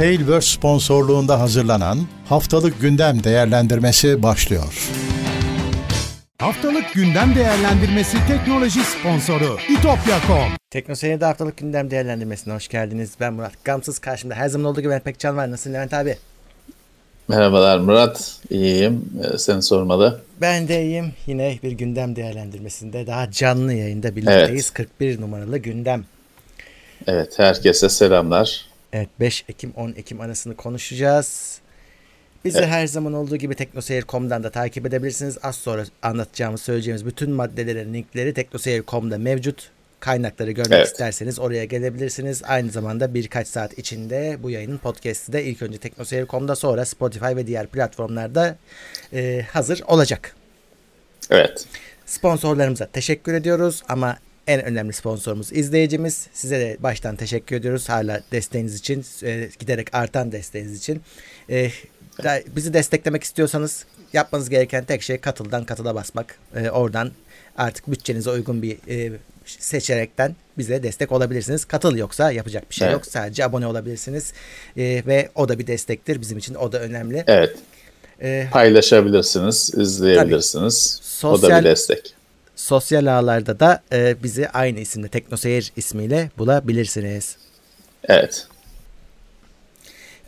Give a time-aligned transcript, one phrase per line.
[0.00, 4.88] Tailverse sponsorluğunda hazırlanan Haftalık Gündem Değerlendirmesi başlıyor.
[6.38, 13.10] Haftalık Gündem Değerlendirmesi teknoloji sponsoru itopya.com Teknoseyir'de haftalık gündem değerlendirmesine hoş geldiniz.
[13.20, 13.98] Ben Murat Gamsız.
[13.98, 15.50] Karşımda her zaman olduğu gibi Levent Pekcan var.
[15.50, 16.16] Nasılsın Levent abi?
[17.28, 18.40] Merhabalar Murat.
[18.50, 19.04] İyiyim.
[19.34, 20.20] Ee, seni sormalı.
[20.40, 21.12] Ben de iyiyim.
[21.26, 24.72] Yine bir gündem değerlendirmesinde daha canlı yayında birlikteyiz.
[24.76, 24.88] Evet.
[24.98, 26.04] 41 numaralı gündem.
[27.06, 27.38] Evet.
[27.38, 28.69] Herkese selamlar.
[28.92, 31.60] Evet 5 Ekim 10 Ekim arasını konuşacağız.
[32.44, 32.68] Bizi evet.
[32.68, 35.38] her zaman olduğu gibi teknoseyir.com'dan da takip edebilirsiniz.
[35.42, 39.70] Az sonra anlatacağımız, söyleyeceğimiz bütün maddelerin linkleri teknoseyir.com'da mevcut.
[40.00, 40.86] Kaynakları görmek evet.
[40.86, 42.42] isterseniz oraya gelebilirsiniz.
[42.44, 47.46] Aynı zamanda birkaç saat içinde bu yayının podcast'i de ilk önce teknoseyir.com'da sonra Spotify ve
[47.46, 48.56] diğer platformlarda
[49.12, 50.36] e, hazır olacak.
[51.30, 51.66] Evet.
[52.06, 54.16] Sponsorlarımıza teşekkür ediyoruz ama
[54.50, 56.26] en önemli sponsorumuz izleyicimiz.
[56.32, 61.02] Size de baştan teşekkür ediyoruz hala desteğiniz için, e, giderek artan desteğiniz için.
[61.50, 61.70] E,
[62.56, 66.38] bizi desteklemek istiyorsanız yapmanız gereken tek şey katıldan katıla basmak.
[66.56, 67.10] E, oradan
[67.56, 69.12] artık bütçenize uygun bir e,
[69.44, 71.64] seçerekten bize destek olabilirsiniz.
[71.64, 72.94] Katıl yoksa yapacak bir şey evet.
[72.94, 73.06] yok.
[73.06, 74.32] Sadece abone olabilirsiniz.
[74.76, 76.20] E, ve o da bir destektir.
[76.20, 77.24] Bizim için o da önemli.
[77.26, 77.56] Evet.
[78.22, 81.00] E, Paylaşabilirsiniz, izleyebilirsiniz.
[81.02, 82.19] Sosyal, o da bir destek.
[82.60, 87.36] Sosyal ağlarda da e, bizi aynı isimde Teknoseyir ismiyle bulabilirsiniz.
[88.04, 88.46] Evet.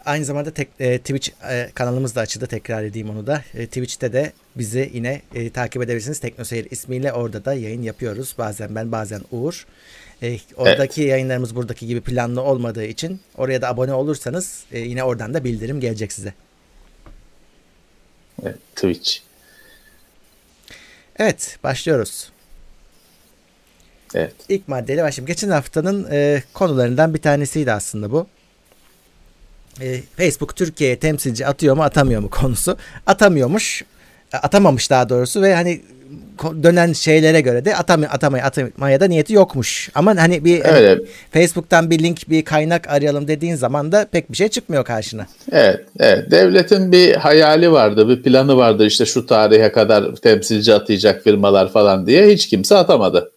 [0.05, 2.47] Aynı zamanda tek, e, Twitch e, kanalımız da açıldı.
[2.47, 3.42] Tekrar edeyim onu da.
[3.55, 6.19] E, Twitch'te de bizi yine e, takip edebilirsiniz.
[6.19, 8.34] Teknoseyir ismiyle orada da yayın yapıyoruz.
[8.38, 9.66] Bazen ben bazen Uğur.
[10.22, 11.10] E, oradaki evet.
[11.10, 15.80] yayınlarımız buradaki gibi planlı olmadığı için oraya da abone olursanız e, yine oradan da bildirim
[15.80, 16.34] gelecek size.
[18.42, 19.31] Evet, Twitch.
[21.18, 22.32] Evet başlıyoruz.
[24.14, 24.34] Evet.
[24.48, 25.27] İlk maddeyle başlayalım.
[25.27, 28.27] Geçen haftanın e, konularından bir tanesiydi aslında bu
[29.80, 32.77] e, Facebook Türkiye'ye temsilci atıyor mu atamıyor mu konusu.
[33.06, 33.84] Atamıyormuş.
[34.32, 35.82] E, atamamış daha doğrusu ve hani
[36.62, 39.91] dönen şeylere göre de atamay atamaya atamaya da niyeti yokmuş.
[39.94, 40.98] Ama hani bir hani evet.
[40.98, 45.26] hani, Facebook'tan bir link bir kaynak arayalım dediğin zaman da pek bir şey çıkmıyor karşına.
[45.53, 46.31] Evet, evet.
[46.31, 52.06] Devletin bir hayali vardı, bir planı vardı işte şu tarihe kadar temsilci atayacak firmalar falan
[52.06, 53.32] diye hiç kimse atamadı.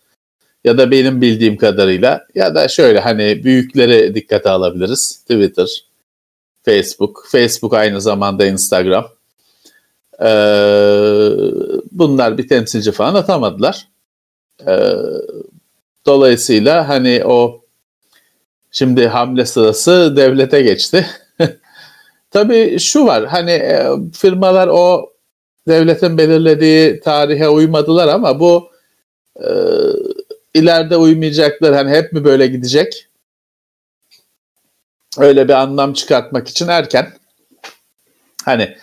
[0.64, 5.22] Ya da benim bildiğim kadarıyla ya da şöyle hani büyükleri dikkate alabiliriz.
[5.22, 5.68] Twitter,
[6.66, 7.28] Facebook.
[7.32, 9.06] Facebook aynı zamanda Instagram.
[10.20, 10.26] Ee,
[11.92, 13.88] bunlar bir temsilci falan atamadılar.
[14.68, 14.94] Ee,
[16.06, 17.62] dolayısıyla hani o
[18.72, 21.08] şimdi hamle sırası devlete geçti.
[22.32, 25.14] Tabii şu var hani e, firmalar o
[25.68, 28.70] devletin belirlediği tarihe uymadılar ama bu
[29.40, 29.50] e,
[30.54, 33.08] ileride uymayacaklar hani hep mi böyle gidecek?
[35.18, 37.14] öyle bir anlam çıkartmak için erken.
[38.46, 38.78] Hani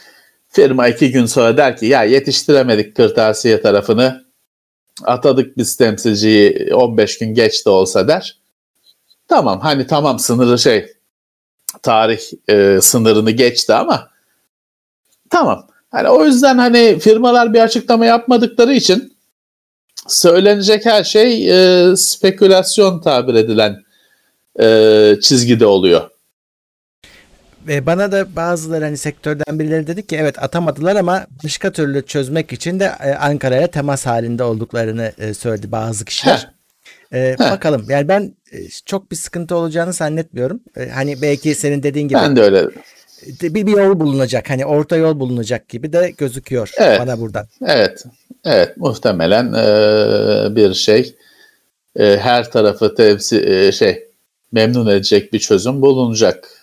[0.53, 4.25] firma iki gün sonra der ki ya yetiştiremedik kırtasiye tarafını
[5.05, 8.39] atadık biz temsilciyi 15 gün geç de olsa der.
[9.29, 10.93] Tamam hani tamam sınırı şey
[11.83, 14.09] tarih e, sınırını geçti ama
[15.31, 15.67] tamam.
[15.91, 19.17] Hani o yüzden hani firmalar bir açıklama yapmadıkları için
[20.09, 23.83] söylenecek her şey e, spekülasyon tabir edilen
[24.61, 26.11] e, çizgide oluyor.
[27.67, 32.53] Ve bana da bazıları hani sektörden birileri dedi ki evet atamadılar ama başka türlü çözmek
[32.53, 36.51] için de e, Ankara'ya temas halinde olduklarını e, söyledi bazı kişiler.
[37.15, 38.57] Ee, bakalım yani ben e,
[38.87, 40.61] çok bir sıkıntı olacağını zannetmiyorum.
[40.95, 42.19] Hani belki senin dediğin gibi.
[42.19, 42.67] Ben de öyle.
[43.43, 47.01] Bir, bir yol bulunacak hani orta yol bulunacak gibi de gözüküyor evet.
[47.01, 47.47] bana buradan.
[47.67, 48.05] Evet.
[48.45, 51.15] Evet muhtemelen e, bir şey
[51.97, 54.09] e, her tarafı temsil e, şey
[54.53, 56.62] memnun edecek bir çözüm bulunacak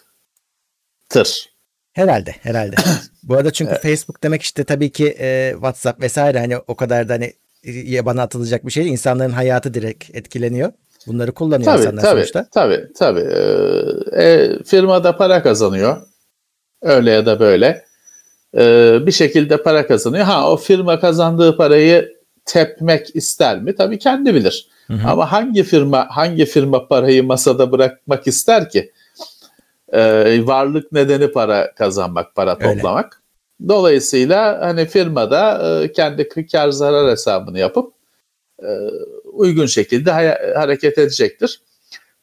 [1.09, 1.49] tır.
[1.93, 2.75] Herhalde, herhalde.
[3.23, 3.81] Bu arada çünkü evet.
[3.81, 7.33] Facebook demek işte tabii ki e, WhatsApp vesaire hani o kadar da hani
[7.63, 8.91] yabana atılacak bir şey değil.
[8.91, 10.71] İnsanların hayatı direkt etkileniyor.
[11.07, 12.47] Bunları kullanıyor tabii, insanlar tabii, sonuçta.
[12.51, 13.27] Tabii, tabii.
[14.13, 15.97] Ee, e, firmada para kazanıyor.
[16.81, 17.85] Öyle ya da böyle.
[18.57, 20.25] Ee, bir şekilde para kazanıyor.
[20.25, 22.13] Ha o firma kazandığı parayı
[22.45, 23.75] tepmek ister mi?
[23.75, 24.67] Tabii kendi bilir.
[24.87, 25.07] Hı hı.
[25.09, 28.91] Ama hangi firma hangi firma parayı masada bırakmak ister ki?
[29.93, 33.13] E, varlık nedeni para kazanmak, para toplamak.
[33.13, 33.69] Öyle.
[33.69, 37.93] Dolayısıyla hani firmada e, kendi kar zarar hesabını yapıp
[38.63, 38.69] e,
[39.23, 41.61] uygun şekilde ha- hareket edecektir.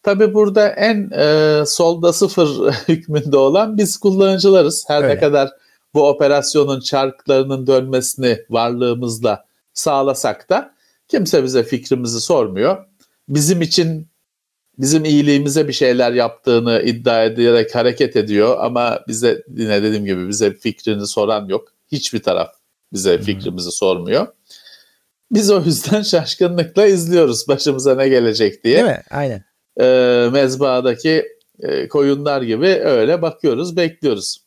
[0.02, 2.48] Tabi burada en e, solda sıfır
[2.88, 4.84] hükmünde olan biz kullanıcılarız.
[4.88, 5.14] Her Öyle.
[5.14, 5.50] ne kadar
[5.94, 10.74] bu operasyonun çarklarının dönmesini varlığımızla sağlasak da
[11.08, 12.84] kimse bize fikrimizi sormuyor.
[13.28, 14.08] Bizim için
[14.78, 20.54] bizim iyiliğimize bir şeyler yaptığını iddia ederek hareket ediyor ama bize yine dediğim gibi bize
[20.54, 21.72] fikrini soran yok.
[21.92, 22.54] Hiçbir taraf
[22.92, 24.26] bize fikrimizi sormuyor.
[25.30, 28.76] Biz o yüzden şaşkınlıkla izliyoruz başımıza ne gelecek diye.
[28.76, 29.02] Değil mi?
[29.10, 29.44] Aynen.
[29.80, 31.26] Ee, mezbahadaki
[31.60, 34.46] e, koyunlar gibi öyle bakıyoruz, bekliyoruz.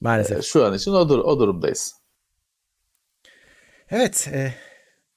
[0.00, 0.38] Maalesef.
[0.38, 1.94] Ee, şu an için o, dur o durumdayız.
[3.90, 4.28] Evet.
[4.32, 4.54] E,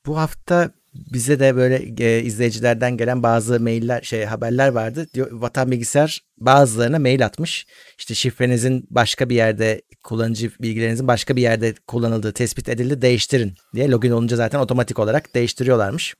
[0.05, 5.07] bu hafta bize de böyle e, izleyicilerden gelen bazı mailler şey haberler vardı.
[5.13, 7.65] Diyor, Vatan Bilgisayar bazılarına mail atmış.
[7.97, 13.89] İşte şifrenizin başka bir yerde kullanıcı bilgilerinizin başka bir yerde kullanıldığı tespit edildi değiştirin diye
[13.89, 16.15] login olunca zaten otomatik olarak değiştiriyorlarmış.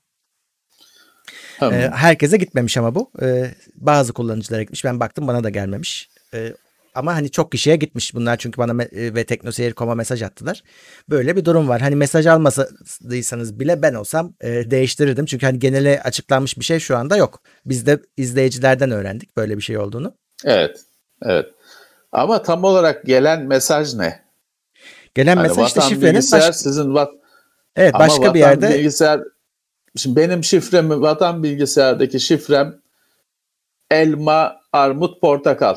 [1.58, 1.80] Tamam.
[1.80, 3.10] E, herkese gitmemiş ama bu.
[3.22, 4.84] E, bazı kullanıcılara gitmiş.
[4.84, 6.08] Ben baktım bana da gelmemiş.
[6.34, 6.52] E,
[6.96, 10.62] ama hani çok kişiye gitmiş bunlar çünkü bana e, ve teknoseyir.com'a mesaj attılar.
[11.08, 11.80] Böyle bir durum var.
[11.80, 15.26] Hani mesaj almasadıysanız bile ben olsam e, değiştirirdim.
[15.26, 17.40] Çünkü hani genele açıklanmış bir şey şu anda yok.
[17.66, 20.14] Biz de izleyicilerden öğrendik böyle bir şey olduğunu.
[20.44, 20.80] Evet,
[21.22, 21.46] evet.
[22.12, 24.26] Ama tam olarak gelen mesaj ne?
[25.14, 27.10] Gelen Hani mesaj işte şifrenin baş- sizin vat
[27.76, 29.20] evet, ama başka bir yerde bilgisayar
[29.96, 32.80] şimdi benim şifremi vatan bilgisayardaki şifrem
[33.90, 35.76] elma, armut, portakal.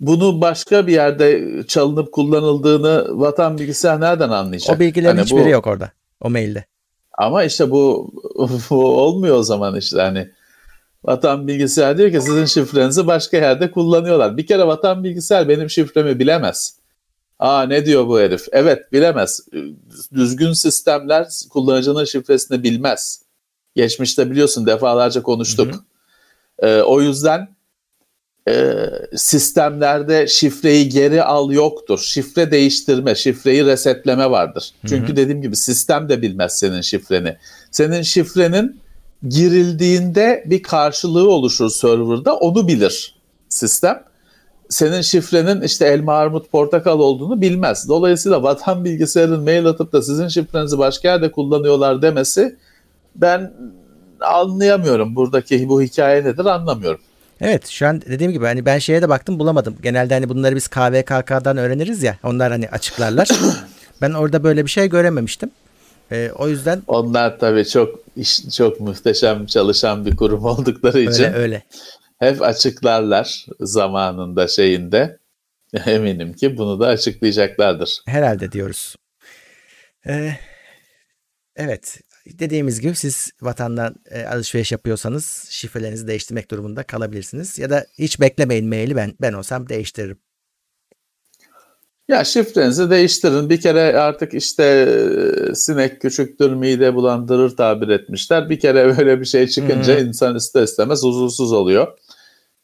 [0.00, 4.76] Bunu başka bir yerde çalınıp kullanıldığını vatan bilgisayar nereden anlayacak?
[4.76, 5.92] o bilgilerin Hani bu- hiçbiri yok orada.
[6.20, 6.64] O mailde.
[7.18, 8.10] Ama işte bu,
[8.70, 10.30] bu olmuyor o zaman işte hani
[11.04, 14.36] vatan bilgisayar diyor ki sizin şifrenizi başka yerde kullanıyorlar.
[14.36, 16.78] Bir kere vatan bilgisayar benim şifremi bilemez.
[17.38, 18.46] Aa ne diyor bu herif?
[18.52, 19.40] Evet bilemez.
[20.14, 23.22] Düzgün sistemler kullanıcının şifresini bilmez.
[23.76, 25.74] Geçmişte biliyorsun defalarca konuştuk.
[26.58, 27.48] Ee, o yüzden
[28.48, 28.86] e,
[29.16, 31.98] sistemlerde şifreyi geri al yoktur.
[31.98, 34.72] Şifre değiştirme, şifreyi resetleme vardır.
[34.88, 37.36] Çünkü dediğim gibi sistem de bilmez senin şifreni.
[37.70, 38.80] Senin şifrenin
[39.28, 43.14] girildiğinde bir karşılığı oluşur serverda onu bilir
[43.48, 44.02] sistem.
[44.68, 47.88] Senin şifrenin işte elma, armut, portakal olduğunu bilmez.
[47.88, 52.56] Dolayısıyla vatan bilgisayarın mail atıp da sizin şifrenizi başka yerde kullanıyorlar demesi
[53.16, 53.52] ben
[54.20, 55.16] anlayamıyorum.
[55.16, 57.00] Buradaki bu hikaye nedir anlamıyorum.
[57.40, 59.76] Evet şu an dediğim gibi hani ben şeye de baktım bulamadım.
[59.82, 62.18] Genelde hani bunları biz KVKK'dan öğreniriz ya.
[62.22, 63.28] Onlar hani açıklarlar.
[64.00, 65.50] ben orada böyle bir şey görememiştim.
[66.12, 71.36] Ee, o yüzden Onlar tabii çok iş, çok muhteşem çalışan bir kurum oldukları için öyle
[71.36, 71.62] öyle.
[72.18, 75.18] hep açıklarlar zamanında şeyinde.
[75.86, 78.02] Eminim ki bunu da açıklayacaklardır.
[78.06, 78.96] Herhalde diyoruz.
[80.06, 80.32] Ee,
[81.56, 82.00] evet.
[82.38, 87.58] Dediğimiz gibi siz vatandan e, alışveriş yapıyorsanız şifrelerinizi değiştirmek durumunda kalabilirsiniz.
[87.58, 90.18] Ya da hiç beklemeyin maili ben ben olsam değiştiririm.
[92.08, 93.50] Ya şifrenizi değiştirin.
[93.50, 98.50] Bir kere artık işte e, sinek küçüktür mide bulandırır tabir etmişler.
[98.50, 101.98] Bir kere böyle bir şey çıkınca insan ister istemez huzursuz oluyor.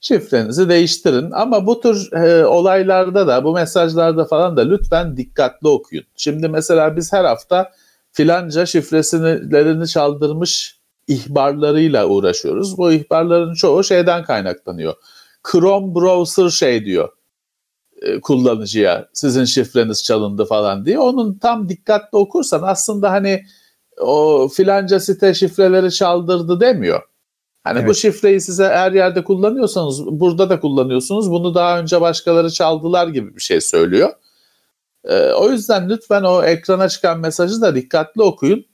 [0.01, 6.05] Şifrenizi değiştirin ama bu tür e, olaylarda da bu mesajlarda falan da lütfen dikkatli okuyun.
[6.17, 7.73] Şimdi mesela biz her hafta
[8.15, 12.79] filanca şifresilerini çaldırmış ihbarlarıyla uğraşıyoruz.
[12.79, 14.95] Bu ihbarların çoğu şeyden kaynaklanıyor.
[15.51, 17.09] Chrome browser şey diyor
[18.03, 20.99] e, kullanıcıya sizin şifreniz çalındı falan diye.
[20.99, 23.45] Onun tam dikkatli okursan aslında hani
[24.01, 27.03] o filanca site şifreleri çaldırdı demiyor.
[27.65, 27.89] Hani Evet.
[27.89, 31.31] bu şifreyi size her yerde kullanıyorsanız burada da kullanıyorsunuz.
[31.31, 34.11] Bunu daha önce başkaları çaldılar gibi bir şey söylüyor.
[35.05, 38.65] Ee, o yüzden lütfen o ekrana çıkan mesajı da dikkatli okuyun.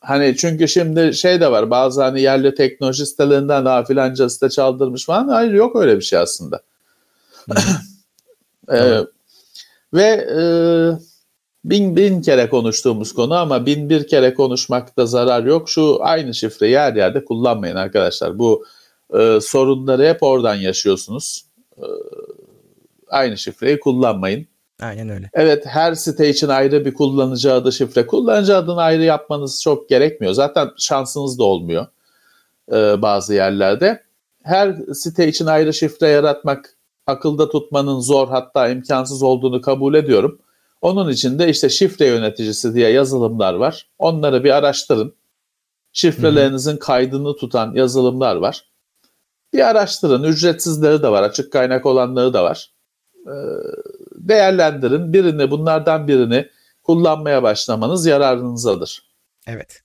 [0.00, 5.06] Hani çünkü şimdi şey de var bazı hani yerli teknoloji sitelerinden daha filanca site çaldırmış
[5.06, 5.28] falan.
[5.28, 6.60] Hayır yok öyle bir şey aslında.
[8.72, 8.98] Ee,
[9.94, 10.42] ve e,
[11.64, 15.70] bin bin kere konuştuğumuz konu ama bin bir kere konuşmakta zarar yok.
[15.70, 18.38] Şu aynı şifreyi her yerde kullanmayın arkadaşlar.
[18.38, 18.64] Bu
[19.18, 21.44] e, sorunları hep oradan yaşıyorsunuz.
[21.76, 21.86] E,
[23.08, 24.46] aynı şifreyi kullanmayın.
[24.80, 25.30] Aynen öyle.
[25.32, 28.06] Evet her site için ayrı bir kullanıcı adı şifre.
[28.06, 30.32] Kullanıcı adını ayrı yapmanız çok gerekmiyor.
[30.32, 31.86] Zaten şansınız da olmuyor
[32.72, 34.02] e, bazı yerlerde.
[34.42, 40.38] Her site için ayrı şifre yaratmak akılda tutmanın zor hatta imkansız olduğunu kabul ediyorum.
[40.80, 43.88] Onun için de işte şifre yöneticisi diye yazılımlar var.
[43.98, 45.14] Onları bir araştırın.
[45.92, 48.64] Şifrelerinizin kaydını tutan yazılımlar var.
[49.52, 50.22] Bir araştırın.
[50.22, 51.22] Ücretsizleri de var.
[51.22, 52.72] Açık kaynak olanları da var.
[53.26, 53.30] Ee,
[54.28, 55.12] değerlendirin.
[55.12, 56.48] Birini bunlardan birini
[56.82, 59.02] kullanmaya başlamanız yararınızadır.
[59.46, 59.82] Evet.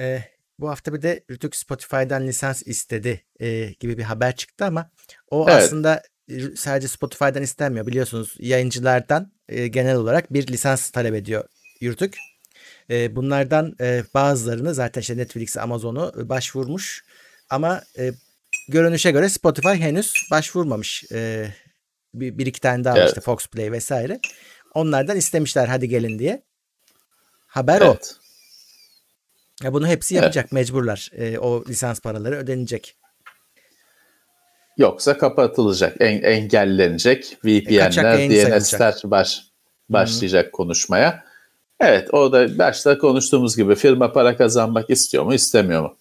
[0.00, 0.22] Ee,
[0.58, 4.90] bu hafta bir de Rütük Spotify'dan lisans istedi e, gibi bir haber çıktı ama
[5.30, 5.62] o Evet.
[5.62, 6.02] aslında
[6.56, 7.86] sadece Spotify'dan istenmiyor.
[7.86, 11.44] Biliyorsunuz yayıncılardan e, genel olarak bir lisans talep ediyor
[11.82, 12.18] Rütük.
[12.90, 17.04] E, bunlardan e, bazılarını zaten işte Netflix, Amazon'u e, başvurmuş
[17.50, 18.12] ama e,
[18.68, 21.04] görünüşe göre Spotify henüz başvurmamış.
[21.12, 21.48] E,
[22.14, 23.08] bir, bir iki tane daha Evet.
[23.08, 24.20] işte Fox Play vesaire.
[24.74, 26.42] Onlardan istemişler hadi gelin diye.
[27.46, 27.84] Haber o.
[27.84, 28.16] Evet.
[29.62, 30.22] Ya bunu hepsi Evet.
[30.22, 31.10] yapacak mecburlar.
[31.16, 32.96] E, o lisans paraları ödenecek.
[34.76, 37.32] Yoksa kapatılacak, en- engellenecek.
[37.32, 39.42] E, VPN'ler, yayın DNS'ler baş,
[39.88, 41.24] başlayacak konuşmaya.
[41.80, 45.96] Evet, o da başta konuştuğumuz gibi firma para kazanmak istiyor mu, istemiyor mu?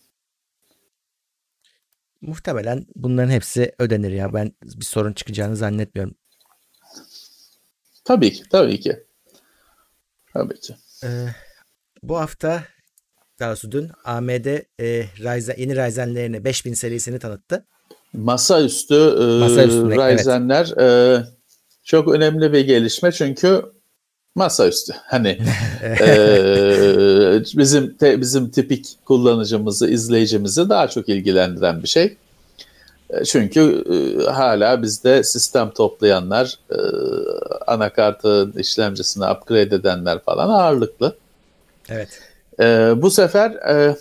[2.24, 4.34] Muhtemelen bunların hepsi ödenir ya.
[4.34, 6.16] Ben bir sorun çıkacağını zannetmiyorum.
[8.06, 9.04] Tabii ki, tabii ki.
[10.34, 10.76] Tabii ki.
[11.04, 11.28] Ee,
[12.04, 12.64] bu hafta
[13.40, 14.64] daha doğrusu dün AMD e,
[15.20, 17.66] Ryzen, yeni Ryzen'lerini 5000 serisini tanıttı.
[18.14, 19.24] Masaüstü e,
[19.62, 20.20] evet.
[20.20, 21.24] Ryzen'ler e,
[21.84, 23.62] çok önemli bir gelişme çünkü
[24.36, 24.94] masaüstü.
[25.06, 25.28] Hani
[25.84, 26.08] e,
[27.58, 32.18] bizim te- bizim tipik kullanıcımızı, izleyicimizi daha çok ilgilendiren bir şey.
[33.10, 36.78] E, Çünkü e, hala bizde sistem toplayanlar, e,
[37.68, 41.16] anakartı işlemcisini upgrade edenler falan ağırlıklı.
[41.90, 42.10] Evet.
[42.60, 43.96] Ee, bu sefer e,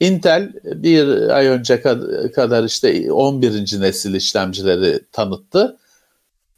[0.00, 3.80] Intel bir ay önce kad- kadar işte 11.
[3.80, 5.76] nesil işlemcileri tanıttı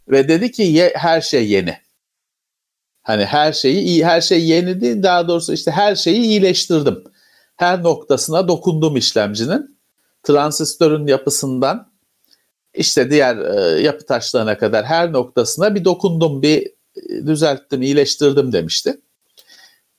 [0.08, 1.76] ve dedi ki ye- her şey yeni.
[3.02, 7.04] Hani her şeyi iyi, her şey yeni değil, daha doğrusu işte her şeyi iyileştirdim.
[7.56, 9.78] Her noktasına dokundum işlemcinin.
[10.22, 11.92] Transistörün yapısından
[12.74, 16.66] işte diğer e, yapı taşlarına kadar her noktasına bir dokundum, bir
[16.96, 19.00] e, düzelttim, iyileştirdim demişti.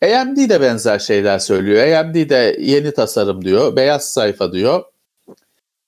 [0.04, 1.88] AMD de benzer şeyler söylüyor.
[1.88, 4.84] AMD de yeni tasarım diyor, beyaz sayfa diyor.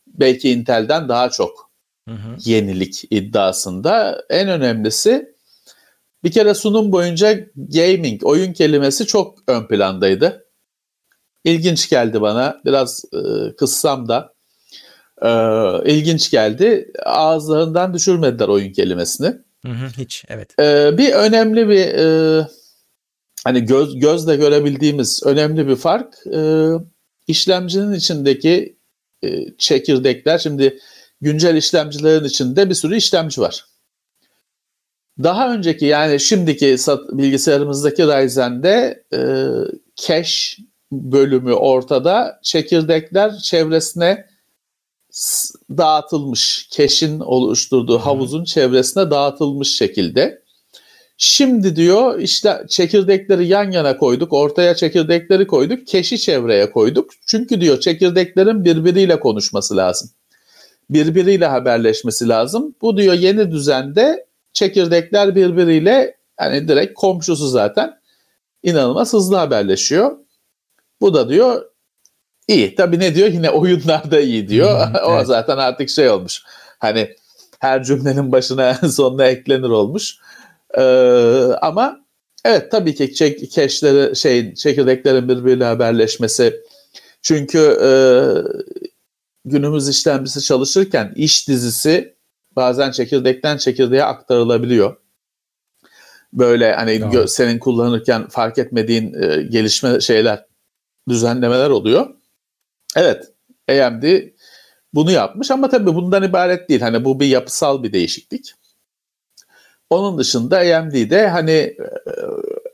[0.07, 1.71] Belki Intel'den daha çok
[2.09, 2.35] Hı hı.
[2.39, 4.23] yenilik iddiasında.
[4.29, 5.32] En önemlisi
[6.23, 10.45] bir kere sunum boyunca gaming, oyun kelimesi çok ön plandaydı.
[11.43, 12.61] İlginç geldi bana.
[12.65, 14.33] Biraz e, kıssam da
[15.21, 15.29] e,
[15.91, 16.91] ilginç geldi.
[17.05, 19.35] Ağızlarından düşürmediler oyun kelimesini.
[19.65, 20.59] Hı hı, hiç evet.
[20.59, 22.47] Ee, bir önemli bir e,
[23.43, 26.69] hani göz gözle görebildiğimiz önemli bir fark e,
[27.27, 28.77] işlemcinin içindeki
[29.23, 30.37] e, çekirdekler.
[30.37, 30.79] Şimdi
[31.21, 33.65] güncel işlemcilerin içinde bir sürü işlemci var.
[35.23, 36.75] Daha önceki yani şimdiki
[37.11, 39.19] bilgisayarımızdaki Ryzen'de e,
[39.95, 44.25] cache bölümü ortada, çekirdekler çevresine
[45.77, 50.43] dağıtılmış, cache'in oluşturduğu havuzun çevresine dağıtılmış şekilde.
[51.17, 57.11] Şimdi diyor işte çekirdekleri yan yana koyduk, ortaya çekirdekleri koyduk, keşi çevreye koyduk.
[57.27, 60.09] Çünkü diyor çekirdeklerin birbiriyle konuşması lazım.
[60.89, 62.75] Birbiriyle haberleşmesi lazım.
[62.81, 67.99] Bu diyor yeni düzende çekirdekler birbiriyle hani direkt komşusu zaten
[68.63, 70.17] inanılmaz hızlı haberleşiyor.
[71.01, 71.65] Bu da diyor
[72.47, 72.75] iyi.
[72.75, 73.27] Tabii ne diyor?
[73.27, 74.87] Yine oyunlarda iyi diyor.
[74.87, 75.27] Hı, o evet.
[75.27, 76.43] zaten artık şey olmuş.
[76.79, 77.15] Hani
[77.59, 80.17] her cümlenin başına sonuna eklenir olmuş.
[80.77, 80.81] Ee,
[81.61, 81.99] ama
[82.45, 86.61] evet tabii ki çek, keşleri şey çekirdeklerin birbiriyle haberleşmesi.
[87.21, 87.91] Çünkü e,
[89.45, 92.12] günümüz işlemcisi çalışırken iş dizisi
[92.55, 94.95] bazen çekirdekten çekirdeğe aktarılabiliyor.
[96.33, 100.45] Böyle hani gö- senin kullanırken fark etmediğin e, gelişme şeyler,
[101.09, 102.09] düzenlemeler oluyor.
[102.95, 103.23] Evet,
[103.69, 104.03] AMD
[104.93, 106.81] bunu yapmış ama tabii bundan ibaret değil.
[106.81, 108.53] Hani bu bir yapısal bir değişiklik.
[109.89, 111.77] Onun dışında AMD'de hani e,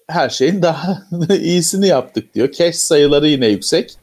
[0.07, 1.07] her şeyin daha
[1.39, 2.51] iyisini yaptık diyor.
[2.51, 3.95] Cache sayıları yine yüksek.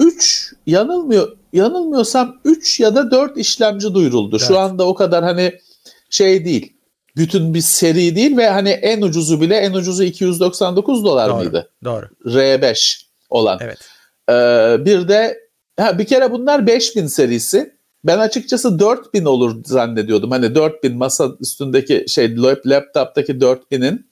[0.00, 4.36] 3 yanılmıyor yanılmıyorsam 3 ya da 4 işlemci duyuruldu.
[4.36, 4.48] Evet.
[4.48, 5.58] Şu anda o kadar hani
[6.10, 6.72] şey değil.
[7.16, 11.36] Bütün bir seri değil ve hani en ucuzu bile en ucuzu 299 dolar Doğru.
[11.36, 11.70] mıydı?
[11.84, 12.06] Doğru.
[12.24, 13.58] R5 olan.
[13.62, 13.78] Evet.
[14.30, 15.38] Ee, bir de
[15.80, 17.76] ha, bir kere bunlar 5000 serisi.
[18.04, 20.30] Ben açıkçası 4000 olur zannediyordum.
[20.30, 24.06] Hani 4000 masa üstündeki şey lap- laptop'taki 4000'in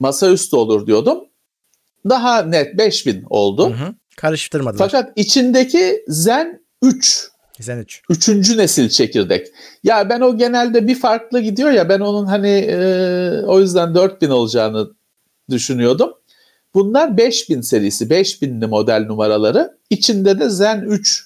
[0.00, 1.24] masaüstü olur diyordum.
[2.08, 3.70] Daha net 5000 oldu.
[3.70, 3.94] Hı hı.
[4.18, 4.88] Karıştırmadılar.
[4.90, 7.28] Fakat içindeki Zen 3
[7.60, 8.02] Zen 3.
[8.10, 9.46] Üçüncü nesil çekirdek.
[9.84, 12.78] Ya ben o genelde bir farklı gidiyor ya ben onun hani e,
[13.46, 14.90] o yüzden 4000 olacağını
[15.50, 16.12] düşünüyordum.
[16.74, 19.78] Bunlar 5000 serisi, 5000'li model numaraları.
[19.90, 21.24] İçinde de Zen 3,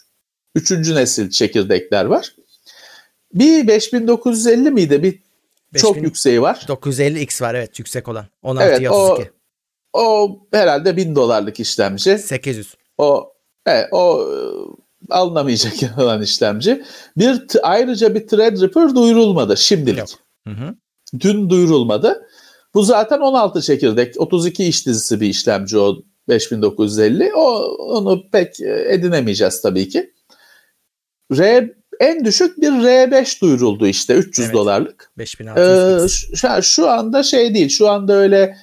[0.54, 2.34] üçüncü nesil çekirdekler var.
[3.34, 5.02] Bir 5950 miydi?
[5.02, 5.18] Bir
[5.80, 6.64] çok 5000 yükseği var.
[6.68, 8.26] 950X var evet yüksek olan.
[8.42, 9.30] 16 Evet, o- 32.
[9.92, 12.18] O herhalde 1000 dolarlık işlemci.
[12.18, 12.74] 800.
[12.98, 13.32] O
[13.66, 14.36] evet, o e,
[15.10, 16.84] alınamayacak olan işlemci.
[17.16, 19.98] Bir ayrıca bir Threadripper duyurulmadı şimdilik.
[19.98, 20.08] Yok.
[20.46, 20.74] Hı hı.
[21.20, 22.26] Dün duyurulmadı.
[22.74, 25.96] Bu zaten 16 çekirdek, 32 iş dizisi bir işlemci o
[26.28, 27.34] 5950.
[27.34, 30.12] O onu pek edinemeyeceğiz tabii ki.
[31.32, 34.54] R en düşük bir R5 duyuruldu işte 300 Evet.
[34.54, 35.12] dolarlık.
[35.18, 36.24] 5600.
[36.32, 37.68] Ee, şu, şu anda şey değil.
[37.68, 38.56] Şu anda öyle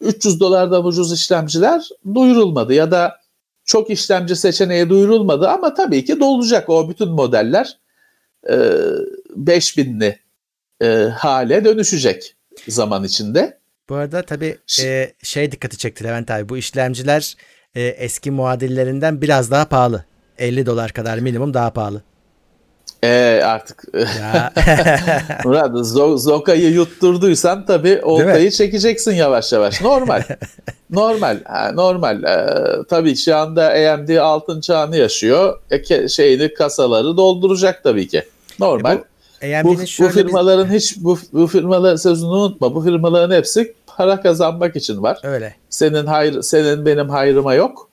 [0.00, 3.23] 300 dolardan ucuz işlemciler duyurulmadı ya da
[3.64, 7.78] çok işlemci seçeneği duyurulmadı ama tabii ki dolacak o bütün modeller
[8.48, 8.54] e,
[9.36, 10.18] 5000'li
[10.82, 12.36] e, hale dönüşecek
[12.68, 13.58] zaman içinde.
[13.88, 16.48] Bu arada tabii e, şey dikkati çekti Levent abi.
[16.48, 17.36] Bu işlemciler
[17.74, 20.04] e, eski muadillerinden biraz daha pahalı.
[20.38, 22.02] 50 dolar kadar minimum daha pahalı.
[23.04, 23.82] E, artık
[24.20, 24.52] Ya.
[25.44, 29.82] Murat Zo- Zoka'yı yutturduysan tabii oltayı çekeceksin yavaş yavaş.
[29.82, 30.22] Normal.
[30.90, 31.38] normal.
[31.44, 32.22] Ha, normal.
[32.24, 32.46] Ee,
[32.90, 35.58] tabii şu anda AMD altın çağını yaşıyor.
[35.70, 38.22] E, şeyini kasaları dolduracak tabii ki.
[38.60, 38.98] Normal.
[39.42, 42.74] E, bu bu, bu şöyle bir- firmaların hiç bu, bu firmaların sözünü unutma.
[42.74, 45.18] Bu firmaların hepsi para kazanmak için var.
[45.22, 45.54] öyle.
[45.70, 47.88] Senin hayır senin benim hayrıma yok.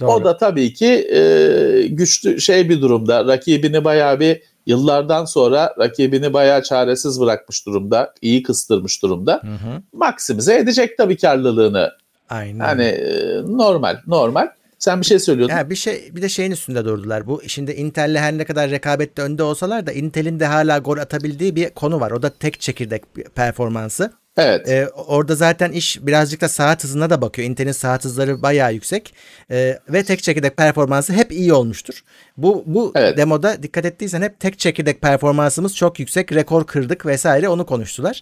[0.00, 0.10] Doğru.
[0.10, 3.26] O da tabii ki e, güçlü şey bir durumda.
[3.26, 8.14] Rakibini bayağı bir yıllardan sonra rakibini bayağı çaresiz bırakmış durumda.
[8.22, 9.40] iyi kıstırmış durumda.
[9.42, 9.82] Hı hı.
[9.92, 11.92] Maksimize edecek tabii karlılığını.
[12.28, 12.64] Aynen.
[12.64, 14.48] Hani e, normal, normal.
[14.78, 15.54] Sen bir şey söylüyordun.
[15.54, 17.26] Ya bir şey bir de şeyin üstünde durdular.
[17.26, 21.56] Bu şimdi Intel'le her ne kadar rekabette önde olsalar da Intel'in de hala gol atabildiği
[21.56, 22.10] bir konu var.
[22.10, 23.02] O da tek çekirdek
[23.34, 24.12] performansı.
[24.36, 24.68] Evet.
[24.68, 27.48] Ee, orada zaten iş birazcık da saat hızına da bakıyor.
[27.48, 29.14] Intel'in saat hızları bayağı yüksek
[29.50, 32.04] Ee, ve tek çekirdek performansı hep iyi olmuştur.
[32.36, 33.16] Bu bu Evet.
[33.16, 38.20] demoda dikkat ettiysen hep tek çekirdek performansımız çok yüksek, rekor kırdık vesaire onu konuştular.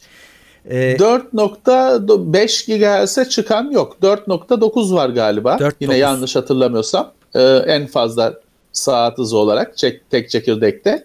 [0.71, 2.66] Ee, 4.5
[3.04, 3.97] GHz'e çıkan yok.
[4.02, 5.54] 4.9 var galiba.
[5.54, 5.73] 4.9.
[5.80, 7.12] Yine yanlış hatırlamıyorsam.
[7.35, 8.35] Ee, en fazla
[8.73, 11.04] saat hızı olarak çek, tek çekirdekte.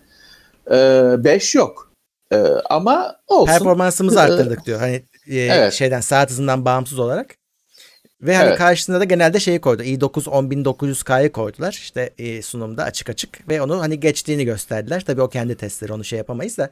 [0.72, 1.89] 5 yok.
[2.34, 2.38] Ee,
[2.70, 3.46] ama olsun.
[3.54, 4.80] performansımızı Ee, arttırdık diyor.
[4.80, 5.74] Hani e, Evet.
[5.74, 7.36] şeyden saat hızından bağımsız olarak.
[8.22, 8.58] Ve hani Evet.
[8.58, 9.84] karşısında da genelde şeyi koydu.
[9.84, 11.72] i9 10900K'yı koydular.
[11.72, 15.06] İşte e, sunumda açık açık ve onu hani geçtiğini gösterdiler.
[15.06, 16.70] Tabii o kendi testleri onu şey yapamayız da.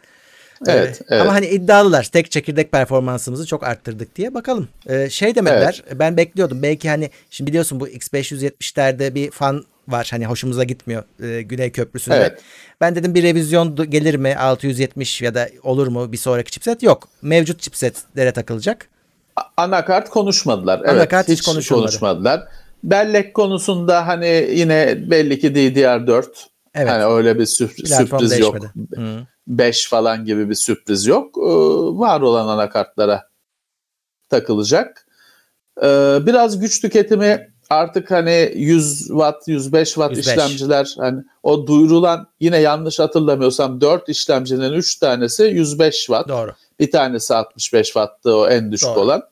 [0.67, 1.21] Evet, Ee, evet.
[1.21, 2.03] Ama hani iddialılar.
[2.03, 4.67] Tek çekirdek performansımızı çok arttırdık diye bakalım.
[4.89, 5.83] Ee, şey demediler.
[5.93, 6.63] Ben bekliyordum.
[6.63, 10.07] Belki hani şimdi biliyorsun bu X570'lerde bir fan var.
[10.11, 12.15] Hani hoşumuza gitmiyor e, Güney Köprüsü'nde.
[12.15, 12.39] Evet.
[12.81, 16.83] Ben dedim bir revizyon gelir mi 670 ya da olur mu bir sonraki chipset?
[16.83, 17.07] Yok.
[17.21, 18.89] Mevcut chipsetlere takılacak.
[19.57, 20.79] Anakart konuşmadılar.
[20.79, 21.85] Anakart evet, hiç konuşulmadı.
[21.85, 22.43] konuşmadılar.
[22.83, 26.23] Bellek konusunda hani yine belli ki DDR4.
[26.75, 26.89] Evet.
[26.89, 28.55] Hani öyle bir sürp- Platform sürpriz yok.
[28.61, 28.95] değişmedi.
[28.95, 29.27] Hı.
[29.47, 31.37] 5 falan gibi bir sürpriz yok.
[31.37, 31.41] Ee,
[31.99, 33.29] var olan anakartlara
[34.29, 35.07] takılacak.
[35.83, 40.27] Ee, biraz güç tüketimi artık hani 100 watt, 105 watt 105.
[40.27, 46.29] işlemciler hani o duyurulan yine yanlış hatırlamıyorsam 4 işlemcinin 3 tanesi 105 watt.
[46.29, 46.51] Doğru.
[46.79, 48.99] Bir tanesi 65 watt'tı o en düşük Doğru.
[48.99, 49.23] olan.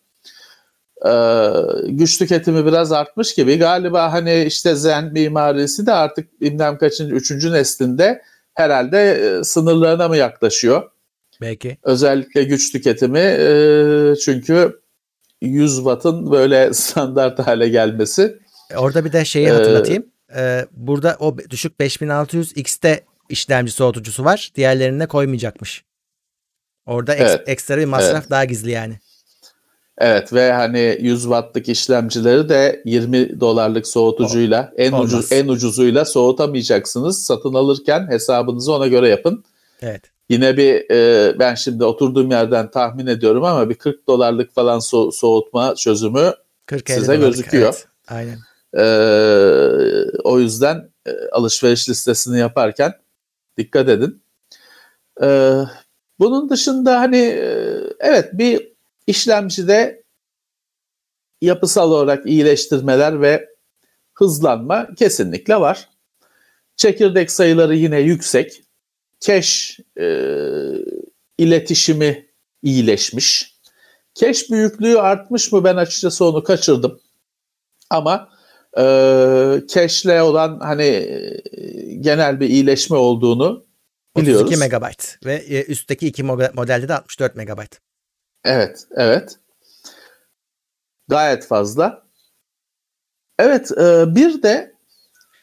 [1.05, 1.49] Ee,
[1.87, 3.57] güç tüketimi biraz artmış gibi.
[3.57, 8.21] Galiba hani işte Zen mimarisi de artık bilmem kaçıncı, üçüncü neslinde
[8.53, 10.91] herhalde e, sınırlarına mı yaklaşıyor?
[11.41, 11.77] Belki.
[11.83, 14.79] Özellikle güç tüketimi e, çünkü
[15.41, 18.39] 100 watt'ın böyle standart hale gelmesi.
[18.71, 20.05] E, Orada bir de şeyi hatırlatayım.
[20.35, 24.51] Ee, burada o düşük 5600 X'te işlemci soğutucusu var.
[24.55, 25.83] Diğerlerine koymayacakmış.
[26.85, 27.41] Orada Evet.
[27.47, 28.29] ekstra bir masraf Evet.
[28.29, 28.99] daha gizli yani.
[29.97, 35.13] Evet ve hani 100 wattlık işlemcileri de 20 dolarlık soğutucuyla en Olmaz.
[35.13, 37.25] ucuz en ucuzuyla soğutamayacaksınız.
[37.25, 39.43] Satın alırken hesabınızı ona göre yapın.
[39.81, 40.01] Evet.
[40.29, 45.11] Yine bir e, ben şimdi oturduğum yerden tahmin ediyorum ama bir 40 dolarlık falan so-
[45.11, 46.33] soğutma çözümü
[46.65, 47.73] 40 Size dolarlık, gözüküyor.
[47.73, 47.87] evet.
[48.07, 48.37] Aynen.
[48.73, 48.85] e,
[50.23, 52.93] o yüzden e, alışveriş listesini yaparken
[53.57, 54.23] dikkat edin.
[55.21, 55.27] E,
[56.19, 58.71] bunun dışında hani e, evet bir
[59.07, 60.03] işlemcide
[61.41, 63.49] yapısal olarak iyileştirmeler ve
[64.13, 65.89] hızlanma kesinlikle var.
[66.75, 68.64] Çekirdek sayıları yine yüksek.
[69.19, 70.07] Cache e,
[71.37, 72.25] iletişimi
[72.61, 73.55] iyileşmiş.
[74.15, 76.99] Cache büyüklüğü artmış mı ben açıkçası onu kaçırdım.
[77.89, 78.29] Ama
[78.77, 78.81] e,
[79.67, 81.41] cache'le olan hani e,
[81.99, 83.65] genel bir iyileşme olduğunu
[84.17, 84.41] biliyoruz.
[84.41, 87.79] 32 megabayt ve e, üstteki iki mo- modelde de 64 megabayt.
[88.43, 89.39] Evet, evet.
[91.07, 92.05] Gayet fazla.
[93.39, 94.74] Evet, e, bir de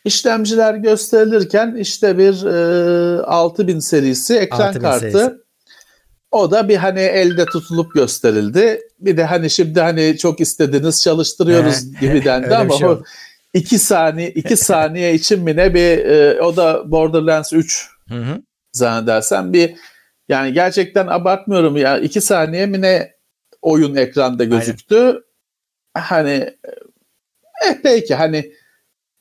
[0.04, 2.44] işlemciler gösterilirken işte bir
[3.18, 5.00] e, 6000 serisi ekran 6000 kartı.
[5.00, 5.32] serisi.
[6.30, 8.80] O da bir hani elde tutulup gösterildi.
[9.00, 13.02] Bir de hani şimdi hani çok istediniz çalıştırıyoruz gibi dendi ama şey o
[13.54, 18.42] iki saniye iki saniye için mi ne bir e, o da Borderlands 3 Hı hı.
[18.72, 19.74] zannedersem bir
[20.28, 23.12] yani gerçekten abartmıyorum ya iki saniye mi ne
[23.62, 25.24] oyun ekranda gözüktü.
[25.94, 26.56] Hani
[27.64, 28.52] Eh peki hani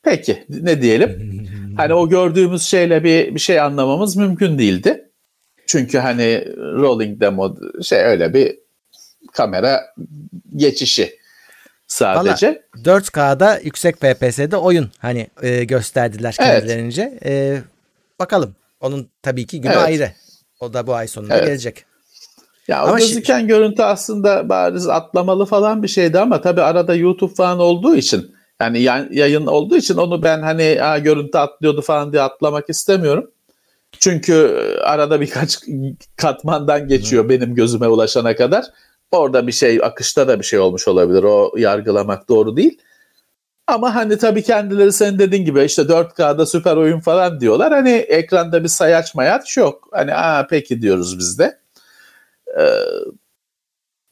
[0.04, 1.42] peki ne diyelim?
[1.78, 5.10] hani o gördüğümüz şeyle bir bir şey anlamamız mümkün değildi.
[5.68, 8.60] Çünkü hani rolling demo şey öyle bir
[9.32, 9.82] kamera
[10.56, 11.18] geçişi
[11.88, 12.64] sadece.
[12.76, 17.18] Valla 4K'da yüksek FPS'de oyun hani e, gösterdiler kendilerince.
[17.22, 17.26] Evet.
[17.26, 17.62] E,
[18.20, 18.56] bakalım.
[18.82, 19.84] Onun tabii ki günü evet.
[19.84, 20.12] ayrı.
[20.60, 21.48] O da bu ay sonunda evet.
[21.48, 21.86] gelecek.
[22.68, 26.96] Ya ama o gözüken şi- görüntü aslında bariz atlamalı falan bir şeydi ama tabii arada
[26.96, 32.12] YouTube falan olduğu için yani yayın olduğu için onu ben hani ha, görüntü atlıyordu falan
[32.12, 33.32] diye atlamak istemiyorum.
[34.00, 35.60] Çünkü e, arada birkaç
[36.16, 37.30] katmandan geçiyor Hı.
[37.30, 38.66] benim gözüme ulaşana kadar.
[39.12, 41.24] Orada bir şey akışta da bir şey olmuş olabilir.
[41.24, 42.78] O yargılamak doğru değil.
[43.68, 47.74] Ama hani tabii kendileri senin dediğin gibi işte 4K'da süper oyun falan diyorlar.
[47.74, 49.88] Hani ekranda bir sayaç mayaç yok.
[49.92, 51.60] Hani aa peki diyoruz biz de.
[52.60, 52.64] Ee,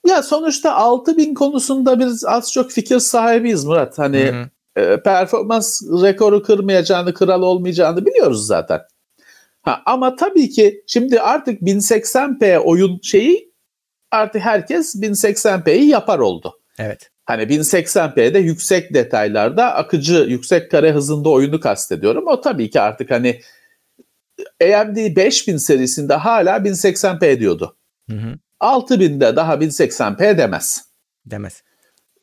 [0.07, 3.99] ya sonuçta 6000 konusunda biz az çok fikir sahibiyiz Murat.
[3.99, 4.33] Hani
[4.75, 8.81] e, performans rekoru kırmayacağını, kral olmayacağını biliyoruz zaten.
[9.61, 13.53] Ha, ama tabii ki şimdi artık 1080p oyun şeyi
[14.11, 16.59] artık herkes 1080p'yi yapar oldu.
[16.79, 17.11] Evet.
[17.25, 22.27] Hani 1080p'de yüksek detaylarda akıcı yüksek kare hızında oyunu kastediyorum.
[22.27, 23.41] O tabii ki artık hani
[24.63, 27.77] AMD 5000 serisinde hala 1080p diyordu.
[28.09, 28.35] Hı hı.
[28.61, 30.85] 6000'de daha 1080p demez.
[31.25, 31.63] Demez.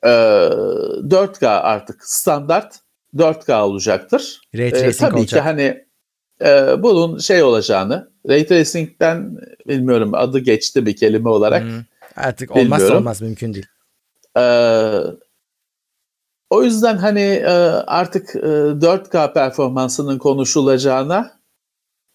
[0.03, 2.81] Ee, 4K artık standart
[3.15, 4.41] 4K olacaktır.
[4.57, 5.41] Ray tracing ee, tabii olacak.
[5.41, 5.87] ki hani
[6.45, 11.63] e, bunun şey olacağını Ray Tracing'den bilmiyorum adı geçti bir kelime olarak.
[11.63, 11.83] Hmm.
[12.17, 12.97] Artık olmazsa bilmiyorum.
[12.97, 13.67] olmaz mümkün değil.
[14.39, 15.01] Ee,
[16.51, 17.51] o yüzden hani e,
[17.87, 21.41] artık e, 4K performansının konuşulacağına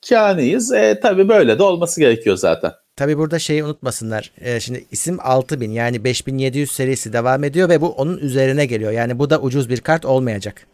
[0.10, 0.72] kâniyiz.
[0.72, 2.72] E, tabii böyle de olması gerekiyor zaten.
[3.02, 4.32] Tabii burada şeyi unutmasınlar.
[4.42, 8.92] E, şimdi isim 6000 yani 5700 serisi devam ediyor ve bu onun üzerine geliyor.
[8.92, 10.68] Yani bu da ucuz bir kart olmayacak.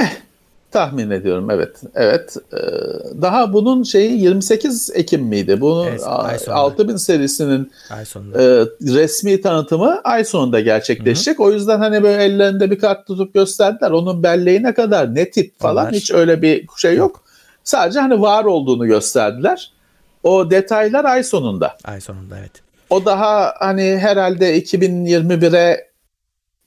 [0.00, 0.10] Eh,
[0.70, 1.82] tahmin ediyorum evet.
[1.94, 2.36] Evet.
[2.52, 2.56] Ee,
[3.22, 5.60] daha bunun şeyi 28 Ekim miydi?
[5.60, 8.42] Bunu evet, 6000 serisinin ay sonunda.
[8.42, 11.38] E, resmi tanıtımı ay sonunda gerçekleşecek.
[11.38, 11.46] Hı hı.
[11.46, 13.90] O yüzden hani böyle ellerinde bir kart tutup gösterdiler.
[13.90, 15.94] Onun belleğine kadar ne tip falan Onlar.
[15.94, 16.98] hiç öyle bir şey yok.
[16.98, 17.24] yok.
[17.64, 19.72] Sadece hani var olduğunu gösterdiler.
[20.22, 21.76] O detaylar ay sonunda.
[21.84, 22.52] Ay sonunda evet.
[22.90, 25.92] O daha hani herhalde 2021'e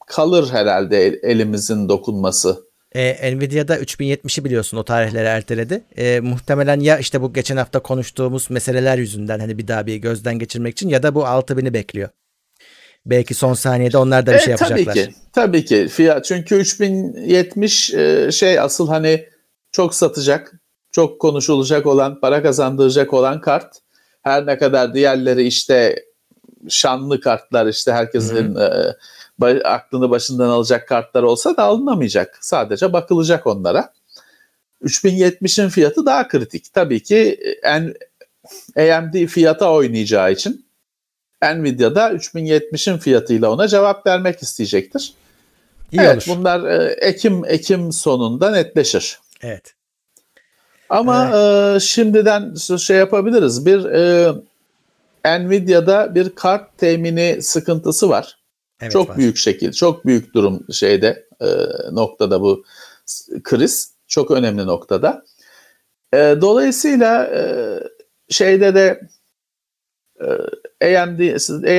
[0.08, 2.66] kalır herhalde elimizin dokunması.
[2.96, 5.84] E, Nvidia'da 3070'i biliyorsun o tarihleri erteledi.
[5.98, 10.40] E, muhtemelen ya işte bu geçen hafta konuştuğumuz meseleler yüzünden hani bir daha bir gözden
[10.40, 12.10] geçirmek için ya da bu 6000'i bekliyor.
[13.06, 14.94] Belki son saniyede onlar da bir e, şey yapacaklar.
[14.94, 15.14] Tabii ki.
[15.34, 15.88] Tabii ki.
[15.88, 19.26] Fiyat çünkü 3070 e, şey asıl hani
[19.72, 20.54] çok satacak
[20.96, 23.78] çok konuşulacak olan, para kazandıracak olan kart.
[24.22, 26.06] Her ne kadar diğerleri işte
[26.70, 32.38] şanlı kartlar işte herkesin e, aklını başından alacak kartlar olsa da alınamayacak.
[32.42, 33.94] Sadece bakılacak onlara.
[34.84, 36.74] 3070'in fiyatı daha kritik.
[36.74, 37.94] Tabii ki en
[38.78, 40.66] AMD fiyata oynayacağı için
[41.44, 45.14] Nvidia'da 3070'in fiyatıyla ona cevap vermek isteyecektir.
[45.92, 46.38] İyi evet, olur.
[46.38, 49.20] bunlar e, Ekim Ekim sonunda netleşir.
[49.42, 49.76] Evet.
[50.90, 51.76] Ama evet.
[51.76, 53.66] e, şimdiden şey yapabiliriz.
[53.66, 54.34] Bir e,
[55.26, 58.38] Nvidia'da bir kart temini sıkıntısı var.
[58.82, 59.18] Evet, çok var.
[59.18, 61.48] büyük şekil, çok büyük durum şeyde e,
[61.92, 62.64] noktada bu
[63.44, 65.26] kriz çok önemli noktada.
[66.14, 67.44] E, dolayısıyla e,
[68.30, 69.02] şeyde de
[70.82, 71.20] e, AMD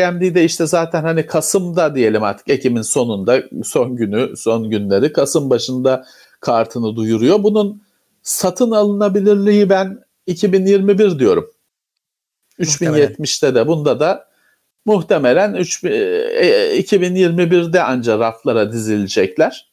[0.09, 6.05] AMD'de işte zaten hani Kasım'da diyelim artık Ekim'in sonunda son günü son günleri Kasım başında
[6.41, 7.43] kartını duyuruyor.
[7.43, 7.86] Bunun
[8.27, 11.51] satın alınabilirliği ben 2021 diyorum.
[12.59, 14.29] 3070'te de bunda da
[14.85, 19.73] muhtemelen 3, e, 2021'de anca raflara dizilecekler.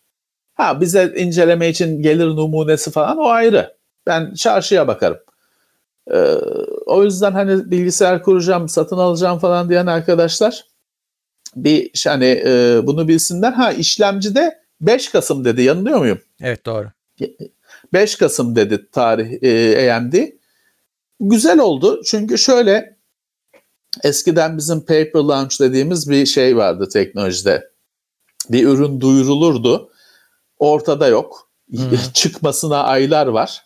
[0.53, 3.77] Ha bize inceleme için gelir numunesi falan o ayrı.
[4.07, 5.17] Ben çarşıya bakarım.
[6.11, 6.17] Ee,
[6.85, 10.65] o yüzden hani bilgisayar kuracağım, satın alacağım falan diyen arkadaşlar
[11.55, 13.51] bir hani e, bunu bilsinler.
[13.51, 15.61] Ha işlemci de 5 Kasım dedi.
[15.61, 16.19] Yanılıyor muyum?
[16.41, 16.87] Evet doğru.
[17.93, 20.13] 5 Kasım dedi tarih e, AMD.
[21.19, 22.97] Güzel oldu çünkü şöyle
[24.03, 27.71] eskiden bizim paper launch dediğimiz bir şey vardı teknolojide.
[28.49, 29.91] Bir ürün duyurulurdu.
[30.57, 31.49] Ortada yok.
[31.69, 31.97] Hmm.
[32.13, 33.65] Çıkmasına aylar var.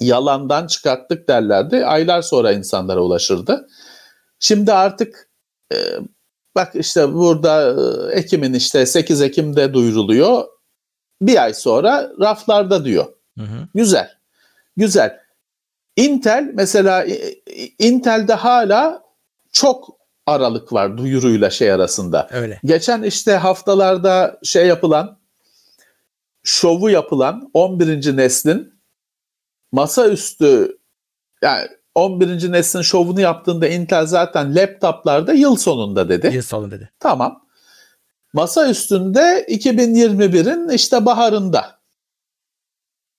[0.00, 1.86] Yalandan çıkarttık derlerdi.
[1.86, 3.68] Aylar sonra insanlara ulaşırdı.
[4.40, 5.30] Şimdi artık
[5.72, 5.76] e,
[6.54, 7.76] bak işte burada
[8.12, 10.44] e, Ekim'in işte 8 Ekim'de duyuruluyor.
[11.22, 13.06] Bir ay sonra raflarda diyor.
[13.38, 13.68] Hı hı.
[13.74, 14.10] Güzel.
[14.76, 15.20] Güzel.
[15.96, 17.06] Intel mesela
[17.78, 19.02] Intel'de hala
[19.52, 22.28] çok aralık var duyuruyla şey arasında.
[22.32, 22.60] Öyle.
[22.64, 25.18] Geçen işte haftalarda şey yapılan
[26.42, 28.16] şovu yapılan 11.
[28.16, 28.74] neslin
[29.72, 30.78] masaüstü
[31.42, 32.52] yani 11.
[32.52, 36.30] neslin şovunu yaptığında Intel zaten laptoplarda yıl sonunda dedi.
[36.34, 36.90] Yıl sonu dedi.
[37.00, 37.44] Tamam.
[38.32, 41.73] Masa üstünde 2021'in işte baharında.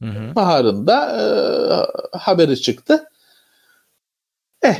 [0.05, 0.35] Hı hı.
[0.35, 1.21] Baharında
[2.13, 3.03] e, haberi çıktı.
[4.63, 4.75] Eh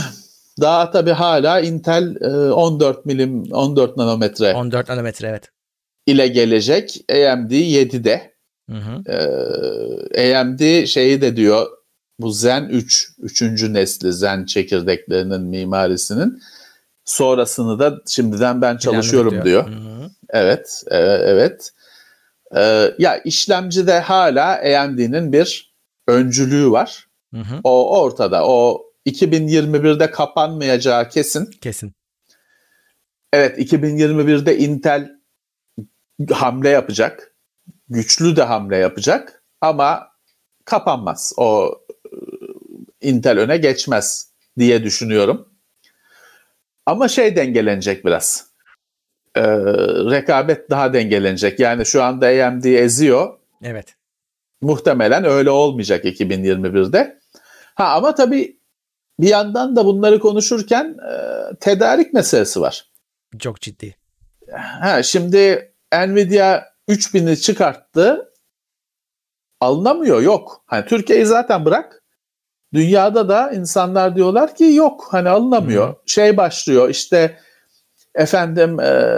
[0.60, 5.48] daha tabii hala Intel e, 14 milim 14 nanometre 14 nanometre evet.
[6.06, 7.04] ile gelecek.
[7.10, 8.34] AMD 7'de.
[8.70, 8.96] Hı hı.
[10.38, 11.66] AMD şeyi de diyor
[12.20, 13.42] bu Zen 3, 3.
[13.62, 16.42] nesli Zen çekirdeklerinin mimarisinin
[17.04, 19.68] sonrasını da şimdiden ben çalışıyorum diyor.
[19.68, 20.10] Hı hı.
[20.30, 21.72] Evet, e, evet.
[22.56, 25.74] Ee, ya işlemcide hala AMD'nin bir
[26.08, 27.08] öncülüğü var.
[27.34, 27.60] Hı hı.
[27.64, 28.46] O ortada.
[28.46, 31.50] O 2021'de kapanmayacağı kesin.
[31.60, 31.92] Kesin.
[33.32, 35.10] Evet 2021'de Intel
[36.32, 37.34] hamle yapacak.
[37.88, 40.08] Güçlü de hamle yapacak ama
[40.64, 41.32] kapanmaz.
[41.36, 42.16] O e,
[43.08, 45.48] Intel öne geçmez diye düşünüyorum.
[46.86, 48.49] Ama şey dengelenecek biraz.
[49.36, 49.42] Ee,
[50.10, 51.60] rekabet daha dengelenecek.
[51.60, 53.38] Yani şu anda AMD eziyor.
[53.62, 53.94] Evet.
[54.60, 57.20] Muhtemelen öyle olmayacak 2021'de.
[57.74, 58.60] Ha ama tabii
[59.20, 61.14] bir yandan da bunları konuşurken e,
[61.60, 62.90] tedarik meselesi var.
[63.38, 63.96] Çok ciddi.
[64.80, 68.32] Ha, şimdi Nvidia 3000'i çıkarttı.
[69.60, 70.62] Alınamıyor yok.
[70.66, 72.02] Hani Türkiye'yi zaten bırak.
[72.74, 75.88] Dünyada da insanlar diyorlar ki yok hani alınamıyor.
[75.88, 75.96] Hı.
[76.06, 77.38] Şey başlıyor işte
[78.14, 79.12] efendim e,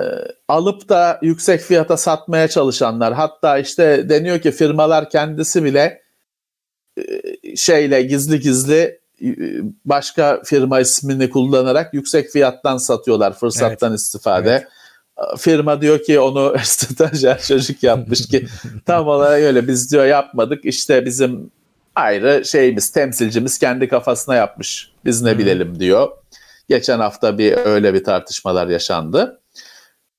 [0.49, 6.03] alıp da yüksek fiyata satmaya çalışanlar hatta işte deniyor ki firmalar kendisi bile
[6.99, 7.03] e,
[7.57, 9.37] şeyle gizli gizli e,
[9.85, 14.51] başka firma ismini kullanarak yüksek fiyattan satıyorlar fırsattan istifade.
[14.51, 14.67] Evet.
[15.39, 18.47] Firma diyor ki onu stajyer çocuk yapmış ki
[18.87, 21.51] tam olarak öyle biz diyor yapmadık işte bizim
[21.95, 26.09] ayrı şeyimiz temsilcimiz kendi kafasına yapmış biz ne bilelim diyor.
[26.73, 29.43] Geçen hafta bir öyle bir tartışmalar yaşandı.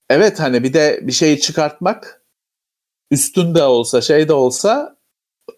[0.10, 2.22] Evet hani bir de bir şeyi çıkartmak
[3.12, 4.98] üstünde olsa şey de olsa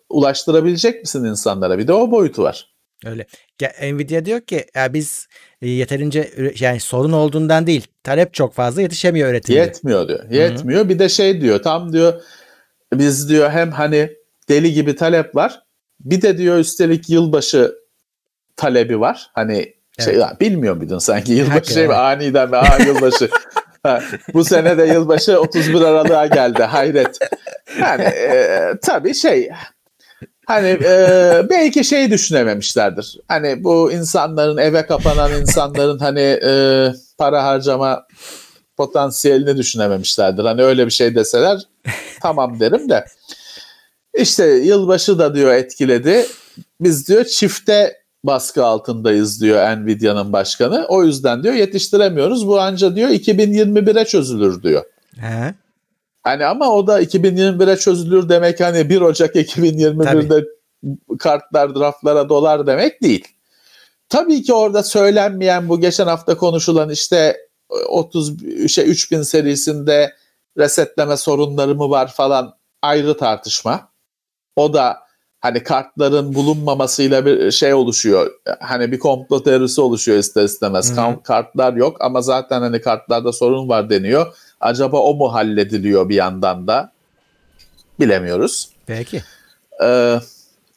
[0.09, 1.77] ulaştırabilecek misin insanlara?
[1.77, 2.73] Bir de o boyutu var.
[3.05, 3.25] Öyle.
[3.61, 5.27] Ya, Nvidia diyor ki ya biz
[5.61, 7.87] e, yeterince yani sorun olduğundan değil.
[8.03, 9.59] Talep çok fazla yetişemiyor üretimde.
[9.59, 10.29] Yetmiyor diyor.
[10.29, 10.89] Yetmiyor.
[10.89, 12.21] Bir de şey diyor tam diyor
[12.93, 14.11] biz diyor hem hani
[14.49, 15.61] deli gibi talep var.
[15.99, 17.75] Bir de diyor üstelik yılbaşı
[18.55, 19.29] talebi var.
[19.33, 20.21] Hani şey Evet.
[20.21, 21.93] ya, bilmiyor muydun sanki yılbaşı şey mi?
[21.93, 23.29] aniden ve aa yılbaşı.
[23.83, 24.01] Ha,
[24.33, 26.63] bu sene de yılbaşı 31 Aralık'a geldi.
[26.63, 27.19] Hayret.
[27.81, 29.49] Yani e, tabii şey
[30.45, 33.17] hani e, belki şey düşünememişlerdir.
[33.27, 36.51] Hani bu insanların eve kapanan insanların hani e,
[37.17, 38.03] para harcama
[38.77, 40.43] potansiyelini düşünememişlerdir.
[40.45, 41.61] Hani öyle bir şey deseler
[42.21, 43.05] tamam derim de.
[44.13, 46.25] İşte yılbaşı da diyor etkiledi.
[46.81, 50.85] Biz diyor çifte baskı altındayız diyor Nvidia'nın başkanı.
[50.89, 52.47] O yüzden diyor yetiştiremiyoruz.
[52.47, 54.83] Bu anca diyor 2021'e çözülür diyor.
[55.19, 55.53] He.
[56.23, 60.45] Hani ama o da 2021'e çözülür demek hani 1 Ocak 2021'de
[61.19, 63.27] kartlar raflara dolar demek değil.
[64.09, 67.37] Tabii ki orada söylenmeyen bu geçen hafta konuşulan işte
[67.87, 68.33] 30
[68.67, 70.15] şey 3000 serisinde
[70.57, 73.89] resetleme sorunları mı var falan ayrı tartışma.
[74.55, 75.04] O da
[75.45, 78.31] hani kartların bulunmamasıyla bir şey oluşuyor.
[78.59, 80.89] Hani bir komplo teorisi oluşuyor ister istemez.
[80.89, 80.95] Hı hı.
[80.95, 84.35] Kam- Kartlar yok ama zaten hani kartlarda sorun var deniyor.
[84.61, 86.91] Acaba o mu hallediliyor bir yandan da?
[87.99, 88.69] Bilemiyoruz.
[88.85, 89.23] Peki.
[89.83, 90.19] Ee,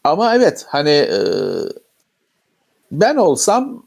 [0.04, 1.18] ama evet hani e,
[2.92, 3.83] ben olsam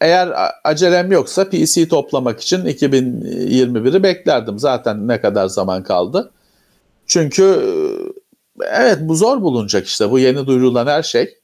[0.00, 0.32] eğer
[0.64, 4.58] acelem yoksa PC toplamak için 2021'i beklerdim.
[4.58, 6.30] Zaten ne kadar zaman kaldı.
[7.06, 7.70] Çünkü e,
[8.64, 11.34] evet bu zor bulunacak işte bu yeni duyurulan her şey.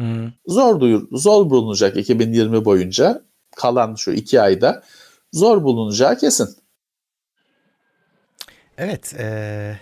[0.00, 0.32] Hı.
[0.46, 3.22] Zor duyur, zor bulunacak 2020 boyunca
[3.56, 4.82] kalan şu iki ayda
[5.32, 6.48] zor bulunacağı kesin.
[8.78, 9.14] Evet.
[9.18, 9.78] eee,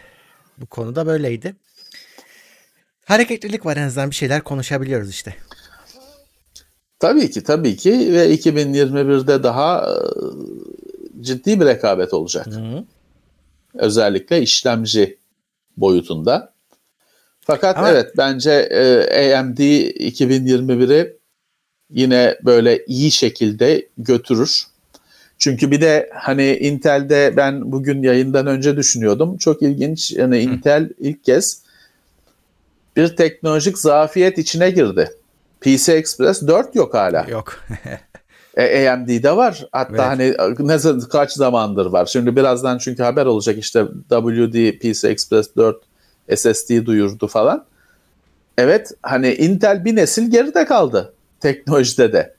[0.59, 1.57] bu konuda böyleydi.
[3.05, 5.35] Hareketlilik var en azından bir şeyler konuşabiliyoruz işte.
[6.99, 9.95] Tabii ki tabii ki ve 2021'de daha e,
[11.21, 12.47] ciddi bir rekabet olacak.
[12.47, 12.85] Hı.
[13.75, 15.18] Özellikle işlemci
[15.77, 16.51] boyutunda.
[17.46, 21.16] Fakat Ama- evet bence e, AMD 2021'i
[21.90, 24.64] yine böyle iyi şekilde götürür.
[25.38, 29.37] Çünkü bir de hani Intel'de ben bugün yayından önce düşünüyordum.
[29.37, 30.12] Çok ilginç.
[30.12, 31.62] Yani Intel ilk kez
[32.96, 35.11] bir teknolojik zafiyet içine girdi.
[35.61, 37.26] PC Express 4 yok hala.
[37.31, 37.61] Yok.
[38.57, 39.66] E, AMD'de var.
[39.72, 40.37] Hatta Evet.
[40.38, 42.07] hani ne kaç zamandır var.
[42.07, 45.76] Şimdi birazdan çünkü haber olacak işte WD PC Express 4
[46.37, 47.64] SSD duyurdu falan.
[48.58, 52.35] Evet hani Intel bir nesil geride kaldı teknolojide de.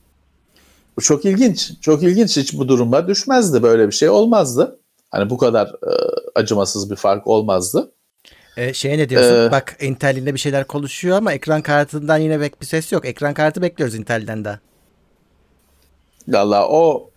[0.98, 1.72] Bu çok ilginç.
[1.82, 2.38] Çok ilginç.
[2.38, 3.64] Hiç bu duruma düşmezdi.
[3.64, 4.80] Böyle bir şey olmazdı.
[5.12, 5.92] Hani bu kadar e,
[6.36, 7.92] acımasız bir fark olmazdı.
[8.58, 9.48] E, şeye ne diyorsun?
[9.48, 13.06] Ee, Bak Intel yine bir şeyler konuşuyor ama ekran kartından yine bek bir ses yok.
[13.06, 14.60] Ekran kartı bekliyoruz Intel'den de.
[16.28, 17.10] Valla o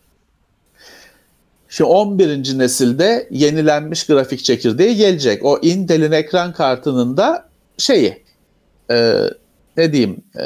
[1.77, 2.59] Şimdi 11.
[2.59, 5.45] nesilde yenilenmiş grafik çekirdeği gelecek.
[5.45, 8.25] O Intel'in ekran kartının da şeyi
[8.91, 9.15] e,
[9.77, 10.45] ne diyeyim e,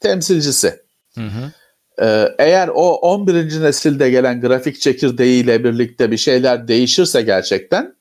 [0.00, 0.82] temsilcisi.
[2.02, 3.62] E, eğer o 11.
[3.62, 7.94] nesilde gelen grafik çekirdeğiyle birlikte bir şeyler değişirse gerçekten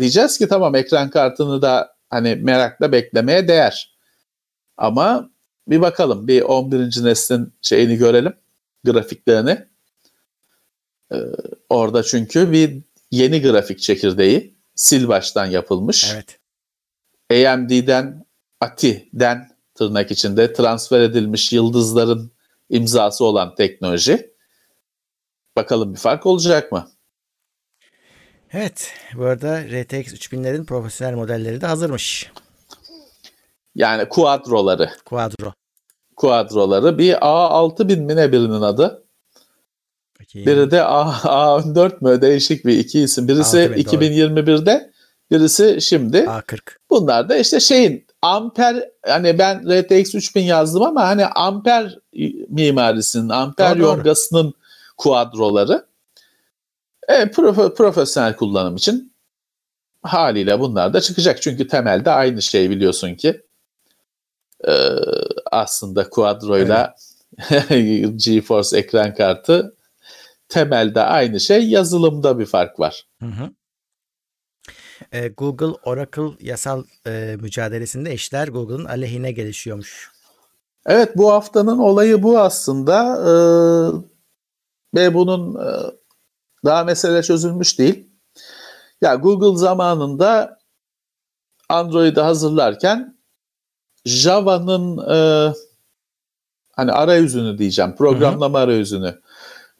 [0.00, 3.96] diyeceğiz ki tamam ekran kartını da hani merakla beklemeye değer.
[4.76, 5.30] Ama
[5.68, 7.04] bir bakalım bir 11.
[7.04, 8.34] neslin şeyini görelim
[8.84, 9.75] grafiklerini.
[11.12, 11.16] Ee,
[11.68, 16.14] orada çünkü bir yeni grafik çekirdeği sil baştan yapılmış.
[16.14, 16.38] Evet.
[17.30, 18.26] AMD'den
[18.60, 22.32] ATI'den tırnak içinde transfer edilmiş yıldızların
[22.70, 24.30] imzası olan teknoloji.
[25.56, 26.90] Bakalım bir fark olacak mı?
[28.52, 28.92] Evet.
[29.14, 32.32] Bu arada RTX 3000'lerin profesyonel modelleri de hazırmış.
[33.74, 34.90] Yani kuadroları.
[35.04, 35.52] Quadro.
[36.16, 39.05] Kuadroları bir A6000 mi ne birinin adı?
[40.40, 40.60] Bakayım.
[40.60, 41.02] Biri de A,
[41.58, 43.28] A14 mü değişik bir iki isim.
[43.28, 44.04] Birisi 6000, doğru.
[44.04, 44.92] 2021'de
[45.30, 46.18] birisi şimdi.
[46.18, 46.60] A40.
[46.90, 51.98] Bunlar da işte şeyin amper hani ben RTX 3000 yazdım ama hani amper
[52.48, 54.54] mimarisinin, amper yongasının
[54.96, 55.86] kuadroları.
[57.08, 59.12] E, profe- profesyonel kullanım için
[60.02, 61.42] haliyle bunlar da çıkacak.
[61.42, 63.42] Çünkü temelde aynı şey biliyorsun ki.
[64.68, 64.72] E,
[65.52, 66.94] aslında kuadroyla
[68.16, 69.75] GeForce ekran kartı
[70.48, 71.68] temelde aynı şey.
[71.68, 73.06] Yazılımda bir fark var.
[73.20, 73.50] Hı hı.
[75.12, 80.10] E, Google Oracle yasal e, mücadelesinde işler Google'ın aleyhine gelişiyormuş.
[80.86, 83.36] Evet bu haftanın olayı bu aslında Ee,
[84.94, 85.70] ve bunun e,
[86.64, 88.10] daha mesele çözülmüş değil.
[89.00, 90.58] Ya Google zamanında
[91.68, 93.18] Android'i hazırlarken
[94.04, 95.52] Java'nın e,
[96.72, 99.20] hani arayüzünü diyeceğim programlama arayüzünü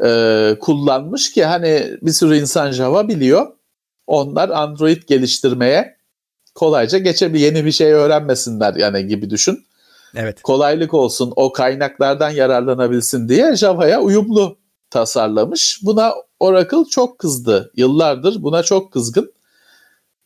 [0.05, 3.47] e, kullanmış ki hani bir sürü insan Java biliyor.
[4.07, 5.97] Onlar Android geliştirmeye
[6.55, 7.45] kolayca geçebilir.
[7.45, 9.67] Yeni bir şey öğrenmesinler yani gibi düşün
[10.15, 10.43] Evet.
[10.43, 14.59] kolaylık olsun, o kaynaklardan yararlanabilsin diye Java'ya uyumlu
[14.91, 15.81] tasarlamış.
[15.83, 17.73] Buna Oracle çok kızdı.
[17.77, 19.33] Yıllardır buna çok kızgın.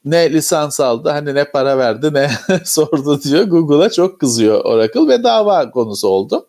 [0.05, 2.31] Ne lisans aldı, hani ne para verdi, ne
[2.65, 3.45] sordu diyor.
[3.45, 6.47] Google'a çok kızıyor Oracle ve dava konusu oldu.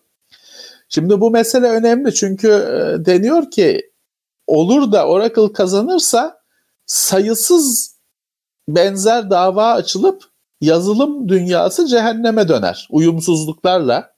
[0.93, 3.91] Şimdi bu mesele önemli çünkü e, deniyor ki
[4.47, 6.41] olur da Oracle kazanırsa
[6.85, 7.95] sayısız
[8.67, 10.23] benzer dava açılıp
[10.61, 12.87] yazılım dünyası cehenneme döner.
[12.91, 14.13] Uyumsuzluklarla,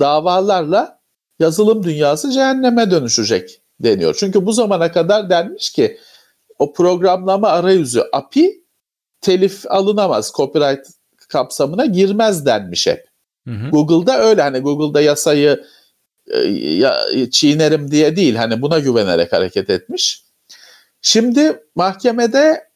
[0.00, 1.00] davalarla
[1.38, 4.16] yazılım dünyası cehenneme dönüşecek deniyor.
[4.18, 5.98] Çünkü bu zamana kadar denmiş ki
[6.58, 8.64] o programlama arayüzü API
[9.20, 10.86] telif alınamaz, copyright
[11.28, 13.08] kapsamına girmez denmiş hep.
[13.48, 13.70] Hı hı.
[13.70, 15.64] Google'da öyle hani Google'da yasayı
[16.78, 16.96] ya,
[17.30, 20.24] çiğnerim diye değil hani buna güvenerek hareket etmiş.
[21.00, 22.68] Şimdi mahkemede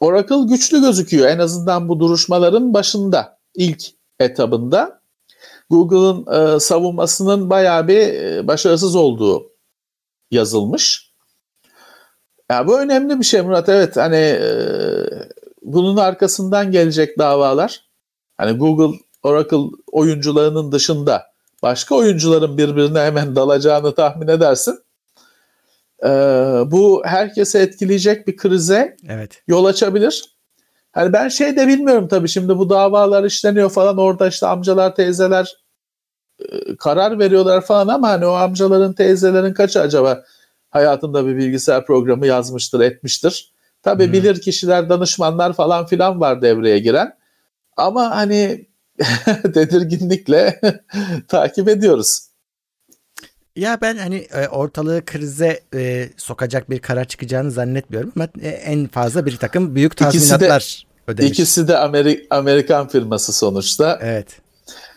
[0.00, 3.84] Oracle güçlü gözüküyor en azından bu duruşmaların başında ilk
[4.20, 4.98] etabında.
[5.70, 6.26] Google'ın
[6.56, 9.52] e, savunmasının bayağı bir e, başarısız olduğu
[10.30, 11.12] yazılmış.
[12.50, 13.68] Ya bu önemli bir şey Murat.
[13.68, 14.50] Evet hani e,
[15.62, 17.88] bunun arkasından gelecek davalar.
[18.36, 21.26] Hani Google, Oracle oyuncularının dışında
[21.62, 24.78] başka oyuncuların birbirine hemen dalacağını tahmin edersin.
[26.04, 26.08] E,
[26.66, 29.42] bu herkese etkileyecek bir krize Evet.
[29.46, 30.38] yol açabilir.
[30.92, 35.56] Hani ben şey de bilmiyorum tabii şimdi bu davalar işleniyor falan orada işte amcalar teyzeler
[36.40, 40.24] e, karar veriyorlar falan ama hani o amcaların teyzelerin kaçı acaba
[40.70, 43.52] hayatında bir bilgisayar programı yazmıştır etmiştir.
[43.82, 44.12] Tabii Hı.
[44.12, 47.18] bilir kişiler danışmanlar falan filan var devreye giren
[47.76, 48.67] ama hani
[49.54, 50.60] tedirginlikle
[51.28, 52.20] takip ediyoruz.
[53.56, 58.86] Ya ben hani e, ortalığı krize e, sokacak bir karar çıkacağını zannetmiyorum ama e, en
[58.86, 61.30] fazla bir takım büyük İkisi de- tazminatlar ödemiş.
[61.32, 63.98] İkisi de Ameri- Amerikan firması sonuçta.
[64.02, 64.40] Evet.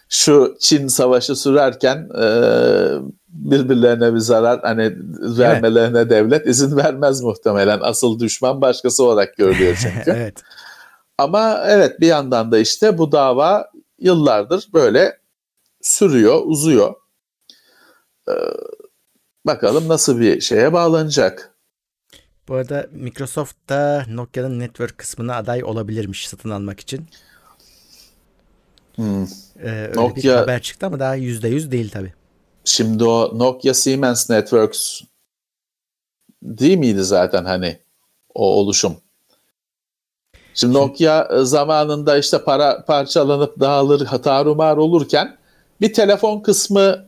[0.10, 2.26] şu Çin savaşı sürerken e,
[3.30, 4.94] birbirlerine bir zarar hani
[5.38, 7.80] vermelerine devlet izin vermez muhtemelen.
[7.82, 10.12] Asıl düşman başkası olarak görülüyor çünkü.
[10.12, 10.36] evet.
[11.18, 13.72] Ama evet bir yandan da işte bu dava
[14.02, 15.20] yıllardır böyle
[15.82, 16.96] sürüyor, uzuyor.
[18.28, 18.34] e,
[19.46, 21.56] bakalım nasıl bir şeye bağlanacak.
[22.48, 27.08] Bu arada Microsoft da Nokia'nın network kısmına aday olabilirmiş satın almak için.
[28.96, 29.24] Hmm.
[29.24, 32.14] Ee, öyle bir Nokia- haber çıktı ama daha %100 değil tabii.
[32.66, 35.02] Şimdi o Nokia Siemens Networks
[36.44, 37.80] değil miydi zaten hani
[38.34, 38.98] o oluşum?
[40.54, 45.38] Şimdi Nokia e, zamanında işte para parçalanıp dağılır, tarumar olurken
[45.82, 47.06] bir telefon kısmı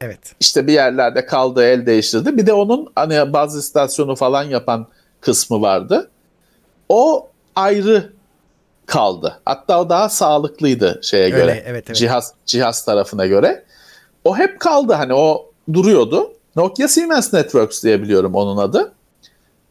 [0.00, 0.34] Evet.
[0.40, 2.36] işte bir yerlerde kaldı, el değiştirdi.
[2.36, 4.86] Bir de onun hani baz istasyonu falan yapan
[5.20, 6.10] kısmı vardı.
[6.88, 8.12] O ayrı
[8.86, 9.40] kaldı.
[9.44, 11.62] Hatta o daha sağlıklıydı şeye Öyle, göre.
[11.66, 11.96] evet, evet.
[11.96, 13.64] Cihaz cihaz tarafına göre.
[14.24, 16.32] O hep kaldı hani o duruyordu.
[16.56, 18.92] Nokia Siemens Networks diye biliyorum onun adı.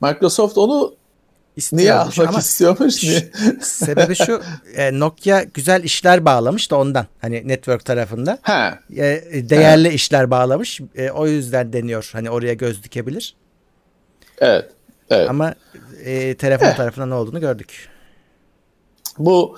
[0.01, 0.93] Microsoft onu
[1.57, 3.03] niye İstiyormuş almak ama istiyormuş?
[3.03, 3.31] Niye?
[3.61, 4.41] sebebi şu
[4.75, 7.05] e, Nokia güzel işler bağlamış da ondan.
[7.21, 8.37] Hani network tarafında.
[8.41, 10.81] Ha, E, değerli işler bağlamış.
[10.95, 12.09] E, o yüzden deniyor.
[12.13, 13.35] Hani oraya göz dikebilir.
[14.39, 14.71] evet.
[15.09, 15.29] Evet.
[15.29, 15.53] Ama
[16.03, 17.89] e, telefon tarafında ne olduğunu gördük.
[19.17, 19.57] Bu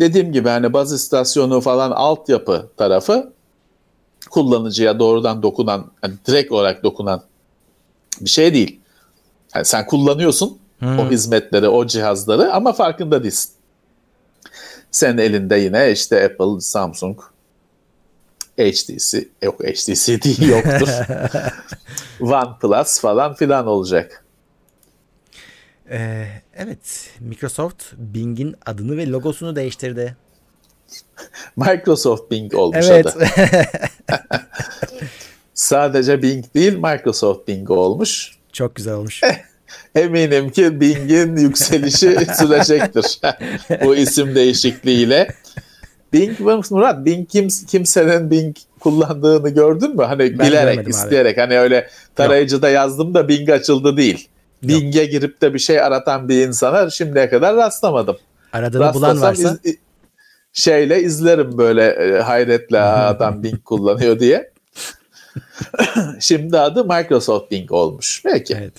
[0.00, 3.32] dediğim gibi hani baz istasyonu falan altyapı tarafı
[4.30, 7.22] kullanıcıya doğrudan dokunan, hani direkt olarak dokunan
[8.20, 8.80] bir şey değil.
[9.54, 13.50] Yani sen kullanıyorsun o hizmetleri, o cihazları ama farkında değilsin.
[14.90, 17.20] Senin elinde yine işte Apple, Samsung,
[18.58, 20.88] HTC, yok HTC değil yoktur.
[22.20, 24.24] OnePlus falan filan olacak.
[25.90, 27.10] E, evet.
[27.20, 30.16] Microsoft Bing'in adını ve logosunu değiştirdi.
[31.56, 33.06] Microsoft Bing olmuş Evet.
[33.06, 33.26] adı.
[35.54, 38.38] Sadece Bing değil Microsoft Bing olmuş.
[38.52, 39.20] Çok güzel olmuş.
[39.94, 43.20] Eminim ki Bing'in yükselişi sürecektir
[43.84, 45.34] bu isim değişikliğiyle.
[46.12, 50.02] Bing, Murat Bing kim, kimsenin Bing kullandığını gördün mü?
[50.04, 50.90] Hani bilerek, görmedim abi.
[50.90, 54.28] isteyerek hani öyle tarayıcıda yazdım da Bing açıldı değil.
[54.62, 58.16] Bing'e girip de bir şey aratan bir insana şimdiye kadar rastlamadım.
[58.52, 59.76] Aradığını bulan Rastlasam varsa iz-
[60.52, 64.52] şeyle izlerim böyle e, hayretle "Aa, adam Bing kullanıyor diye.
[66.20, 68.22] Şimdi adı Microsoft Bing olmuş.
[68.24, 68.54] Peki.
[68.60, 68.72] evet.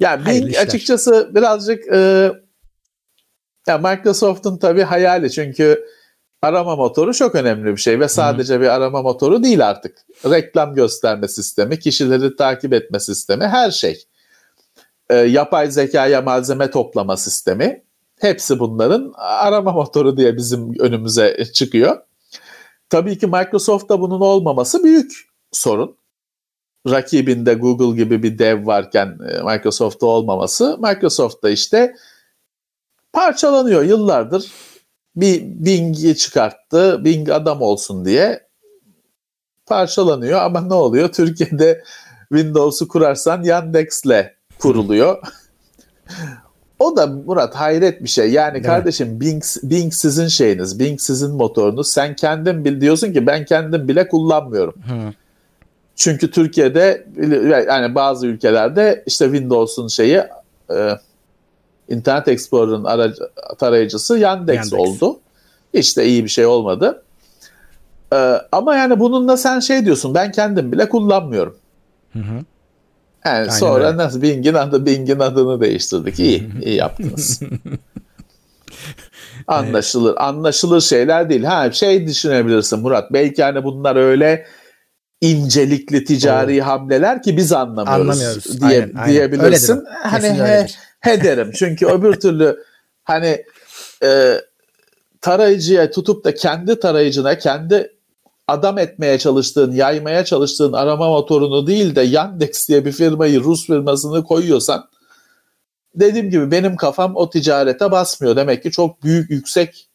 [0.00, 0.66] Yani Hayırlı Bing işler.
[0.66, 2.32] açıkçası birazcık e,
[3.66, 5.84] ya Microsoft'un tabii hayali çünkü
[6.42, 9.98] arama motoru çok önemli bir şey ve sadece bir arama motoru değil artık.
[10.24, 14.04] Reklam gösterme sistemi, kişileri takip etme sistemi, her şey.
[15.10, 17.84] E, yapay zekaya malzeme toplama sistemi.
[18.20, 22.00] Hepsi bunların arama motoru diye bizim önümüze çıkıyor.
[22.90, 25.12] Tabii ki Microsoft'ta bunun olmaması büyük
[25.52, 25.96] sorun.
[26.90, 31.94] Rakibinde Google gibi bir dev varken e, Microsoft'ta olmaması, Microsoft'ta işte
[33.12, 34.50] parçalanıyor yıllardır.
[35.16, 38.48] Bir Bing'i çıkarttı, Bing adam olsun diye
[39.66, 41.12] parçalanıyor ama ne oluyor?
[41.12, 41.84] Türkiye'de
[42.32, 45.18] Windows'u kurarsan Yandex'le kuruluyor.
[46.78, 48.32] O da Murat hayret bir şey.
[48.32, 48.66] Yani Değil mi?
[48.66, 51.88] kardeşim Bing, Bing sizin şeyiniz, Bing sizin motorunuz.
[51.88, 54.74] Sen kendin bil diyorsun ki ben kendim bile kullanmıyorum.
[54.74, 55.12] Hı.
[55.96, 57.06] Çünkü Türkiye'de
[57.68, 60.22] yani bazı ülkelerde işte Windows'un şeyi
[60.70, 60.98] e,
[61.88, 63.14] Internet Explorer'ın
[63.58, 64.72] tarayıcısı Yandex, Yandex.
[64.72, 65.20] oldu.
[65.74, 67.02] Hiç de iyi bir şey olmadı.
[68.12, 68.16] E,
[68.52, 71.56] ama yani bununla sen şey diyorsun ben kendim bile kullanmıyorum.
[72.12, 72.34] Hı hı.
[73.24, 73.96] Yani Aynen sonra öyle.
[73.96, 76.20] nasıl Bing'in adı Bing'in adını değiştirdik.
[76.20, 77.40] İyi, iyi yaptınız.
[79.46, 81.44] Anlaşılır, anlaşılır şeyler değil.
[81.44, 83.12] Ha şey düşünebilirsin Murat.
[83.12, 84.46] Belki hani bunlar öyle
[85.30, 88.60] incelikli ticari hamleler ki biz anlamıyoruz, Anlamıyoruz.
[88.60, 89.12] diye Aynen, aynen.
[89.12, 89.72] diyebilirsin.
[89.72, 89.90] Öyledir.
[90.02, 90.78] Hani he, öyledir.
[91.00, 91.50] he derim.
[91.54, 92.64] Çünkü öbür türlü
[93.04, 93.44] hani
[94.02, 94.40] e,
[95.20, 97.92] tarayıcıya tutup da kendi tarayıcına kendi
[98.48, 104.24] adam etmeye çalıştığın, yaymaya çalıştığın arama motorunu değil de Yandex diye bir firmayı, Rus firmasını
[104.24, 104.88] koyuyorsan
[105.94, 108.36] dediğim gibi benim kafam o ticarete basmıyor.
[108.36, 109.88] Demek ki çok büyük, yüksek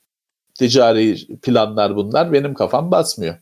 [0.53, 2.33] ticari planlar bunlar.
[2.33, 3.35] Benim kafam basmıyor.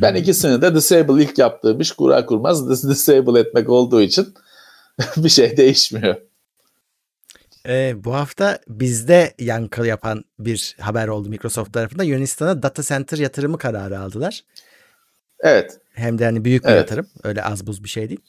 [0.00, 4.34] Ben ikisini de disable ilk yaptığım iş kura kurmaz dis- disable etmek olduğu için
[5.16, 6.16] bir şey değişmiyor.
[7.68, 12.02] Ee, bu hafta bizde yankı yapan bir haber oldu Microsoft tarafında.
[12.02, 14.44] Yunanistan'a data center yatırımı kararı aldılar.
[15.40, 16.78] Evet, Hem de hani büyük bir Evet.
[16.78, 17.06] yatırım.
[17.24, 18.20] Öyle az buz bir şey değil.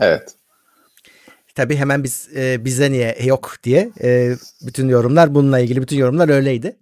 [0.00, 0.34] evet.
[1.54, 4.34] Tabii hemen biz e, bize niye yok diye e,
[4.66, 6.76] bütün yorumlar bununla ilgili bütün yorumlar öyleydi.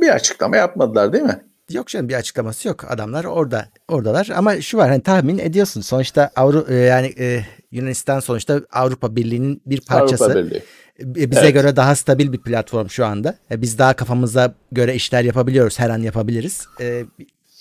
[0.00, 1.44] Bir açıklama yapmadılar değil mi?
[1.72, 2.84] Yok canım bir açıklaması yok.
[2.88, 5.80] Adamlar orada oradalar ama şu var hani tahmin ediyorsun.
[5.80, 10.24] Sonuçta Avru e, yani e, Yunanistan sonuçta Avrupa Birliği'nin bir parçası.
[10.24, 10.62] Avrupa Birliği.
[11.00, 11.54] E, Bize Evet.
[11.54, 13.34] göre daha stabil bir platform şu anda.
[13.50, 15.78] E, Biz daha kafamıza göre işler yapabiliyoruz.
[15.78, 16.66] Her an yapabiliriz.
[16.80, 17.04] E,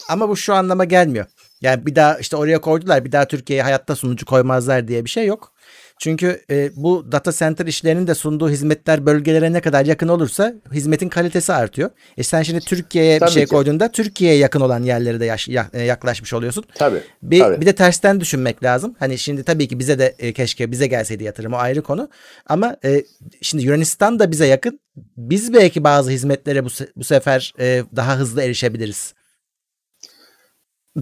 [0.09, 1.25] Ama bu şu anlama gelmiyor.
[1.61, 5.25] Yani bir daha işte oraya koydular bir daha Türkiye'ye hayatta sunucu koymazlar diye bir şey
[5.25, 5.53] yok.
[6.01, 11.09] Çünkü e, bu data center işlerinin de sunduğu hizmetler bölgelere ne kadar yakın olursa hizmetin
[11.09, 11.89] kalitesi artıyor.
[12.17, 13.49] E sen şimdi Türkiye'ye bir şey ki.
[13.49, 16.63] koyduğunda Türkiye'ye yakın olan yerlere de yaş- ya- e, yaklaşmış oluyorsun.
[16.75, 17.01] Tabii.
[17.23, 17.61] Bir, tabii.
[17.61, 18.95] bir de tersten düşünmek lazım.
[18.99, 22.09] Hani şimdi tabii ki bize de e, keşke bize gelseydi yatırım o ayrı konu.
[22.47, 23.03] Ama e,
[23.41, 24.79] şimdi Yunanistan da bize yakın.
[25.17, 29.13] Biz belki bazı hizmetlere bu, se- bu sefer e, daha hızlı erişebiliriz.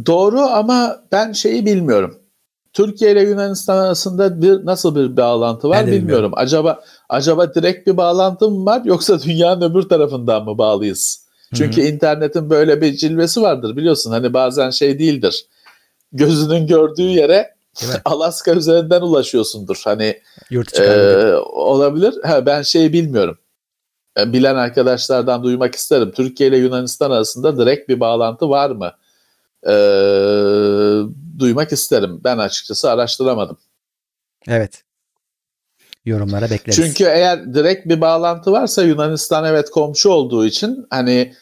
[0.06, 2.19] Doğru ama ben şeyi bilmiyorum.
[2.74, 6.08] Türkiye ile Yunanistan arasında bir nasıl bir bağlantı var Ben bilmiyorum.
[6.08, 6.32] bilmiyorum.
[6.36, 11.30] Acaba acaba direkt bir bağlantı mı var yoksa dünyanın öbür tarafından mı bağlıyız?
[11.54, 14.12] Çünkü internetin böyle bir cilvesi vardır biliyorsun.
[14.12, 15.46] Hani bazen şey değildir.
[16.14, 17.56] Gözünün gördüğü yere?
[18.06, 19.82] Alaska üzerinden ulaşıyorsundur.
[19.84, 22.14] Hani Yurt ee, olabilir.
[22.24, 23.38] Ha, ben şeyi bilmiyorum.
[24.20, 26.12] E, Bilen arkadaşlardan duymak isterim.
[26.12, 28.92] Türkiye ile Yunanistan arasında direkt bir bağlantı var mı?
[29.68, 29.72] Ee,
[31.40, 32.22] duymak isterim.
[32.24, 33.58] Ben açıkçası araştıramadım.
[34.48, 34.84] Evet.
[36.06, 36.76] Yorumlara bekleriz.
[36.76, 41.34] Çünkü eğer direkt bir bağlantı varsa Yunanistan evet komşu olduğu için hani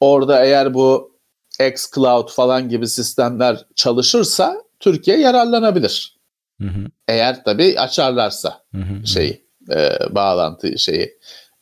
[0.00, 1.16] orada eğer bu
[1.60, 6.16] xCloud falan gibi sistemler çalışırsa Türkiye yararlanabilir.
[6.60, 8.62] Hı hı, Eğer tabii açarlarsa.
[8.74, 9.06] hı hı.
[9.06, 11.18] şeyi e, bağlantı şeyi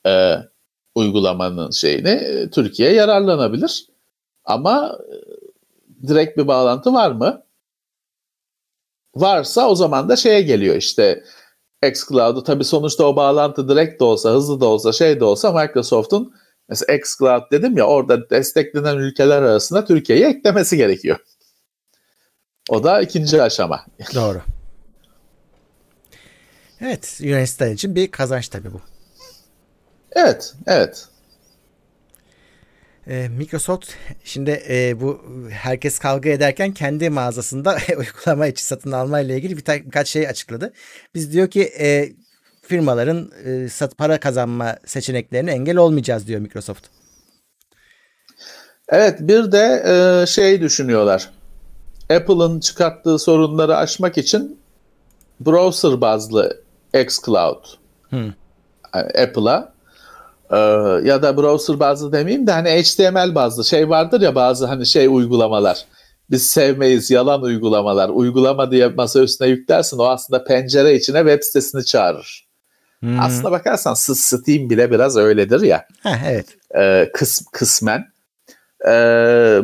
[0.06, 0.34] e,
[0.94, 3.86] uygulamanın şeyini e, Türkiye yararlanabilir.
[4.44, 5.14] Ama e,
[6.08, 7.42] direkt bir bağlantı var mı?
[9.16, 11.24] Varsa o zaman da şeye geliyor işte
[11.88, 16.34] xCloud'u tabii sonuçta o bağlantı direkt de olsa hızlı da olsa şey de olsa Microsoft'un
[16.68, 21.18] mesela xCloud dedim ya orada desteklenen ülkeler arasında Türkiye'yi eklemesi gerekiyor.
[22.70, 23.86] O da ikinci aşama.
[24.14, 24.40] Doğru.
[26.80, 28.80] Evet Yunanistan için bir kazanç tabii bu.
[30.12, 31.08] Evet, evet.
[33.08, 33.90] Ee, Microsoft
[34.24, 39.66] şimdi e, bu herkes kavga ederken kendi mağazasında uygulama içi satın alma ile ilgili bir
[39.66, 40.72] birkaç şey açıkladı.
[41.14, 42.12] Biz diyor ki e,
[42.62, 46.86] firmaların e, sat para kazanma seçeneklerine engel olmayacağız diyor Microsoft.
[48.88, 51.30] Evet bir de e, şey düşünüyorlar.
[52.10, 54.60] Apple'ın çıkarttığı sorunları aşmak için
[55.40, 56.62] browser bazlı
[56.94, 57.64] xCloud
[58.12, 58.34] yani
[58.94, 59.73] Apple'a
[60.54, 60.58] e,
[61.08, 65.06] ya da browser bazlı demeyeyim de hani HTML bazlı şey vardır ya bazı hani şey
[65.06, 65.84] uygulamalar.
[66.30, 68.08] Biz sevmeyiz yalan uygulamalar.
[68.08, 72.48] Uygulama diye masa üstüne yüklersin o aslında pencere içine web sitesini çağırır.
[73.00, 73.20] Hmm.
[73.20, 76.46] Aslına bakarsan Steam bile biraz öyledir ya Heh, evet.
[76.76, 78.04] e, kıs, kısmen.
[78.86, 78.90] E,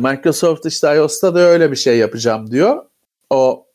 [0.01, 2.85] Microsoft işte iOS'ta da öyle bir şey yapacağım diyor.
[3.29, 3.65] O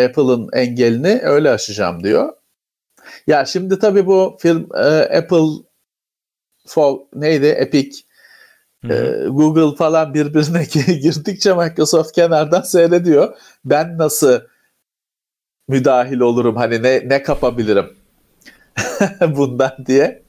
[0.00, 2.32] Apple'ın engelini öyle aşacağım diyor.
[3.26, 5.64] Ya şimdi tabii bu film e, Apple
[6.66, 7.98] for, neydi Epic
[8.90, 10.64] e, Google falan birbirine
[11.02, 13.36] girdikçe Microsoft kenardan seyrediyor.
[13.64, 14.40] Ben nasıl
[15.68, 17.86] müdahil olurum hani ne ne kapabilirim
[19.36, 20.22] bundan diye.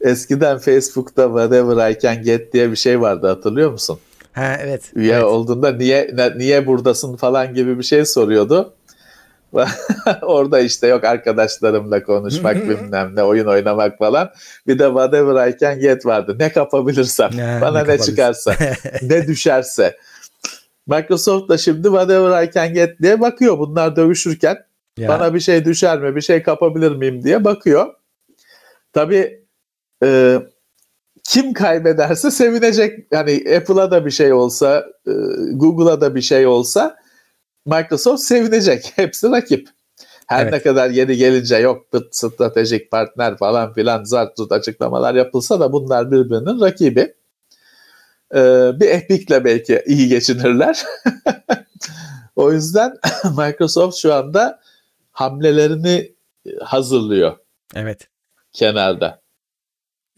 [0.00, 3.98] Eskiden Facebook'ta whatever I can get diye bir şey vardı hatırlıyor musun?
[4.32, 4.92] Ha evet.
[4.94, 5.24] Üye evet.
[5.24, 8.75] olduğunda niye ne- niye buradasın falan gibi bir şey soruyordu.
[10.22, 14.30] Orada işte yok arkadaşlarımla konuşmak bilmem ne oyun oynamak falan.
[14.66, 16.36] Bir de whatever I can get vardı.
[16.38, 17.30] Ne kapabilirsem.
[17.36, 18.54] Ne- bana ne ne, çıkarsa.
[19.02, 19.96] ne düşerse.
[20.86, 24.56] Microsoft da şimdi whatever I can get diye bakıyor bunlar dövüşürken.
[24.98, 26.16] Ya, Bana bir şey düşer mi?
[26.16, 27.86] Bir şey kapabilir miyim diye bakıyor.
[28.92, 29.44] Tabii
[30.04, 30.38] e,
[31.24, 33.06] kim kaybederse sevinecek.
[33.12, 35.12] Yani Apple'a da bir şey olsa, e,
[35.52, 36.96] Google'a da bir şey olsa
[37.66, 38.92] Microsoft sevinecek.
[38.96, 39.68] Hepsi rakip.
[40.26, 40.52] Her Evet.
[40.52, 46.10] ne kadar yeni gelince yok stratejik partner falan filan zart zurt açıklamalar yapılsa da bunlar
[46.10, 47.14] birbirinin rakibi.
[48.34, 48.40] E,
[48.80, 50.82] bir Epic'le belki iyi geçinirler.
[52.36, 52.94] o yüzden
[53.24, 54.60] Microsoft şu anda
[55.12, 56.14] hamlelerini
[56.60, 57.36] hazırlıyor
[57.74, 58.08] evet.
[58.52, 59.20] kenarda.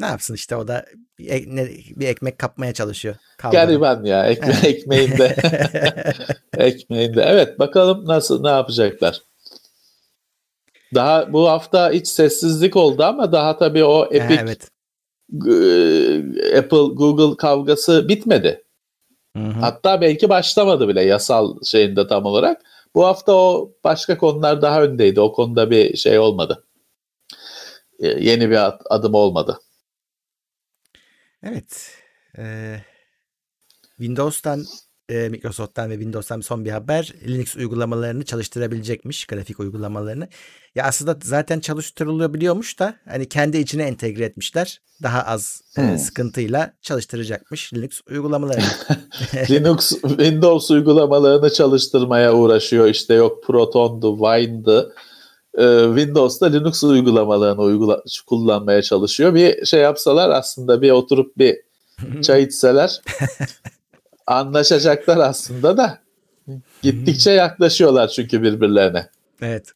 [0.01, 0.87] Ne yapsın işte o da
[1.19, 3.15] bir, ek- ne- bir ekmek kapmaya çalışıyor.
[3.39, 3.67] Kavgadan.
[3.67, 5.37] Gariban ya ekme ekmeğinde.
[6.57, 7.23] ekmeğinde.
[7.27, 9.23] Evet bakalım nasıl ne yapacaklar.
[10.95, 14.71] Daha bu hafta hiç sessizlik oldu ama daha tabii o Ha, Epic evet.
[16.59, 18.65] Apple Google kavgası bitmedi.
[19.37, 19.61] Hı hı.
[19.61, 22.63] Hatta belki başlamadı bile yasal şeyinde tam olarak.
[22.95, 25.21] Bu hafta o başka konular daha öndeydi.
[25.21, 26.65] O konuda bir şey olmadı.
[28.01, 29.59] E, Yeni bir ad- adım olmadı.
[31.43, 31.91] Evet.
[32.39, 32.77] Ee,
[33.97, 34.65] Windows'tan
[35.09, 37.13] e, Microsoft'tan ve Windows'tan son bir haber.
[37.29, 40.29] Linux uygulamalarını çalıştırabilecekmiş, grafik uygulamalarını.
[40.75, 44.81] Ya aslında zaten çalıştırılıyor biliyormuş da hani kendi içine entegre etmişler.
[45.03, 45.99] Daha az e, Hmm.
[45.99, 48.65] sıkıntıyla çalıştıracakmış Linux uygulamalarını.
[49.51, 52.87] Linux, Windows uygulamalarını çalıştırmaya uğraşıyor.
[52.87, 54.95] İşte yok Proton'du, Wine'dı.
[55.59, 59.35] Ee, Windows'da Linux uygulamalarını uygula kullanmaya çalışıyor.
[59.35, 61.61] Bir şey yapsalar aslında bir oturup bir
[62.23, 63.01] çay içseler
[64.27, 65.99] anlaşacaklar aslında da
[66.83, 69.11] gittikçe yaklaşıyorlar çünkü birbirlerine.
[69.43, 69.73] Evet.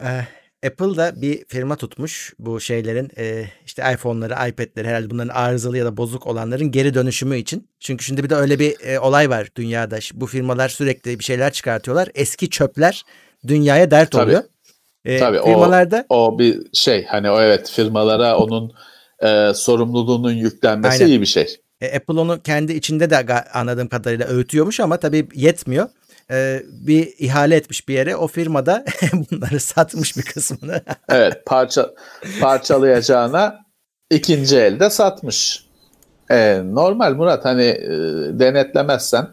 [0.00, 0.20] Ee,
[0.66, 5.84] Apple da bir firma tutmuş bu şeylerin e, işte iPhone'ları, iPad'leri herhalde bunların arızalı ya
[5.84, 7.68] da bozuk olanların geri dönüşümü için.
[7.80, 9.98] Çünkü şimdi bir de öyle bir e, olay var dünyada.
[10.14, 12.08] Bu firmalar sürekli bir şeyler çıkartıyorlar.
[12.14, 13.04] Eski çöpler
[13.46, 14.24] dünyaya dert Tabii.
[14.24, 14.42] oluyor.
[15.04, 18.72] E, Tabii o, firmalarda o bir şey hani o evet firmalara onun
[19.22, 21.06] e, sorumluluğunun yüklenmesi Aynen.
[21.06, 21.60] iyi bir şey.
[21.80, 25.88] E, Apple onu kendi içinde de anladığım kadarıyla öğütüyormuş ama tabii yetmiyor.
[26.30, 28.16] E, bir ihale etmiş bir yere.
[28.16, 30.80] O firmada bunları satmış bir kısmını.
[31.08, 31.94] Evet parça
[32.40, 33.64] parçalayacağına
[34.10, 35.66] ikinci elde satmış.
[36.30, 37.90] E, normal Murat hani e,
[38.38, 39.28] denetlemezsen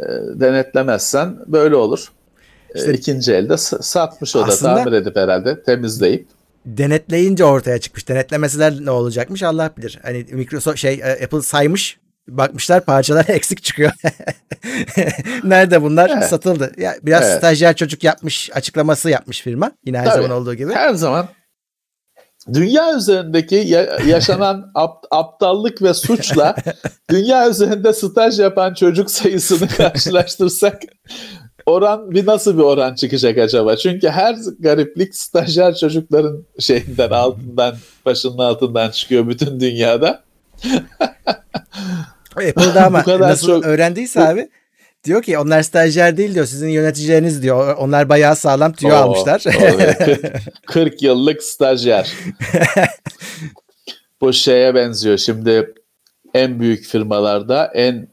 [0.00, 0.04] e,
[0.34, 2.12] denetlemezsen böyle olur.
[2.74, 6.28] İşte- ikinci elde satmış o da tamir edip herhalde temizleyip.
[6.66, 8.08] denetleyince ortaya çıkmış.
[8.08, 9.98] Denetlemeseler ne olacakmış Allah bilir.
[10.02, 11.98] Hani Microsoft şey e, Apple saymış
[12.28, 13.92] bakmışlar parçalar eksik çıkıyor.
[15.44, 16.10] Nerede bunlar?
[16.14, 16.24] Evet.
[16.28, 16.72] Satıldı.
[16.76, 17.38] Ya biraz Evet.
[17.38, 19.72] stajyer çocuk yapmış açıklaması yapmış firma.
[19.84, 20.22] Yine her Tabii.
[20.22, 20.72] zaman olduğu gibi.
[20.72, 21.28] Her zaman
[22.52, 26.56] dünya üzerindeki ya- yaşanan ap- aptallık ve suçla
[27.10, 30.82] dünya üzerinde staj yapan çocuk sayısını karşılaştırsak
[31.70, 33.76] oran bir nasıl bir oran çıkacak acaba?
[33.76, 37.74] Çünkü her gariplik stajyer çocukların şeyinden altından
[38.06, 40.22] başının altından çıkıyor bütün dünyada.
[42.36, 44.48] Apple'da ama nasıl çok- öğrendiyse abi
[45.04, 46.46] diyor ki onlar stajyer değil diyor.
[46.46, 47.76] Sizin yöneticileriniz diyor.
[47.76, 49.42] Onlar bayağı sağlam tüyo Oo, almışlar.
[49.46, 52.12] o, 40, 40 yıllık stajyer.
[54.20, 55.18] Bu şeye benziyor.
[55.18, 55.74] Şimdi
[56.34, 58.08] en büyük firmalarda en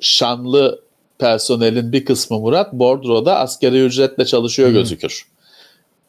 [0.00, 0.80] şanlı
[1.20, 4.74] personelin bir kısmı Murat bordroda askeri ücretle çalışıyor Hmm.
[4.74, 5.26] gözükür.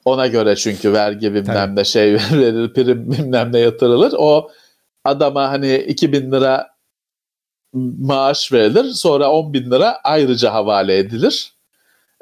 [0.06, 4.14] Ona göre çünkü vergi bilmem ne şey verilir, prim bilmem ne yatırılır.
[4.18, 4.52] O
[5.06, 6.68] adama hani 2000 lira
[8.00, 8.84] maaş verilir.
[8.84, 11.54] Sonra 10 bin lira ayrıca havale edilir.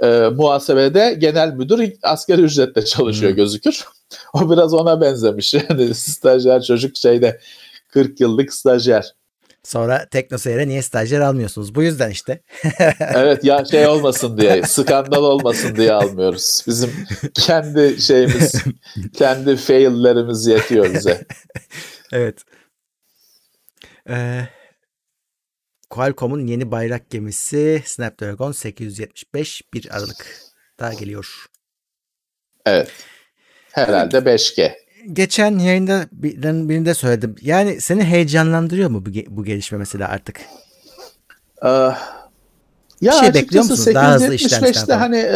[0.04, 3.38] Ee, muhasebede genel müdür asgari ücretle çalışıyor Hmm.
[3.38, 3.86] gözükür.
[4.34, 5.54] O biraz ona benzemiş.
[5.70, 7.40] Yani stajyer çocuk şeyde
[7.90, 9.14] 40 yıllık stajyer.
[9.64, 11.76] Sonra TeknoSeyir'e niye stajyer almıyorsunuz?
[11.76, 12.41] Bu yüzden işte.
[12.99, 16.64] Evet ya şey olmasın diye, skandal olmasın diye almıyoruz.
[16.68, 16.91] Bizim
[17.34, 18.64] kendi şeyimiz,
[19.14, 21.26] kendi faillerimiz yetiyor bize.
[22.12, 22.43] Evet.
[24.10, 24.47] Ee,
[25.89, 31.45] Qualcomm'un yeni bayrak gemisi Snapdragon 875 1 Aralık'ta geliyor.
[32.66, 32.91] Evet.
[33.72, 34.89] Herhalde 5G.
[35.14, 37.36] Geçen yayında birinde söyledim.
[37.41, 40.41] Yani seni heyecanlandırıyor mu bu, bu gelişme mesela artık?
[41.62, 42.20] Ah,
[43.02, 43.95] ya Bir şey bekliyor musunuz?
[43.95, 45.00] Daha hızlı işlemsel 875'te falan.
[45.00, 45.30] hani e,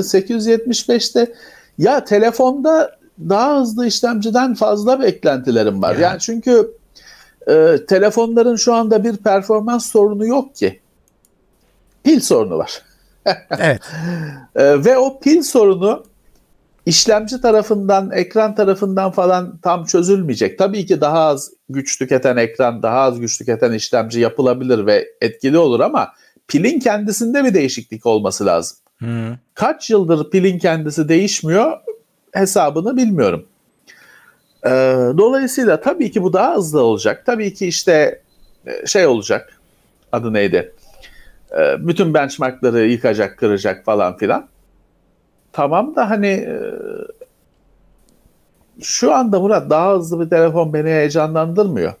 [0.00, 1.32] 875'te
[1.78, 5.94] ya telefonda daha hızlı işlemciden fazla beklentilerim var.
[5.94, 6.00] Ya.
[6.00, 6.70] Yani çünkü
[7.48, 10.80] e, telefonların şu anda bir performans sorunu yok ki.
[12.04, 12.82] Pil sorunu var.
[13.58, 13.80] Evet.
[14.56, 16.04] E, ve o pil sorunu
[16.86, 20.58] işlemci tarafından, ekran tarafından falan tam çözülmeyecek.
[20.58, 25.58] Tabii ki daha az güç tüketen ekran, daha az güç tüketen işlemci yapılabilir ve etkili
[25.58, 26.12] olur ama
[26.48, 28.78] pilin kendisinde bir değişiklik olması lazım.
[28.98, 29.38] Hı.
[29.54, 31.72] Kaç yıldır pilin kendisi değişmiyor
[32.32, 33.46] hesabını bilmiyorum.
[34.66, 34.70] Ee,
[35.18, 37.22] dolayısıyla tabii ki bu daha hızlı olacak.
[37.26, 38.22] Tabii ki işte
[38.66, 39.60] e, şey olacak.
[40.12, 40.72] Adı neydi?
[41.58, 44.48] Ee, bütün benchmarkları yıkacak, kıracak falan filan.
[45.52, 46.54] Tamam da hani e,
[48.80, 51.92] şu anda Murat daha hızlı bir telefon beni heyecanlandırmıyor.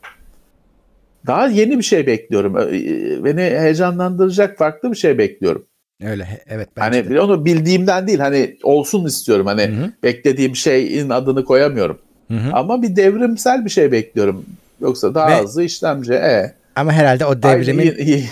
[1.26, 2.54] Daha yeni bir şey bekliyorum.
[2.54, 5.64] Ö- e, Beni heyecanlandıracak farklı bir şey bekliyorum.
[6.04, 6.28] Öyle.
[6.46, 7.20] Evet bence Hani de.
[7.20, 9.46] onu bildiğimden değil hani olsun istiyorum.
[9.46, 9.92] Hani Hı hı.
[10.02, 11.98] beklediğim şeyin adını koyamıyorum.
[12.28, 12.52] Hı hı.
[12.52, 14.44] Ama bir devrimsel bir şey bekliyorum.
[14.80, 16.12] Yoksa daha Ve- hızlı işlemci.
[16.12, 18.22] E, Ama herhalde o devrimin Aynı-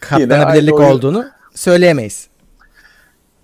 [0.00, 2.28] katlanabilirlik aynı olduğunu söyleyemeyiz.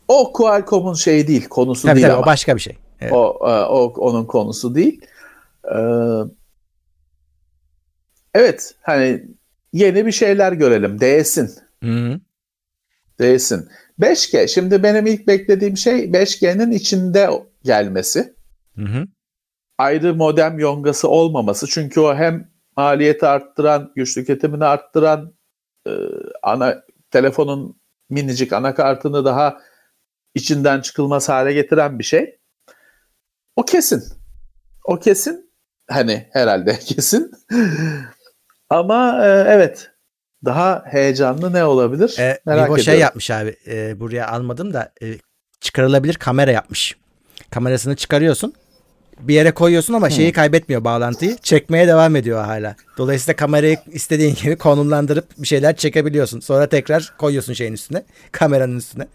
[0.09, 2.23] O Qualcomm'un şeyi değil, konusu Tabii değil tabii ama.
[2.23, 2.79] o başka bir şey.
[3.01, 3.13] Evet.
[3.13, 5.01] O, e, o onun konusu değil.
[5.75, 5.79] Ee,
[8.35, 9.25] evet, hani
[9.73, 11.01] yeni bir şeyler görelim.
[11.01, 11.51] Değsin.
[11.85, 12.21] Hı hı.
[13.19, 13.69] Değsin.
[14.01, 14.49] 5G.
[14.49, 17.31] Şimdi benim ilk beklediğim şey 5G'nin içinde
[17.65, 18.35] gelmesi.
[18.77, 19.07] Hı hı.
[19.79, 21.67] ayrı modem yongası olmaması.
[21.67, 25.33] Çünkü o hem maliyeti arttıran, güç tüketimini arttıran
[25.87, 25.91] e,
[26.43, 27.81] ana telefonun
[28.11, 29.59] minicik anakartını daha
[30.37, 32.39] içinden çıkılmaz hale getiren bir şey.
[33.57, 34.05] O kesin.
[34.84, 35.51] O kesin.
[35.91, 37.30] Hani herhalde kesin.
[38.70, 39.91] Ama e, evet
[40.45, 42.16] daha heyecanlı ne olabilir?
[42.18, 42.84] E, Merak Vivo ediyorum.
[42.84, 43.57] şey yapmış abi.
[43.66, 45.07] e, buraya almadım da e,
[45.61, 46.97] çıkarılabilir kamera yapmış.
[47.51, 48.53] Kamerasını çıkarıyorsun.
[49.20, 51.37] Bir yere koyuyorsun ama şeyi kaybetmiyor bağlantıyı.
[51.37, 52.76] Çekmeye devam ediyor hala.
[52.99, 56.41] Dolayısıyla kamerayı istediğin gibi konumlandırıp bir şeyler çekebiliyorsun.
[56.41, 58.03] Sonra tekrar koyuyorsun şeyin üstüne.
[58.32, 59.07] Kameranın üstüne.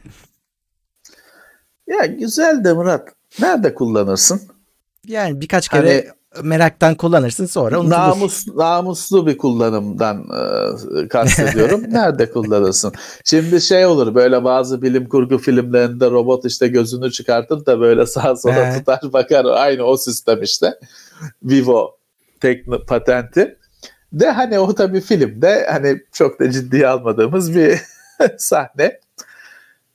[1.88, 3.10] Ya güzel de Murat.
[3.40, 4.42] Nerede kullanırsın?
[5.08, 6.14] Yani birkaç kere
[6.44, 7.98] meraktan kullanırsın sonra unutulur.
[7.98, 10.26] Namus, namuslu bir kullanımdan
[11.04, 11.84] e, kastediyorum.
[11.90, 12.94] Nerede kullanırsın?
[13.26, 18.36] Şimdi şey olur böyle bazı bilim kurgu filmlerinde robot işte gözünü çıkartır da böyle sağa
[18.36, 19.46] sola tutar bakar.
[19.46, 20.80] Aynı o sistem işte.
[21.44, 21.98] Vivo
[22.42, 23.58] tekno patenti.
[24.14, 27.80] De hani o tabii filmde hani çok da ciddiye almadığımız bir
[28.38, 29.00] sahne.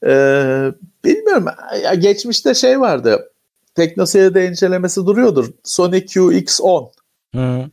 [0.04, 0.72] Ee,
[1.04, 1.46] bilmiyorum.
[1.84, 3.30] Ya geçmişte şey vardı.
[3.74, 5.50] Teknoseyir'de incelemesi duruyordur.
[5.64, 6.90] Sony QX10
[7.34, 7.70] Hı.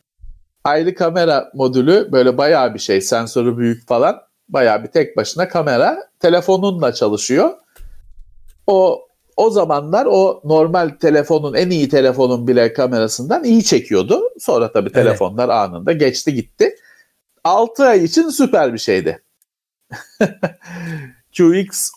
[0.64, 5.98] ayrı kamera modülü böyle bayağı bir şey sensörü büyük falan bayağı bir tek başına kamera
[6.20, 7.52] telefonunla çalışıyor.
[8.68, 9.08] O
[9.38, 14.22] o zamanlar o normal telefonun en iyi telefonun bile kamerasından iyi çekiyordu.
[14.40, 15.06] Sonra tabii Evet.
[15.06, 16.76] telefonlar anında geçti gitti.
[17.44, 19.24] 6 ay için süper bir şeydi.
[21.38, 21.90] QX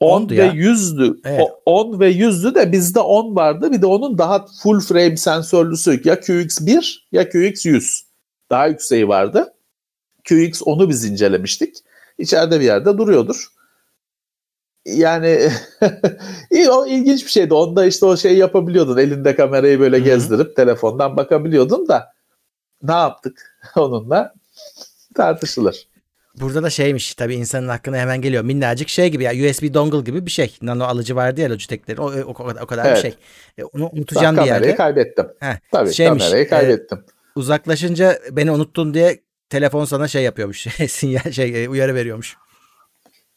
[0.00, 0.52] 10 Ondu ve ya.
[0.52, 1.20] 100'dü.
[1.24, 1.40] Evet.
[1.66, 3.72] O 10 ve 100'dü de bizde 10 vardı.
[3.72, 8.02] Bir de onun daha full frame sensörlüsü ya QX1 ya QX100.
[8.50, 9.54] Daha yükseği vardı.
[10.24, 11.76] QX10'u biz incelemiştik.
[12.18, 13.48] İçeride bir yerde duruyordur.
[14.86, 15.48] Yani
[16.50, 17.54] iyi, o ilginç bir şeydi.
[17.54, 18.96] Onda işte o şeyi yapabiliyordun.
[18.96, 20.04] Elinde kamerayı böyle Hı-hı.
[20.04, 22.12] gezdirip telefondan bakabiliyordun da
[22.82, 24.34] ne yaptık onunla
[25.14, 25.88] tartışılır.
[26.40, 28.44] Burada da şeymiş tabii insanın aklına hemen geliyor.
[28.44, 30.56] Minnacık şey gibi ya USB dongle gibi bir şey.
[30.62, 32.00] Nano alıcı vardı ya Logitech'lerin.
[32.00, 32.96] O, o, o kadar, o kadar Evet.
[32.96, 33.14] bir şey.
[33.58, 34.76] E, onu unutacağım bir kamerayı yerde.
[34.76, 35.26] kaybettim.
[35.40, 37.04] Heh, Tabii şeymiş, kamerayı e, kaybettim.
[37.36, 40.66] uzaklaşınca beni unuttun diye telefon sana şey yapıyormuş.
[40.88, 42.36] Sinyal şey e, uyarı veriyormuş.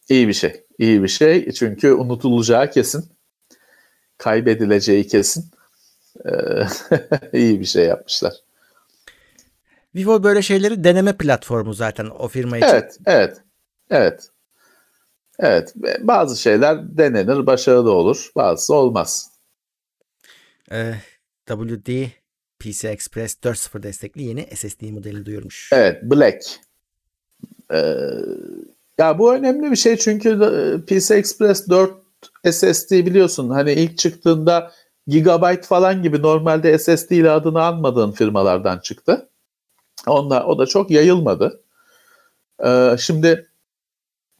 [0.09, 0.63] İyi bir şey.
[0.79, 1.51] İyi bir şey.
[1.51, 3.05] Çünkü unutulacağı kesin.
[4.17, 5.45] Kaybedileceği kesin.
[6.25, 6.31] Ee,
[7.37, 8.33] iyi bir şey yapmışlar.
[9.97, 12.67] Vivo böyle şeyleri deneme platformu zaten o firma için.
[12.67, 13.41] Evet, evet.
[13.89, 14.29] Evet.
[15.39, 15.73] Evet.
[15.99, 18.31] Bazı şeyler denenir, başarılı olur.
[18.35, 19.31] Bazısı olmaz.
[20.71, 20.93] Ee,
[21.47, 21.89] WD
[22.59, 25.69] PC Express 4.0 destekli yeni SSD modeli duyurmuş.
[25.73, 26.43] Evet, Black.
[27.73, 27.95] Ee,
[28.97, 31.93] ya bu önemli bir şey çünkü e, PC Express 4
[32.51, 34.71] SSD biliyorsun hani ilk çıktığında
[35.07, 39.29] Gigabyte falan gibi normalde SSD ile adını anmadığın firmalardan çıktı.
[40.07, 41.63] Onlar, o da çok yayılmadı.
[42.65, 43.49] Ee, şimdi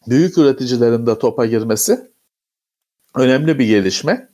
[0.07, 2.11] büyük üreticilerin de topa girmesi
[3.15, 4.29] önemli bir gelişme.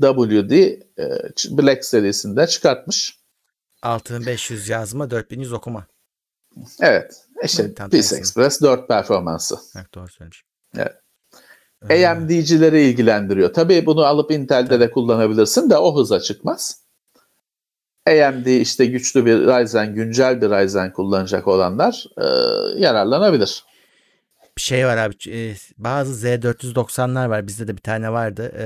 [0.00, 0.78] WD e,
[1.50, 3.18] Black serisinde çıkartmış.
[3.82, 5.86] 6500 yazma 4100 okuma.
[6.80, 7.26] Evet.
[7.44, 8.18] İşte tersine.
[8.18, 9.58] Express 4 performansı.
[9.76, 10.44] Evet, doğru söylemiş.
[10.76, 10.92] Evet.
[11.90, 13.52] Ee, AMD'cileri ilgilendiriyor.
[13.52, 16.81] Tabii bunu alıp Intel'de de kullanabilirsin de o hıza çıkmaz.
[18.06, 22.24] AMD işte güçlü bir Ryzen, güncel bir Ryzen kullanacak olanlar e,
[22.80, 23.64] yararlanabilir.
[24.56, 25.14] bir şey var abi.
[25.30, 27.46] e, bazı Z490'lar var.
[27.46, 28.52] Bizde de bir tane vardı.
[28.58, 28.64] E,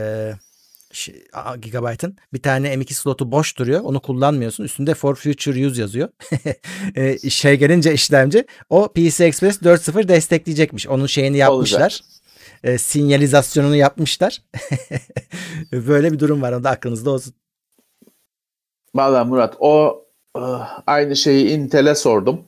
[0.93, 1.25] şey,
[1.63, 2.17] Gigabyte'ın.
[2.33, 3.81] Bir tane M2 slotu boş duruyor.
[3.81, 4.65] Onu kullanmıyorsun.
[4.65, 6.09] Üstünde for future use yazıyor.
[6.95, 10.89] e, şey gelince işlemci o PC Express 4.0 destekleyecekmiş.
[10.89, 12.01] Onun şeyini yapmışlar.
[12.65, 14.43] E, sinyalizasyonunu yapmışlar.
[15.73, 16.53] Böyle bir durum var.
[16.53, 17.35] O da aklınızda olsun.
[18.97, 20.05] Valla Murat o
[20.37, 20.41] e,
[20.87, 22.41] aynı şeyi Intel'e sordum.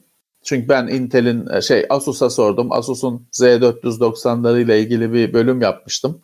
[0.43, 2.73] Çünkü ben Intel'in e, şey Asus'a sordum.
[2.73, 6.23] Asus'un Z490'ları ile ilgili bir bölüm yapmıştım.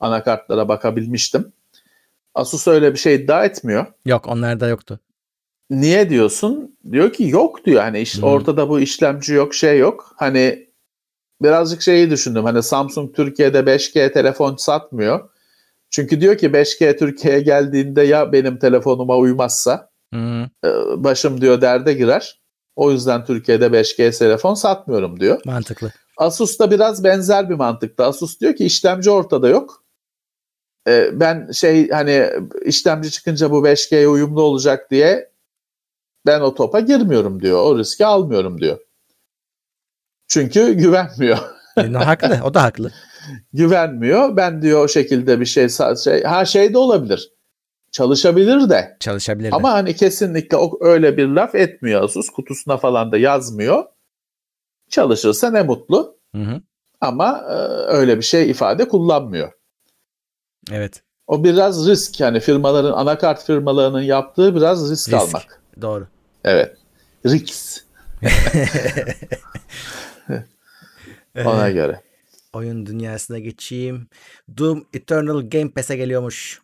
[0.00, 1.52] Anakartlara bakabilmiştim.
[2.34, 3.86] Asus öyle bir şey iddia etmiyor.
[4.06, 5.00] Yok onlarda yoktu.
[5.70, 6.76] Niye diyorsun?
[6.92, 7.82] Diyor ki yok diyor.
[7.82, 8.26] Hani iş, Hı.
[8.26, 10.14] ortada bu işlemci yok, şey yok.
[10.16, 10.68] Hani
[11.42, 12.44] birazcık şeyi düşündüm.
[12.44, 15.28] Hani Samsung Türkiye'de 5G telefon satmıyor.
[15.94, 20.68] Çünkü diyor ki 5G Türkiye'ye geldiğinde ya benim telefonuma uymazsa Hı, e,
[21.04, 22.40] başım diyor derde girer.
[22.76, 25.40] O yüzden Türkiye'de 5G telefon satmıyorum diyor.
[25.44, 25.92] mantıklı.
[26.16, 28.06] Asus da biraz benzer bir mantıkta.
[28.06, 29.84] Asus diyor ki işlemci ortada yok.
[30.88, 32.30] E, ben şey hani
[32.64, 35.30] işlemci çıkınca bu 5G'ye uyumlu olacak diye
[36.26, 37.58] ben o topa girmiyorum diyor.
[37.58, 38.78] O riski almıyorum diyor.
[40.28, 41.38] Çünkü güvenmiyor.
[41.76, 42.40] E, haklı.
[42.44, 42.92] O da haklı.
[43.52, 44.36] Güvenmiyor.
[44.36, 45.68] Ben diyor o şekilde bir şey
[46.04, 47.32] şey ha şey de olabilir.
[47.92, 48.96] Çalışabilir de.
[49.00, 49.56] Çalışabilir de.
[49.56, 52.30] Ama hani kesinlikle o öyle bir laf etmiyor Asus.
[52.30, 53.84] Kutusuna falan da yazmıyor.
[54.90, 56.16] Çalışırsa ne mutlu.
[56.34, 56.60] Hı hı.
[57.00, 57.52] Ama e,
[57.96, 59.52] öyle bir şey ifade kullanmıyor.
[60.72, 61.02] Evet.
[61.26, 65.14] O biraz risk yani firmaların anakart firmalarının yaptığı biraz risk, Risk.
[65.14, 65.62] almak.
[65.80, 66.06] Doğru.
[66.44, 66.76] Evet.
[67.26, 67.84] Risk.
[71.44, 72.00] Ona göre.
[72.54, 74.08] Oyun dünyasına geçeyim.
[74.58, 76.60] Doom Eternal Game Pass'e geliyormuş.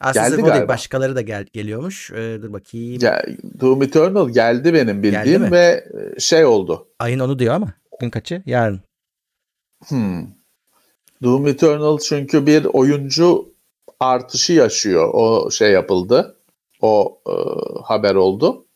[0.00, 0.68] Aslında Geldi o değil, galiba.
[0.68, 2.10] başkaları da gel geliyormuş.
[2.10, 2.98] Ee, dur bakayım.
[3.02, 3.22] Ya,
[3.60, 5.50] Doom Eternal geldi benim Geldi bildiğim mi?
[5.50, 5.86] ve
[6.16, 6.88] e, şey oldu.
[6.98, 7.74] Ayın onu diyor ama.
[8.00, 8.42] Gün kaçı?
[8.46, 8.80] Yarın.
[9.88, 10.26] Hmm.
[11.22, 13.54] Doom Eternal çünkü bir oyuncu
[14.00, 15.10] artışı yaşıyor.
[15.12, 16.36] O şey yapıldı.
[16.80, 17.34] O e,
[17.82, 18.66] haber oldu.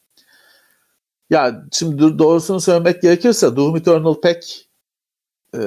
[1.30, 4.69] Ya şimdi doğrusunu söylemek gerekirse Doom Eternal pek
[5.54, 5.58] e,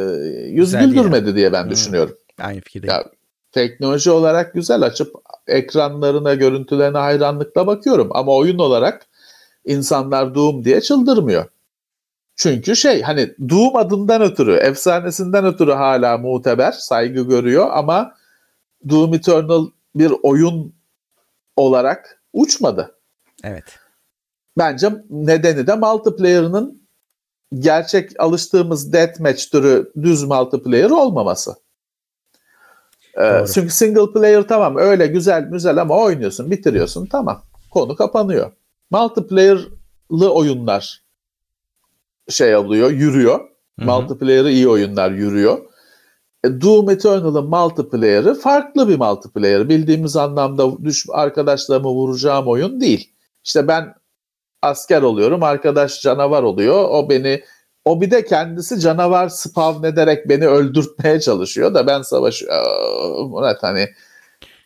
[0.50, 1.70] yüz Güzel güldürmedi diye ben Hmm.
[1.70, 2.18] düşünüyorum.
[2.40, 2.94] Aynı fikirdeyim.
[2.96, 3.04] Ya,
[3.52, 5.16] teknoloji olarak güzel açıp
[5.48, 8.10] ekranlarına, görüntülerine hayranlıkla bakıyorum.
[8.12, 9.06] Ama oyun olarak
[9.66, 11.46] insanlar Doom diye çıldırmıyor.
[12.36, 18.16] Çünkü şey hani Doom adından ötürü, efsanesinden ötürü hala muteber, saygı görüyor ama
[18.90, 20.74] Doom Eternal bir oyun
[21.56, 22.96] olarak uçmadı.
[23.44, 23.64] Evet.
[24.58, 26.83] Bence nedeni de multiplayer'ının
[27.60, 31.56] gerçek alıştığımız deathmatch türü düz multiplayer olmaması.
[33.18, 33.48] Ee, Doğru.
[33.54, 38.52] çünkü single player tamam öyle güzel güzel ama oynuyorsun bitiriyorsun tamam konu kapanıyor.
[38.92, 41.04] Multiplayer'lı oyunlar
[42.30, 43.40] şey oluyor yürüyor.
[43.78, 45.58] Multiplayer'ı iyi oyunlar yürüyor.
[46.44, 49.70] E, Doom Eternal'ın multiplayer'ı farklı bir multiplayer.
[49.70, 53.14] Bildiğimiz anlamda düş, arkadaşlarımı vuracağım oyun değil.
[53.44, 53.94] İşte ben
[54.64, 56.86] asker oluyorum, arkadaş canavar oluyor.
[56.90, 57.44] O beni
[57.86, 63.30] o bir de kendisi canavar spawn ederek beni öldürtmeye çalışıyor da ben savaşıyorum.
[63.30, 63.90] Murat hani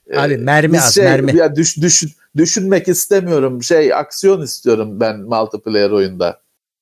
[0.10, 1.38] e, Abi mermi az şey, mermi.
[1.38, 3.64] Ya düş, düşün, düşünmek istemiyorum.
[3.64, 6.42] Şey aksiyon istiyorum ben multiplayer oyunda.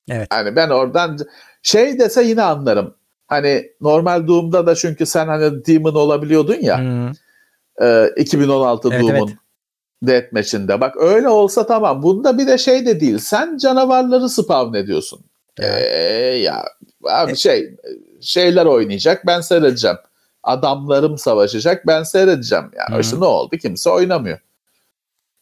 [0.09, 0.27] Evet.
[0.29, 1.17] Hani ben oradan
[1.61, 2.95] şey dese yine anlarım.
[3.27, 6.79] Hani normal Doom'da da çünkü sen hani Demon olabiliyordun ya.
[6.79, 7.11] Hı.
[7.85, 9.37] e, 2016 Evet, Doom'un evet.
[10.07, 10.81] Deathmatch'inde.
[10.81, 12.03] Bak öyle olsa tamam.
[12.03, 13.17] Bunda bir de şey de değil.
[13.17, 15.19] Sen canavarları spawn ediyorsun.
[15.59, 15.79] Ya.
[15.79, 16.63] Ee, ya
[17.09, 17.75] abi E- şey
[18.21, 19.97] şeyler oynayacak ben seyredeceğim.
[20.43, 22.71] Adamlarım savaşacak ben seyredeceğim.
[22.77, 23.01] Ya Hı.
[23.01, 23.57] işte ne oldu?
[23.57, 24.39] Kimse oynamıyor.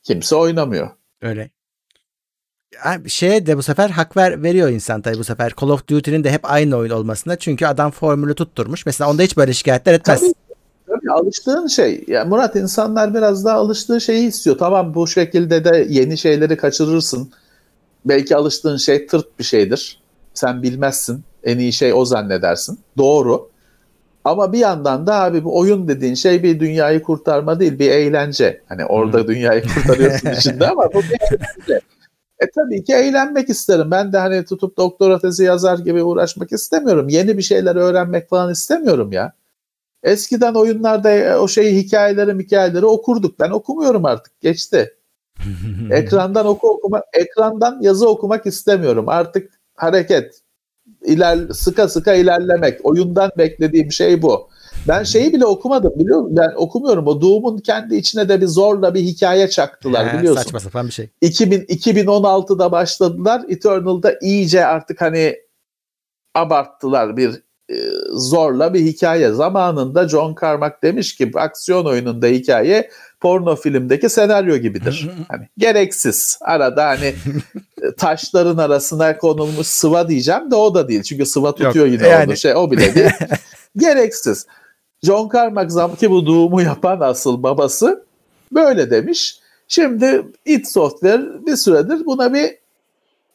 [0.03, 0.89] Kimse oynamıyor.
[1.21, 1.49] Öyle.
[2.83, 6.23] Abi şeye de bu sefer hak ver veriyor insan tabii bu sefer Call of Duty'nin
[6.23, 7.35] de hep aynı oyun olmasına.
[7.35, 8.85] Çünkü adam formülü tutturmuş.
[8.85, 10.19] Mesela onda hiç böyle şikayetler etmez.
[10.19, 10.33] Tabii.
[10.87, 12.03] Tabii alıştığın şey.
[12.07, 14.57] Ya Murat insanlar biraz daha alıştığı şeyi istiyor.
[14.57, 17.31] Tamam bu şekilde de yeni şeyleri kaçırırsın.
[18.05, 20.01] Belki alıştığın şey tırt bir şeydir.
[20.33, 21.23] Sen bilmezsin.
[21.43, 22.79] En iyi şey o zannedersin.
[22.97, 23.49] Doğru.
[24.25, 28.61] Ama bir yandan da abi bu oyun dediğin şey bir dünyayı kurtarma değil, bir eğlence.
[28.69, 31.81] Hani orada dünyayı kurtarıyorsun içinde ama bu bir eğlence.
[32.39, 33.91] E tabii ki eğlenmek isterim.
[33.91, 37.09] Ben de hani tutup doktora tezi yazar gibi uğraşmak istemiyorum.
[37.09, 39.33] Yeni bir şeyler öğrenmek falan istemiyorum ya.
[40.03, 43.39] Eskiden oyunlarda e, o şeyi hikayeleri hikayeleri okurduk.
[43.39, 44.41] Ben okumuyorum artık.
[44.41, 44.93] Geçti.
[45.91, 49.09] Ekrandan oku okuma, ekrandan yazı okumak istemiyorum.
[49.09, 50.41] Artık hareket,
[51.05, 52.85] iler sıka sıka ilerlemek.
[52.85, 54.49] Oyundan beklediğim şey bu.
[54.87, 56.37] Ben şeyi bile okumadım biliyor musun?
[56.37, 57.07] Ben okumuyorum.
[57.07, 60.41] O Doom'un kendi içine de bir zorla bir hikaye çaktılar biliyorsun.
[60.41, 61.09] Saçma sapan bir şey.
[61.21, 63.41] 2000 2016'da başladılar.
[63.49, 65.35] Eternal'da iyice artık hani
[66.35, 67.43] abarttılar bir
[68.11, 69.31] zorla bir hikaye.
[69.31, 72.89] Zamanında John Carmack demiş ki aksiyon oyununda hikaye
[73.19, 75.09] porno filmdeki senaryo gibidir.
[75.27, 76.37] Hani gereksiz.
[76.41, 77.15] Arada hani e,
[77.97, 81.03] taşların arasına konulmuş sıva diyeceğim de o da değil.
[81.03, 82.25] Çünkü sıva tutuyor yine yani.
[82.25, 82.37] onu.
[82.37, 83.11] Şey o bile değil.
[83.77, 84.47] gereksiz.
[85.03, 88.05] John Carmack zam ki bu doğumu yapan asıl babası
[88.51, 89.39] böyle demiş.
[89.67, 92.62] Şimdi id Software bir süredir buna bir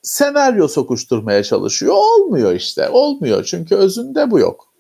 [0.09, 1.95] senaryo sokuşturmaya çalışıyor.
[1.95, 2.89] Olmuyor işte.
[2.89, 3.45] Olmuyor.
[3.45, 4.73] Çünkü özünde bu yok.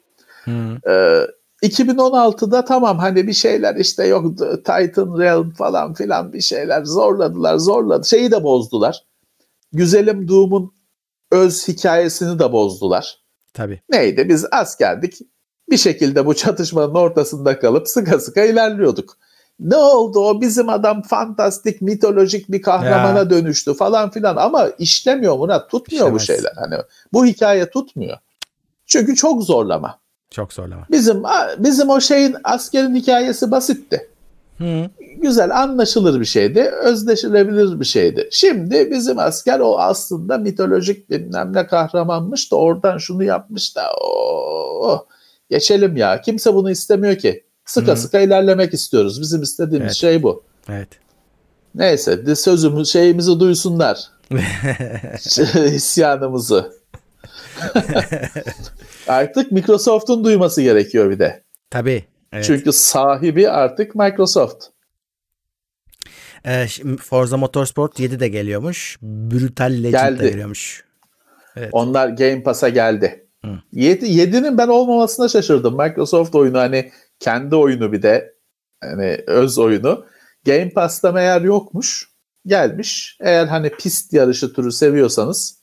[0.45, 0.51] Hı.
[0.89, 1.27] Ee,
[1.63, 8.09] 2016'da tamam hani bir şeyler işte yok Titan Realm falan filan bir şeyler zorladılar zorladı.
[8.09, 9.05] Şeyi de bozdular.
[9.73, 10.73] Güzelim Doom'un
[11.33, 13.19] öz hikayesini de bozdular.
[13.55, 13.83] Tabii.
[13.91, 14.29] Neydi?
[14.29, 15.19] Biz askerdik.
[15.71, 19.19] Bir şekilde bu çatışmanın ortasında kalıp sıka sıka ilerliyorduk.
[19.61, 23.31] Ne oldu o bizim adam fantastik mitolojik bir kahramana Ya.
[23.31, 26.27] dönüştü falan filan ama işlemiyor Murat tutmuyor bu İşlemez.
[26.43, 26.53] şeyler.
[26.57, 26.75] Hani
[27.13, 28.19] bu hikaye tutmuyor.
[28.87, 29.99] Çünkü çok zorlama.
[30.31, 30.87] Çok zorlama.
[30.91, 31.23] Bizim
[31.59, 34.09] bizim o şeyin askerin hikayesi basitti.
[34.59, 34.91] Hı.
[35.17, 38.29] Güzel anlaşılır bir şeydi, özdeşilebilir bir şeydi.
[38.33, 45.07] Şimdi bizim asker o aslında mitolojik bilmem ne kahramanmış da oradan şunu yapmış da o
[45.51, 46.21] geçelim ya.
[46.21, 47.45] Kimse bunu istemiyor ki.
[47.69, 47.97] Sıka Hı.
[47.97, 49.21] sıka ilerlemek istiyoruz.
[49.21, 49.97] Bizim istediğimiz Evet.
[49.97, 50.45] şey bu.
[50.69, 50.89] Evet.
[51.75, 53.99] Neyse de sözümüz şeyimizi duysunlar.
[55.75, 56.73] isyanımızı.
[59.09, 61.43] artık Microsoft'un duyması gerekiyor bir de.
[61.71, 62.05] Tabii.
[62.33, 62.45] Evet.
[62.45, 64.65] Çünkü sahibi artık Microsoft.
[66.47, 66.67] Ee,
[67.03, 68.99] Forza Motorsport 7 de geliyormuş.
[69.03, 70.19] Brutal Legend Geldi.
[70.23, 70.85] de geliyormuş.
[71.57, 71.69] Evet.
[71.73, 73.27] Onlar Game Pass'a geldi.
[73.73, 75.77] 7, 7'nin ben olmamasına şaşırdım.
[75.77, 76.91] Microsoft oyunu hani
[77.21, 78.35] kendi oyunu bir de
[78.81, 80.07] hani öz oyunu.
[80.47, 82.09] Game Pass'ta meğer yokmuş.
[82.47, 83.17] Gelmiş.
[83.21, 85.59] Eğer hani pist yarışı türü seviyorsanız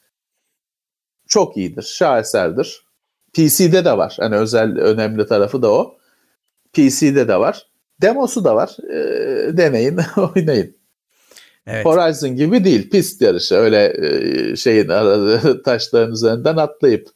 [1.28, 1.84] çok iyidir.
[1.84, 2.86] Şaheserdir.
[3.34, 4.16] PC'de de var.
[4.20, 5.98] Hani özel önemli tarafı da o.
[6.74, 7.68] PC'de de var.
[8.02, 8.78] Demosu da var.
[8.90, 10.00] E, deneyin,
[10.36, 10.76] oynayın.
[11.68, 11.86] Evet.
[11.86, 12.90] Horizon gibi değil.
[12.90, 13.56] Pist yarışı.
[13.56, 14.88] Öyle e, şeyin
[15.66, 17.10] taşların üzerinden atlayıp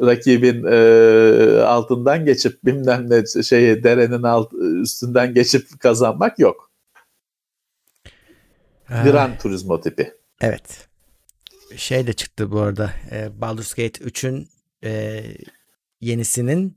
[0.00, 6.70] rakibin e, altından geçip bilmem ne şeyi derenin alt, üstünden geçip kazanmak yok.
[8.88, 10.12] Gran Turismo tipi.
[10.40, 10.88] Evet.
[11.76, 12.90] Şey de çıktı bu arada.
[13.10, 14.48] E, Baldur's Gate 3'ün
[14.84, 15.22] e,
[16.00, 16.76] yenisinin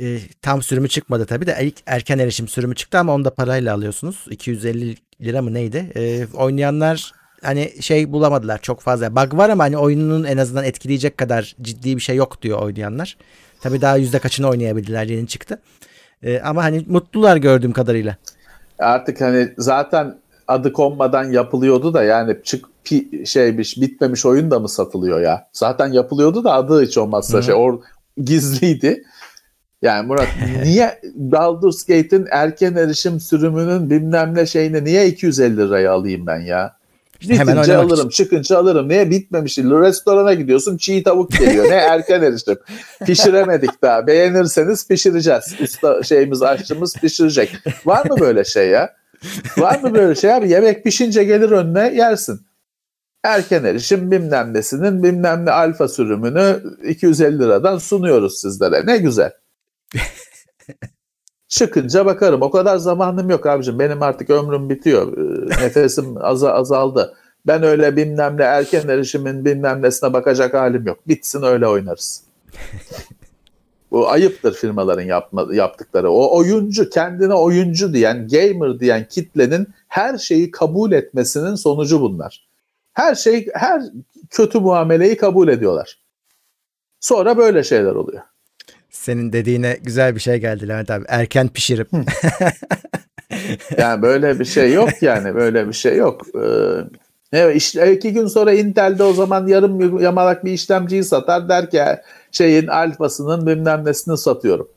[0.00, 3.74] e, tam sürümü çıkmadı tabii de ilk erken erişim sürümü çıktı ama onu da parayla
[3.74, 4.26] alıyorsunuz.
[4.30, 5.92] 250 lira mı neydi?
[5.96, 9.16] E, oynayanlar hani şey bulamadılar çok fazla.
[9.16, 13.16] Bug var ama hani oyunun en azından etkileyecek kadar ciddi bir şey yok diyor oynayanlar.
[13.60, 15.58] Tabii daha yüzde kaçını oynayabildiler yeni çıktı.
[16.22, 18.16] E, ama hani mutlular gördüğüm kadarıyla.
[18.78, 20.18] Artık hani zaten
[20.48, 25.48] adı konmadan yapılıyordu da yani çık pi, şeymiş bitmemiş oyun da mı satılıyor ya?
[25.52, 27.42] Zaten yapılıyordu da adı hiç olmazsa Hı-hı.
[27.42, 27.78] şey or,
[28.24, 29.04] gizliydi.
[29.82, 30.28] Yani Murat
[30.64, 36.79] niye Baldur's Gate'in erken erişim sürümünün bilmem ne şeyini niye 250 liraya alayım ben ya?
[37.20, 38.24] İşte Bitince alırım, için.
[38.24, 38.88] çıkınca alırım.
[38.88, 39.58] Niye bitmemiş?
[39.58, 41.70] Restorana gidiyorsun çiğ tavuk geliyor.
[41.70, 42.58] ne erken erişim.
[43.06, 44.06] Pişiremedik daha.
[44.06, 45.54] Beğenirseniz pişireceğiz.
[45.62, 47.52] Usta şeyimiz, aşçımız pişirecek.
[47.84, 48.94] Var mı böyle şey ya?
[49.58, 50.50] Var mı böyle şey abi?
[50.50, 52.40] Yemek pişince gelir önüne yersin.
[53.24, 58.86] Erken erişim bilmem nesinin bilmem ne alfa sürümünü 250 liradan sunuyoruz sizlere.
[58.86, 59.32] Ne güzel.
[61.50, 62.42] Çıkınca bakarım.
[62.42, 63.78] O kadar zamanım yok abicim.
[63.78, 65.18] Benim artık ömrüm bitiyor.
[65.18, 67.14] Ee, nefesim az azaldı.
[67.46, 71.08] Ben öyle bilmem ne erken erişimin bilmem nesine bakacak halim yok.
[71.08, 72.22] Bitsin öyle oynarız.
[73.90, 76.10] Bu ayıptır firmaların yapma, yaptıkları.
[76.10, 82.48] O oyuncu kendine oyuncu diyen, gamer diyen kitlenin her şeyi kabul etmesinin sonucu bunlar.
[82.92, 83.82] Her şey, her
[84.30, 85.98] kötü muameleyi kabul ediyorlar.
[87.00, 88.22] Sonra böyle şeyler oluyor.
[89.00, 91.04] Senin dediğine güzel bir şey geldi Levent abi.
[91.08, 91.88] Erken pişirip.
[93.78, 95.34] yani böyle bir şey yok yani.
[95.34, 96.26] Böyle bir şey yok.
[96.34, 96.48] Ee,
[97.32, 101.82] evet, işte iki gün sonra Intel'de o zaman yarım yamalak bir işlemciyi satar der ki
[102.32, 104.68] şeyin alfasının bilmem nesini satıyorum.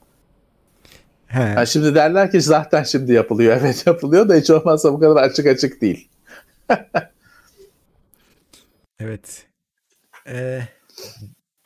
[1.34, 3.58] Yani şimdi derler ki zaten şimdi yapılıyor.
[3.62, 6.10] Evet yapılıyor da hiç olmazsa bu kadar açık açık değil.
[9.00, 9.46] evet.
[10.28, 10.62] Ee,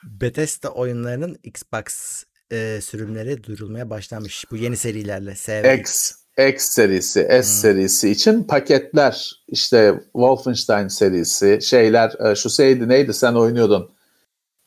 [0.04, 4.46] Bethesda oyunlarının Xbox e, sürümleri duyurulmaya başlamış.
[4.52, 5.36] Bu yeni serilerle.
[5.36, 5.78] SV.
[5.80, 6.12] X,
[6.50, 7.44] X serisi, S hmm.
[7.44, 13.98] serisi için paketler işte Wolfenstein serisi şeyler e, şu şeydi neydi sen oynuyordun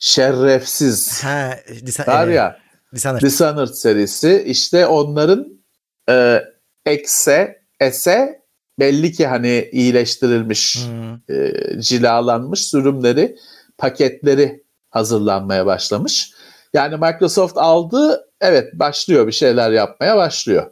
[0.01, 2.61] şerefsiz ha, disa- var ya
[2.95, 3.20] Dishonored.
[3.22, 5.62] Dishonored serisi işte onların
[6.09, 6.43] e,
[6.91, 7.62] X'e
[7.93, 8.41] S'e
[8.78, 11.37] belli ki hani iyileştirilmiş hmm.
[11.37, 13.37] e, cilalanmış sürümleri
[13.78, 16.33] paketleri hazırlanmaya başlamış.
[16.75, 20.71] Yani Microsoft aldı, evet başlıyor bir şeyler yapmaya başlıyor.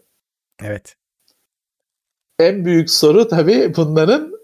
[0.62, 0.96] Evet.
[2.38, 4.38] En büyük soru tabii bunların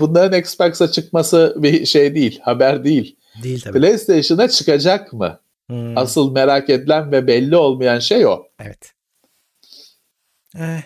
[0.00, 3.16] bunların Xbox'a çıkması bir şey değil, haber değil.
[3.42, 3.78] Değil tabii.
[3.78, 5.40] PlayStation'a çıkacak mı?
[5.70, 5.98] Hmm.
[5.98, 8.42] Asıl merak edilen ve belli olmayan şey o.
[8.60, 8.92] Evet.
[10.58, 10.82] Eh,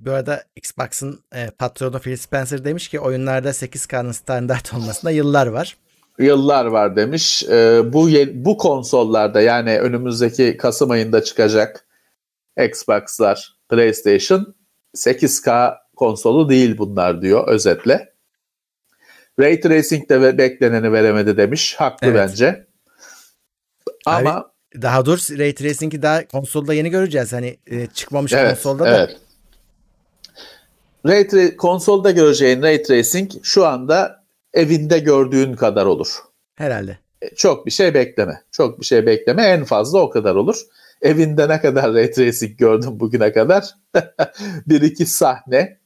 [0.00, 5.76] bu arada Xbox'ın e, patronu Phil Spencer demiş ki oyunlarda 8K'nın standart olmasında yıllar var
[6.20, 7.44] yıllar var demiş.
[7.44, 11.86] E, bu bu konsollarda yani önümüzdeki Kasım ayında çıkacak
[12.66, 14.54] Xbox'lar, PlayStation
[14.96, 18.10] 8K konsolu değil bunlar diyor özetle.
[19.40, 21.74] Ray Tracing de bekleneni veremedi demiş.
[21.78, 22.16] Haklı evet.
[22.16, 22.66] bence.
[24.06, 27.32] Ama Abi, daha dur Ray Tracing'i daha konsolda yeni göreceğiz.
[27.32, 28.98] Hani e, çıkmamış evet, konsolda da.
[28.98, 29.16] Evet.
[31.06, 34.19] Ray tra- konsolda göreceğin Ray Tracing şu anda
[34.54, 36.18] evinde gördüğün kadar olur.
[36.54, 36.98] Herhalde.
[37.22, 38.42] E, çok bir şey bekleme.
[38.50, 39.42] Çok bir şey bekleme.
[39.42, 40.60] En fazla o kadar olur.
[41.02, 43.74] Evinde ne kadar ray tracing gördüm bugüne kadar?
[44.66, 45.78] bir iki sahne,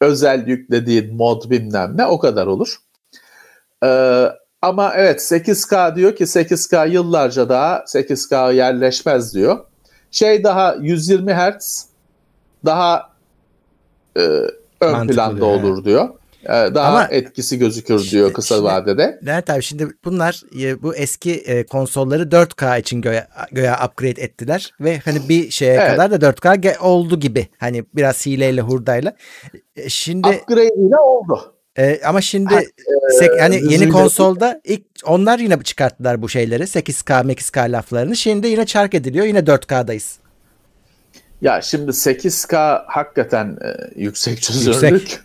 [0.00, 2.76] özel yüklediğin mod bilmem ne o kadar olur.
[3.84, 4.28] Ee,
[4.62, 9.64] ama evet 8K diyor ki 8K yıllarca daha 8K yerleşmez diyor.
[10.10, 11.86] Şey daha 120 Hz
[12.64, 13.10] daha
[14.16, 16.08] e, ön Mantıklı planda olur diyor.
[16.44, 19.20] Ee, daha Ama- etkisi gözükür diyor kısa Şimdi- vadede.
[19.26, 24.70] Levent abi şimdi bunlar e, bu eski e, konsolları 4K için göğe, göğe upgrade ettiler
[24.80, 25.90] ve hani bir şeye Evet.
[25.90, 27.48] kadar da 4K ge- oldu gibi.
[27.58, 29.16] Hani biraz hileyle hurdayla.
[29.76, 31.54] E, Şimdi Upgrade ile oldu.
[31.78, 32.60] e, ama şimdi Ha,
[33.18, 38.16] sek- hani yeni konsolda ilk onlar yine çıkarttılar bu şeyleri 8K 8K laflarını.
[38.16, 39.26] Şimdi yine çark ediliyor.
[39.26, 40.18] Yine 4K'dayız.
[41.42, 44.92] Ya şimdi 8K hakikaten e, yüksek çözünürlük.
[45.02, 45.20] Yüksek.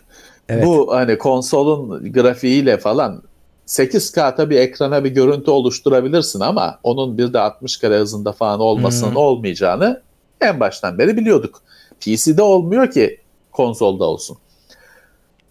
[0.50, 0.66] Evet.
[0.66, 3.22] Bu hani konsolun grafiğiyle falan
[3.66, 9.10] 8K tabii ekrana bir görüntü oluşturabilirsin ama onun bir de 60 kare hızında falan olmasının
[9.10, 9.16] Hmm.
[9.16, 10.02] olmayacağını
[10.40, 11.62] en baştan beri biliyorduk.
[12.00, 13.20] PC'de olmuyor ki
[13.52, 14.38] konsolda olsun.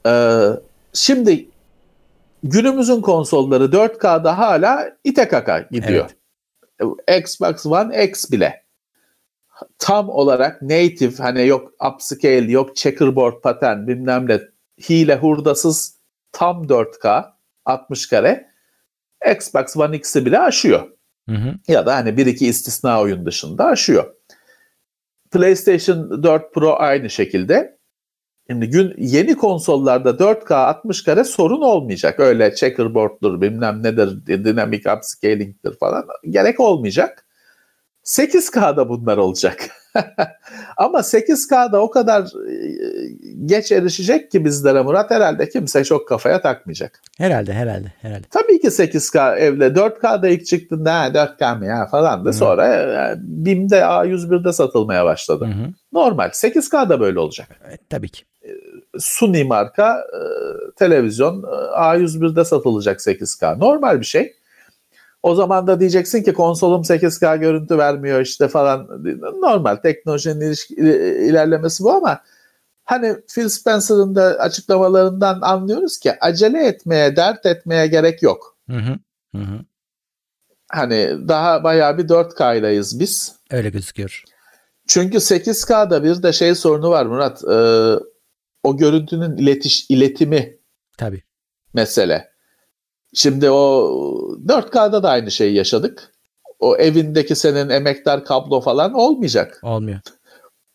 [0.07, 0.49] Ee,
[0.93, 1.49] şimdi
[2.43, 6.09] günümüzün konsolları 4K'da hala ite kaka gidiyor.
[7.19, 8.63] Xbox One X bile
[9.79, 14.39] tam olarak native hani yok upscale yok checkerboard pattern bilmem ne
[14.89, 15.99] hile hurdasız
[16.31, 17.31] tam 4K
[17.65, 18.49] 60 kare
[19.35, 20.89] Xbox One X'i bile aşıyor.
[21.29, 21.53] Hı hı.
[21.67, 24.13] Ya da hani bir iki istisna oyun dışında aşıyor.
[25.31, 27.79] PlayStation 4 Pro aynı şekilde.
[28.49, 32.19] Şimdi gün yeni konsollarda 4K 60 kare sorun olmayacak.
[32.19, 37.25] Öyle checkerboard'dur bilmem nedir dynamic upscaling'dir falan gerek olmayacak.
[38.03, 39.69] 8K'da bunlar olacak.
[40.79, 42.53] Ama 8K'da o kadar e,
[43.45, 47.01] geç erişecek ki bizlere Murat herhalde kimse çok kafaya takmayacak.
[47.17, 48.27] Herhalde herhalde herhalde.
[48.29, 53.15] Tabii ki 8K evde 4K'da ilk çıktığında ha 4K mı ya falan da sonra e,
[53.19, 55.45] BİM'de A101'de satılmaya başladı.
[55.45, 55.73] Hı hı.
[55.93, 57.47] Normal 8K'da böyle olacak.
[57.67, 58.23] Evet, tabii ki.
[58.99, 60.21] Sony marka e,
[60.75, 63.59] televizyon e, A101'de satılacak 8K.
[63.59, 64.33] Normal bir şey.
[65.23, 68.87] O zaman da diyeceksin ki konsolum 8K görüntü vermiyor işte falan.
[69.41, 70.55] Normal teknolojinin
[71.29, 72.21] ilerlemesi bu ama
[72.85, 78.57] hani Phil Spencer'ın da açıklamalarından anlıyoruz ki acele etmeye, dert etmeye gerek yok.
[78.69, 78.99] Hı hı.
[79.35, 79.59] Hı hı.
[80.71, 83.35] Hani daha bayağı bir 4K'dayız biz.
[83.51, 84.23] Öyle gözüküyor.
[84.87, 87.43] Çünkü 8K'da bir de şey sorunu var Murat.
[87.43, 87.55] e,
[88.63, 90.57] o görüntünün iletiş, iletimi
[90.97, 91.23] Tabii.
[91.73, 92.28] mesele.
[93.13, 93.57] Şimdi o
[94.47, 96.11] 4K'da da aynı şeyi yaşadık.
[96.59, 99.59] O evindeki senin emektar kablo falan olmayacak.
[99.63, 99.99] Olmuyor.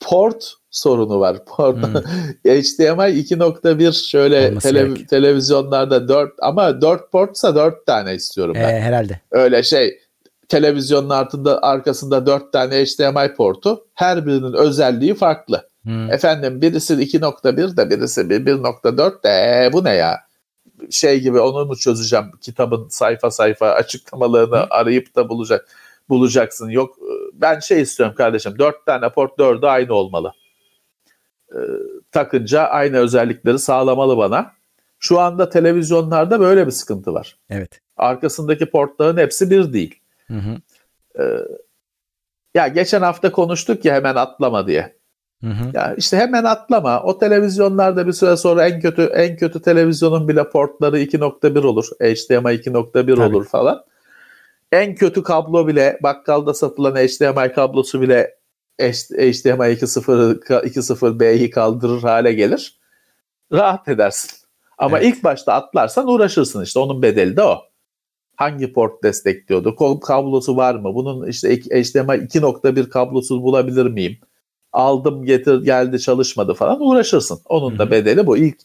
[0.00, 1.44] Port sorunu var.
[1.44, 1.94] Port Hmm.
[2.46, 5.08] HDMI 2.1 şöyle Olması tele- gerek.
[5.08, 8.74] televizyonlarda 4 ama 4 portsa 4 tane istiyorum ben.
[8.74, 9.20] Ee, herhalde.
[9.30, 9.98] Öyle şey
[10.48, 15.68] televizyonun altında arkasında 4 tane HDMI portu her birinin özelliği farklı.
[15.86, 16.08] Hı.
[16.10, 20.16] Efendim birisi 2.1 de birisi bir 1.4 de ee, bu ne ya?
[20.90, 22.24] Şey gibi onu mu çözeceğim?
[22.40, 25.68] Kitabın sayfa sayfa açıklamalarını arayıp da bulacak
[26.08, 26.68] bulacaksın.
[26.68, 26.98] Yok
[27.32, 28.58] ben şey istiyorum kardeşim.
[28.58, 30.32] 4 tane port 4'ü aynı olmalı.
[31.52, 31.58] Ee,
[32.12, 34.52] takınca aynı özellikleri sağlamalı bana.
[34.98, 37.36] Şu anda televizyonlarda böyle bir sıkıntı var.
[37.50, 37.80] Evet.
[37.96, 40.00] Arkasındaki portların hepsi bir değil.
[40.26, 40.58] Hı hı.
[42.54, 44.93] Ya geçen hafta konuştuk ya hemen atlama diye.
[45.44, 45.70] Hı hı.
[45.74, 47.02] Ya işte hemen atlama.
[47.02, 51.86] O televizyonlarda bir süre sonra en kötü en kötü televizyonun bile portları 2.1 olur.
[52.00, 53.22] HDMI 2.1 Tabii.
[53.22, 53.84] olur falan.
[54.72, 58.34] En kötü kablo bile bakkalda satılan HDMI kablosu bile
[58.80, 62.78] HDMI 2.0 2.0B'yi kaldırır hale gelir.
[63.52, 64.30] Rahat edersin.
[64.78, 65.08] Ama Evet.
[65.08, 67.58] ilk başta atlarsan uğraşırsın işte onun bedeli de o.
[68.36, 70.00] Hangi port destekliyordu?
[70.00, 70.94] Kablosu var mı?
[70.94, 74.18] Bunun işte HDMI 2.1 kablosu bulabilir miyim?
[74.74, 77.40] Aldım getir geldi çalışmadı falan uğraşırsın.
[77.44, 78.36] Onun da bedeli bu.
[78.36, 78.56] İlk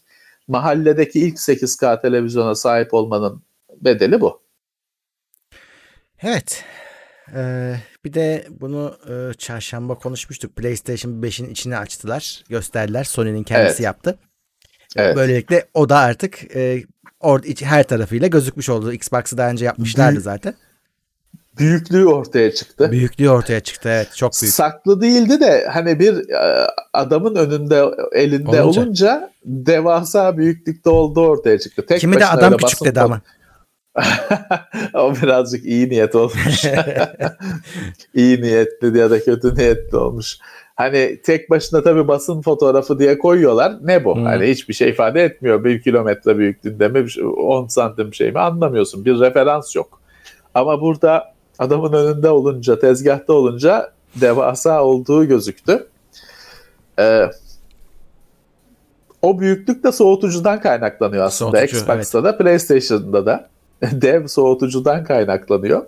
[0.48, 3.42] mahalledeki ilk 8K televizyona sahip olmanın
[3.80, 4.40] bedeli bu.
[6.22, 6.64] Evet.
[7.34, 7.74] Ee,
[8.04, 10.56] bir de bunu e, çarşamba konuşmuştuk.
[10.56, 12.44] PlayStation 5'in içine açtılar.
[12.48, 13.04] Gösterdiler.
[13.04, 13.80] Sony'nin kendisi Evet.
[13.80, 14.18] yaptı.
[14.96, 15.16] Evet.
[15.16, 16.84] Böylelikle o da artık e,
[17.44, 18.92] iç- her tarafıyla gözükmüş oldu.
[18.92, 20.54] Xbox'ı daha önce yapmışlardı zaten.
[21.60, 22.92] Büyüklüğü ortaya çıktı.
[22.92, 23.88] Büyüklüğü ortaya çıktı.
[23.88, 24.54] Evet çok büyük.
[24.54, 28.82] Saklı değildi de hani bir e, adamın önünde elinde Olunca.
[28.82, 31.86] olunca, devasa büyüklükte olduğu ortaya çıktı.
[31.86, 33.20] Tek Kimi de adam küçük dedi ama.
[34.94, 36.64] o birazcık iyi niyet olmuş.
[38.14, 40.38] iyi niyetli ya da kötü niyetli olmuş.
[40.74, 43.72] Hani tek başına tabii basın fotoğrafı diye koyuyorlar.
[43.82, 44.16] Ne bu?
[44.16, 44.20] Hı.
[44.20, 45.64] Hani hiçbir şey ifade etmiyor.
[45.64, 47.06] Bir kilometre büyüklüğünde mi,
[47.36, 49.04] 10 santim şey mi anlamıyorsun.
[49.04, 50.00] Bir referans yok.
[50.54, 55.86] Ama burada adamın önünde olunca, tezgahta olunca devasa olduğu gözüktü.
[56.98, 57.30] Ee,
[59.22, 61.58] o büyüklük de soğutucudan kaynaklanıyor aslında.
[61.58, 63.48] Soğutucu, Xbox'ta da PlayStation'da da
[63.92, 65.82] dev soğutucudan kaynaklanıyor.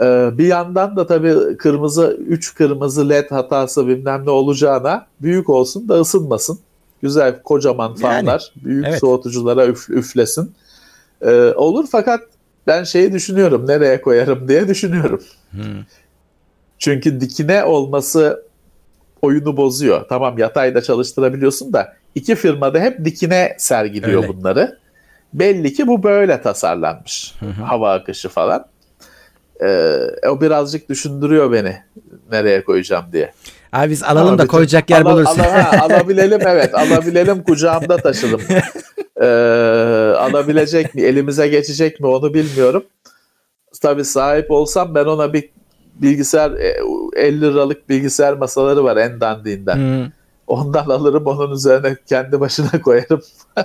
[0.00, 5.88] Ee, bir yandan da tabii kırmızı 3 kırmızı led hatası bilmem ne olacağına büyük olsun
[5.88, 6.58] da ısınmasın.
[7.02, 8.52] Güzel kocaman fanlar.
[8.56, 9.00] Yani, büyük evet.
[9.00, 10.52] soğutuculara üf, üflesin.
[11.22, 12.20] Ee, olur fakat
[12.66, 13.66] ben şeyi düşünüyorum.
[13.66, 15.22] Nereye koyarım diye düşünüyorum.
[15.50, 15.84] Hmm.
[16.78, 18.44] Çünkü dikine olması
[19.22, 20.04] oyunu bozuyor.
[20.08, 24.28] Tamam yatayda çalıştırabiliyorsun da iki firmada hep dikine sergiliyor Öyle.
[24.28, 24.78] bunları.
[25.32, 27.34] Belli ki bu böyle tasarlanmış.
[27.40, 27.62] Hı hı.
[27.62, 28.66] Hava akışı falan.
[29.62, 31.76] Ee, o birazcık düşündürüyor beni
[32.30, 33.32] nereye koyacağım diye.
[33.74, 35.38] Abi biz alalım Ama da koyacak yer ala, bulursun.
[35.38, 38.40] Ala, ha, alabilelim evet alabilelim kucağımda taşırım.
[39.20, 39.26] Ee,
[40.18, 42.84] alabilecek mi elimize geçecek mi onu bilmiyorum.
[43.82, 45.50] Tabii sahip olsam ben ona bir
[45.94, 46.82] bilgisayar 50
[47.16, 49.76] e, liralık bilgisayar masaları var en dandiğinden.
[49.76, 50.10] Hmm.
[50.46, 53.20] Ondan alırım onun üzerine kendi başına koyarım.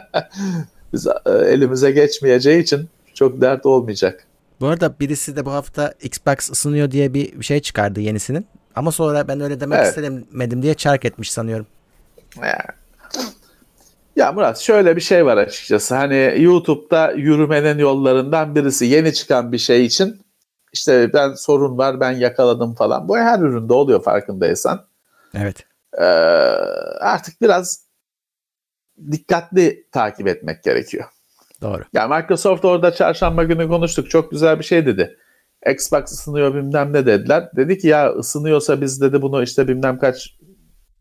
[0.94, 4.28] Biz e, elimize geçmeyeceği için çok dert olmayacak.
[4.62, 8.46] Bu arada birisi de bu hafta Xbox ısınıyor diye bir şey çıkardı yenisinin.
[8.80, 9.88] Ama sonra ben öyle demek evet.
[9.88, 11.68] istemedim diye çark etmiş sanıyorum.
[12.42, 12.66] Ya.
[14.16, 15.96] ya Murat şöyle bir şey var açıkçası.
[15.96, 20.22] Hani YouTube'da yürümenin yollarından birisi yeni çıkan bir şey için
[20.74, 23.08] işte ben sorun var ben yakaladım falan.
[23.08, 24.86] Bu her üründe oluyor farkındaysan.
[25.34, 25.66] Evet.
[25.98, 26.04] Ee,
[27.00, 27.84] artık biraz
[29.12, 31.06] dikkatli takip etmek gerekiyor.
[31.62, 31.84] Doğru.
[31.94, 34.10] Yani Microsoft orada çarşamba günü konuştuk.
[34.10, 35.18] Çok güzel bir şey dedi.
[35.68, 37.50] Xbox ısınıyor bilmem ne dediler.
[37.56, 40.38] Dedi ki ya ısınıyorsa biz dedi bunu işte bilmem kaç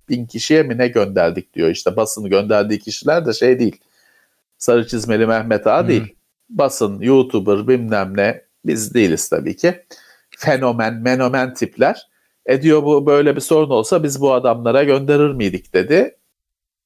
[0.09, 1.69] bin kişiye mi ne gönderdik diyor.
[1.69, 3.81] İşte basını gönderdiği kişiler de şey değil.
[4.59, 6.15] Sarı çizmeli Mehmet Ağa değil.
[6.49, 9.85] Basın, YouTuber bilmem ne biz değiliz tabii ki.
[10.39, 12.09] Fenomen, menomen tipler.
[12.47, 16.17] E diyor bu böyle bir sorun olsa biz bu adamlara gönderir miydik dedi.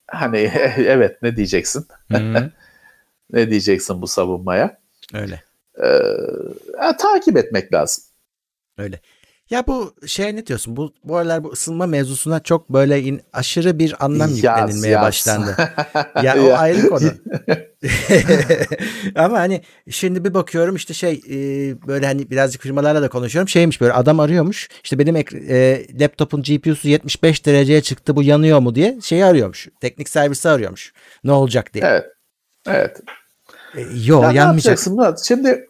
[0.07, 0.39] Hani
[0.77, 1.87] evet ne diyeceksin?
[3.33, 4.79] ne diyeceksin bu savunmaya?
[5.15, 5.43] Öyle.
[5.79, 8.05] Ee, takip etmek lazım.
[8.79, 9.01] Öyle.
[9.51, 10.77] Ya bu şey ne diyorsun?
[10.77, 15.03] Bu bu aralar bu ısınma mevzusuna çok böyle in, aşırı bir anlam yaz, yüklenilmeye yaz.
[15.03, 15.57] başlandı.
[16.23, 17.11] ya o ayrı konu.
[19.15, 21.37] Ama hani şimdi bir bakıyorum işte şey e,
[21.87, 23.49] böyle hani birazcık firmalarla da konuşuyorum.
[23.49, 24.69] Şeymiş böyle adam arıyormuş.
[24.85, 29.69] İşte benim e, laptopun GPU'su 75 dereceye çıktı bu yanıyor mu diye şeyi arıyormuş.
[29.81, 30.93] Teknik servisi arıyormuş.
[31.25, 31.85] Ne olacak diye.
[31.87, 32.07] Evet.
[32.67, 33.01] Evet.
[33.77, 34.87] E, yo ya yanmayacak.
[34.87, 35.25] Murat?
[35.25, 35.69] Şimdi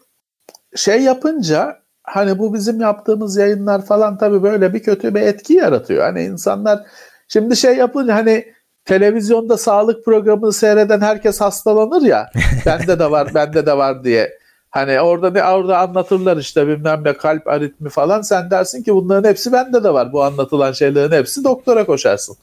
[0.76, 6.04] şey yapınca hani bu bizim yaptığımız yayınlar falan tabii böyle bir kötü bir etki yaratıyor.
[6.04, 6.80] Hani insanlar
[7.28, 8.52] şimdi şey yapınca hani
[8.84, 12.30] televizyonda sağlık programını seyreden herkes hastalanır ya.
[12.66, 14.38] bende de var, bende de var diye.
[14.70, 18.22] Hani orada ne orada anlatırlar işte bilmem ne kalp aritmi falan.
[18.22, 20.12] Sen dersin ki bunların hepsi bende de var.
[20.12, 22.36] Bu anlatılan şeylerin hepsi doktora koşarsın.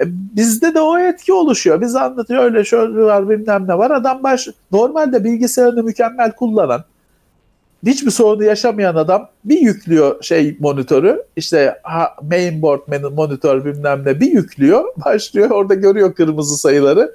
[0.00, 0.04] E,
[0.36, 1.80] bizde de o etki oluşuyor.
[1.80, 3.90] Biz anlatıyor öyle şöyle var bilmem ne var.
[3.90, 6.84] Adam baş normalde bilgisayarını mükemmel kullanan
[7.86, 11.22] hiçbir sorunu yaşamayan adam bir yüklüyor şey monitörü.
[11.36, 15.50] İşte ha, mainboard monitör bilmem ne bir yüklüyor başlıyor.
[15.50, 17.14] Orada görüyor kırmızı sayıları.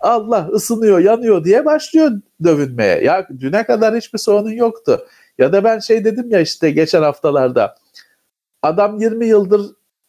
[0.00, 2.10] Allah ısınıyor yanıyor diye başlıyor
[2.44, 3.04] dövünmeye.
[3.04, 5.06] Ya düne kadar hiçbir sorunun yoktu.
[5.38, 7.74] Ya da ben şey dedim ya işte geçen haftalarda
[8.62, 9.60] adam 20 yıldır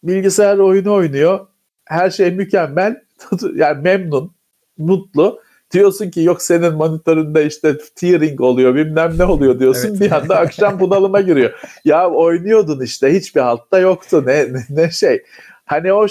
[0.03, 1.47] bilgisayar oyunu oynuyor
[1.87, 3.01] her şey mükemmel
[3.55, 4.31] yani memnun
[4.77, 5.41] mutlu
[5.71, 10.01] diyorsun ki yok senin monitöründe işte tearing oluyor bilmem ne oluyor diyorsun evet.
[10.01, 11.53] bir anda akşam bunalıma giriyor.
[11.85, 15.23] Ya oynuyordun işte hiçbir haltta yoktu ne, ne, ne şey.
[15.65, 16.07] Hani o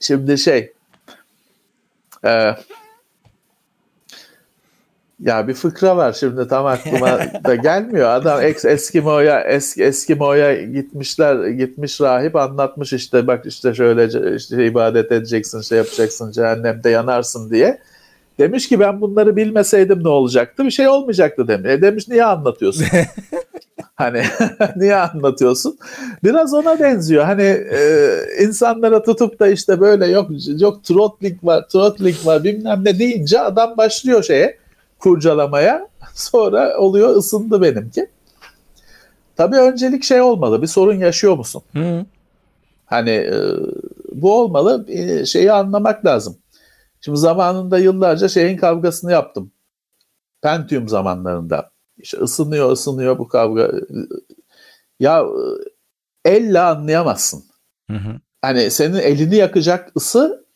[0.00, 0.72] şimdi şey
[2.24, 2.54] e,
[5.20, 8.08] ya bir fıkra var şimdi tam aklıma da gelmiyor.
[8.08, 15.12] Adam ex Eskimo'ya eski Eskimo'ya gitmişler gitmiş rahip anlatmış işte bak işte şöyle işte ibadet
[15.12, 17.78] edeceksin şey yapacaksın cehennemde yanarsın diye.
[18.38, 20.64] Demiş ki ben bunları bilmeseydim ne olacaktı?
[20.64, 21.70] Bir şey olmayacaktı demiş.
[21.70, 22.86] E demiş niye anlatıyorsun?
[23.94, 24.22] hani
[24.76, 25.78] niye anlatıyorsun?
[26.24, 27.24] Biraz ona benziyor.
[27.24, 27.42] Hani
[27.72, 33.40] e, insanlara tutup da işte böyle yok yok throttling var, throttling var bilmem ne deyince
[33.40, 34.58] adam başlıyor şeye
[34.98, 35.88] kurcalamaya.
[36.14, 38.10] Sonra oluyor ısındı benimki.
[39.36, 40.62] Tabii öncelik şey olmalı.
[40.62, 41.62] Bir sorun yaşıyor musun?
[41.72, 42.06] Hı.
[42.86, 43.34] Hani e,
[44.12, 44.84] bu olmalı.
[44.88, 46.38] E, şeyi anlamak lazım.
[47.00, 49.52] Şimdi zamanında yıllarca şeyin kavgasını yaptım.
[50.42, 51.70] Pentium zamanlarında.
[51.98, 53.72] İşte ısınıyor ısınıyor bu kavga.
[55.00, 55.24] Ya
[56.24, 57.44] elle anlayamazsın.
[57.90, 58.20] Hı hı.
[58.42, 60.46] Hani senin elini yakacak ısı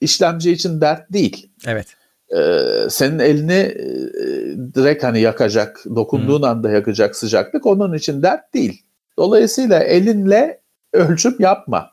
[0.00, 1.50] işlemci için dert değil.
[1.66, 1.96] Evet.
[2.36, 3.84] Ee, senin elini e,
[4.74, 6.46] direkt hani yakacak, dokunduğun hı.
[6.46, 8.82] anda yakacak sıcaklık onun için dert değil.
[9.18, 10.60] Dolayısıyla elinle
[10.92, 11.90] ölçüp yapma.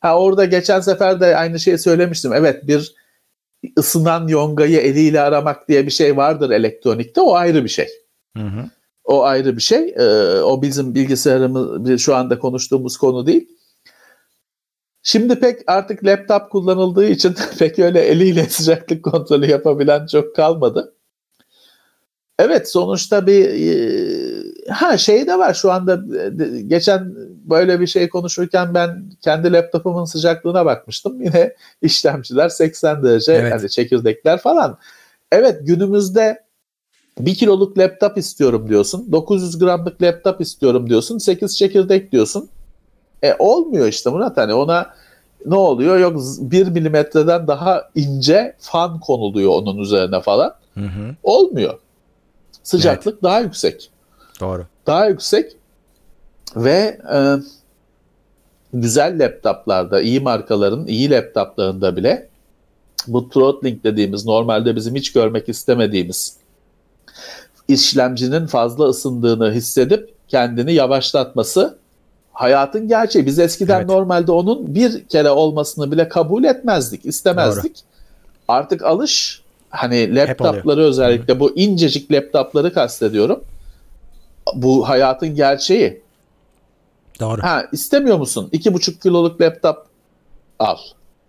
[0.00, 2.32] Ha orada geçen sefer de aynı şeyi söylemiştim.
[2.34, 2.94] Evet bir
[3.78, 7.20] ısınan yongayı eliyle aramak diye bir şey vardır elektronikte.
[7.20, 7.88] O ayrı bir şey.
[8.36, 8.64] Hı hı.
[9.04, 9.94] O ayrı bir şey.
[9.96, 13.48] Ee, o bizim bilgisayarımız şu anda konuştuğumuz konu değil.
[15.02, 20.94] Şimdi pek artık laptop kullanıldığı için pek öyle eliyle sıcaklık kontrolü yapabilen çok kalmadı.
[22.38, 26.02] Evet sonuçta bir e, ha şey de var şu anda
[26.44, 27.14] e, geçen
[27.44, 31.22] böyle bir şey konuşurken ben kendi laptopumun sıcaklığına bakmıştım.
[31.22, 33.50] Yine işlemciler 80 derece evet.
[33.50, 34.78] yani çekirdekler falan.
[35.32, 36.44] Evet günümüzde
[37.18, 39.12] 1 kiloluk laptop istiyorum diyorsun.
[39.12, 41.18] 900 gramlık laptop istiyorum diyorsun.
[41.18, 42.48] 8 çekirdek diyorsun.
[43.22, 44.94] E olmuyor işte Murat hani ona
[45.46, 45.98] ne oluyor?
[45.98, 50.54] Yok 1 milimetreden daha ince fan konuluyor onun üzerine falan.
[50.74, 51.14] Hı hı.
[51.22, 51.78] Olmuyor.
[52.62, 53.22] Sıcaklık evet.
[53.22, 53.90] daha yüksek.
[54.40, 54.66] Doğru.
[54.86, 55.56] Daha yüksek
[56.56, 57.18] ve e,
[58.72, 62.28] güzel laptoplarda, iyi markaların iyi laptoplarında bile
[63.06, 66.36] bu throttling dediğimiz normalde bizim hiç görmek istemediğimiz
[67.68, 71.78] işlemcinin fazla ısındığını hissedip kendini yavaşlatması
[72.32, 73.26] hayatın gerçeği.
[73.26, 73.88] Biz eskiden evet.
[73.88, 77.76] normalde onun bir kere olmasını bile kabul etmezdik, istemezdik.
[77.76, 77.84] Doğru.
[78.48, 81.40] Artık alış hani laptopları özellikle Hı.
[81.40, 83.44] bu incecik laptopları kastediyorum.
[84.54, 86.02] Bu hayatın gerçeği.
[87.20, 87.42] Doğru.
[87.42, 88.48] Ha istemiyor musun?
[88.52, 89.86] İki buçuk kiloluk laptop
[90.58, 90.76] al.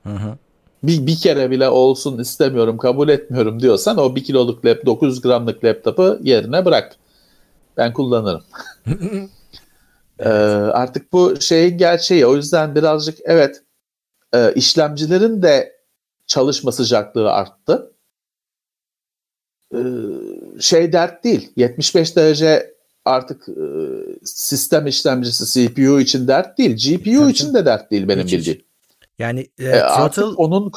[0.04, 0.38] Hı hı.
[0.84, 5.64] Bir, bir kere bile olsun istemiyorum, kabul etmiyorum diyorsan o bir kiloluk lap, 900 gramlık
[5.64, 6.96] laptopu yerine bırak.
[7.78, 8.44] Ben kullanırım.
[10.22, 12.26] ee, artık bu şeyin gerçeği.
[12.26, 13.64] O yüzden birazcık evet
[14.34, 15.82] e, işlemcilerin de
[16.28, 17.92] çalışma sıcaklığı arttı.
[19.74, 19.78] Ee,
[20.60, 21.52] şey dert değil.
[21.56, 22.76] 75 derece
[23.06, 23.66] artık e,
[24.24, 26.76] sistem işlemcisi CPU için dert değil.
[26.76, 27.32] GPU Tabii.
[27.32, 28.62] için de dert değil benim hiç, bildiğim.
[29.20, 30.72] Yani e, e, artık onun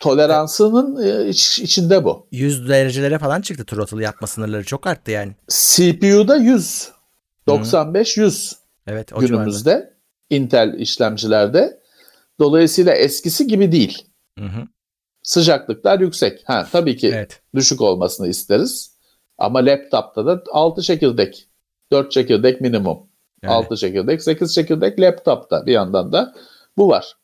[0.00, 2.26] toleransının e, iç, içinde bu.
[2.32, 5.32] 100 derecelere falan çıktı throttle yapma sınırları çok arttı yani.
[5.48, 6.93] CPU'da 100.
[7.46, 8.56] 95 100.
[8.86, 9.94] Evet, o günümüzde civarda.
[10.30, 11.80] Intel işlemcilerde.
[12.38, 14.06] Dolayısıyla eskisi gibi değil.
[14.38, 14.68] Hı hı.
[15.22, 16.42] Sıcaklıklar yüksek.
[16.44, 17.40] Ha tabii ki evet.
[17.54, 18.94] düşük olmasını isteriz.
[19.38, 21.48] Ama laptopta da 6 çekirdek,
[21.92, 22.98] 4 çekirdek minimum.
[23.42, 23.54] Yani.
[23.54, 26.34] 6 çekirdek, 8 çekirdek laptopta bir yandan da
[26.76, 27.16] bu var.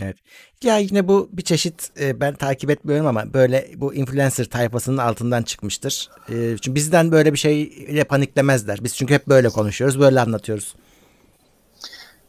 [0.00, 0.16] Evet.
[0.62, 5.42] Ya yine bu bir çeşit e, ben takip etmiyorum ama böyle bu influencer tayfasının altından
[5.42, 6.08] çıkmıştır.
[6.28, 8.84] E, çünkü bizden böyle bir şeyle paniklemezler.
[8.84, 10.74] Biz çünkü hep böyle konuşuyoruz, böyle anlatıyoruz.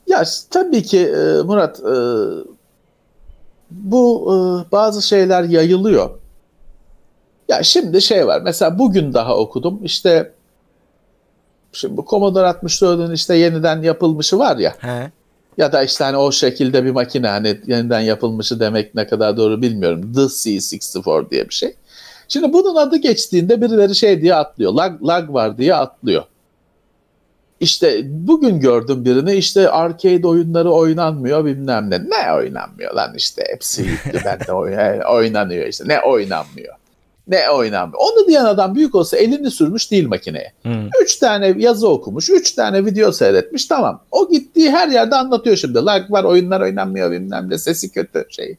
[0.07, 1.95] Ya tabii ki e, Murat e,
[3.71, 6.09] bu e, bazı şeyler yayılıyor.
[7.47, 8.41] Ya şimdi şey var.
[8.41, 9.79] Mesela bugün daha okudum.
[9.83, 10.33] İşte
[11.71, 14.75] şimdi bu Commodore 64'ün işte yeniden yapılmışı var ya.
[14.79, 15.11] He.
[15.61, 19.61] Ya da işte hani o şekilde bir makine hani yeniden yapılmışı demek ne kadar doğru
[19.61, 20.13] bilmiyorum.
[20.13, 21.75] The C64 diye bir şey.
[22.27, 24.73] Şimdi bunun adı geçtiğinde birileri şey diye atlıyor.
[24.73, 26.23] Lag, lag var diye atlıyor.
[27.59, 31.99] İşte bugün gördüm birini işte arcade oyunları oynanmıyor bilmem ne.
[31.99, 34.53] Ne oynanmıyor lan işte hepsi gitti bende
[35.07, 35.83] oynanıyor işte.
[35.87, 36.75] Ne oynanmıyor
[37.27, 37.99] ne oynanmıyor.
[37.99, 40.53] Onu diyen adam büyük olsa elini sürmüş değil makineye.
[40.61, 40.89] Hmm.
[41.03, 44.03] Üç tane yazı okumuş, üç tane video seyretmiş tamam.
[44.11, 45.85] O gittiği her yerde anlatıyor şimdi.
[45.85, 48.57] Lag var, oyunlar oynanmıyor bilmem ne, sesi kötü şey.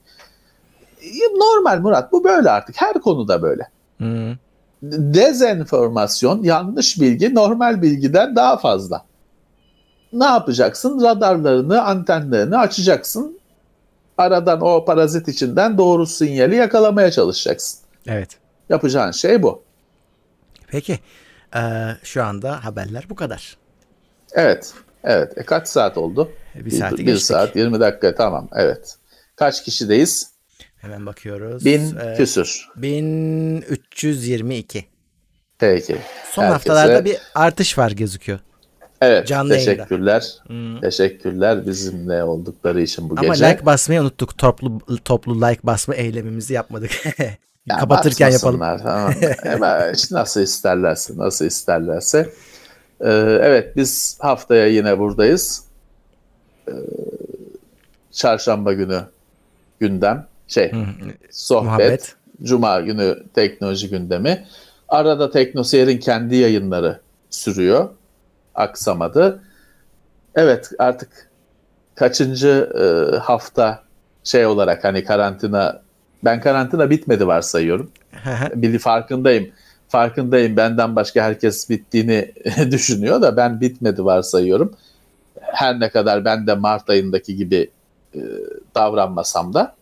[1.36, 2.80] Normal Murat bu böyle artık.
[2.82, 3.68] Her konuda böyle.
[3.96, 4.36] Hmm.
[4.82, 9.04] Dezenformasyon, yanlış bilgi normal bilgiden daha fazla.
[10.12, 11.02] Ne yapacaksın?
[11.02, 13.38] Radarlarını, antenlerini açacaksın.
[14.18, 17.78] Aradan o parazit içinden doğru sinyali yakalamaya çalışacaksın.
[18.06, 18.41] Evet.
[18.72, 19.62] Yapacağın şey bu.
[20.68, 20.98] Peki.
[21.56, 21.60] Ee,
[22.02, 23.56] şu anda haberler bu kadar.
[24.32, 24.74] Evet.
[25.04, 25.38] Evet.
[25.38, 26.32] E, kaç saat oldu?
[26.54, 26.98] Bir, saat.
[26.98, 28.48] bir, bir saat 20 dakika tamam.
[28.56, 28.96] Evet.
[29.36, 30.32] Kaç kişideyiz?
[30.76, 31.64] Hemen bakıyoruz.
[31.64, 32.68] Bin ee, küsür.
[32.76, 34.84] 1322.
[35.58, 35.96] Peki.
[36.30, 36.52] Son Herkese...
[36.52, 38.38] haftalarda bir artış var gözüküyor.
[39.00, 39.26] Evet.
[39.26, 40.34] Canlı teşekkürler.
[40.46, 40.80] Hmm.
[40.80, 43.44] Teşekkürler bizimle oldukları için bu Ama gece.
[43.44, 44.38] Ama like basmayı unuttuk.
[44.38, 46.90] Toplu toplu like basma eylemimizi yapmadık.
[47.66, 48.60] Ya Kapatırken yapalım.
[48.60, 49.12] Tamam.
[49.42, 52.30] Hemen nasıl isterlerse, nasıl isterlerse.
[53.00, 53.10] Ee,
[53.42, 55.64] evet biz haftaya yine buradayız.
[56.68, 56.72] Ee,
[58.10, 59.00] çarşamba günü
[59.80, 60.72] gündem, şey,
[61.30, 61.64] sohbet.
[61.64, 62.14] Muhabbet.
[62.42, 64.46] Cuma günü teknoloji gündemi.
[64.88, 67.88] Arada Teknoseyir'in kendi yayınları sürüyor.
[68.54, 69.42] Aksamadı.
[70.34, 71.30] Evet artık
[71.94, 73.82] kaçıncı e, hafta
[74.24, 75.81] şey olarak hani karantina
[76.24, 77.90] ben karantina bitmedi varsayıyorum.
[78.54, 79.50] Bir farkındayım.
[79.88, 80.56] Farkındayım.
[80.56, 82.32] Benden başka herkes bittiğini
[82.70, 84.74] düşünüyor da ben bitmedi varsayıyorum.
[85.40, 87.70] Her ne kadar ben de Mart ayındaki gibi
[88.14, 88.20] e,
[88.74, 89.74] davranmasam da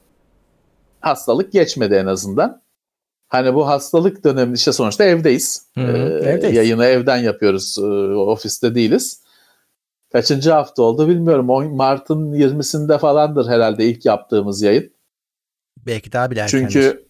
[1.01, 2.63] hastalık geçmedi en azından.
[3.29, 5.67] Hani bu hastalık dönemi işte sonuçta evdeyiz.
[5.75, 6.57] Hı, ee, evdeyiz.
[6.57, 7.79] Yayını evden yapıyoruz.
[7.79, 7.83] E,
[8.15, 9.23] ofiste değiliz.
[10.13, 11.51] kaçıncı hafta oldu bilmiyorum.
[11.51, 14.93] O Mart'ın 20'sinde falandır herhalde ilk yaptığımız yayın.
[15.87, 16.71] Belki daha bile erkendir.
[16.71, 17.07] Çünkü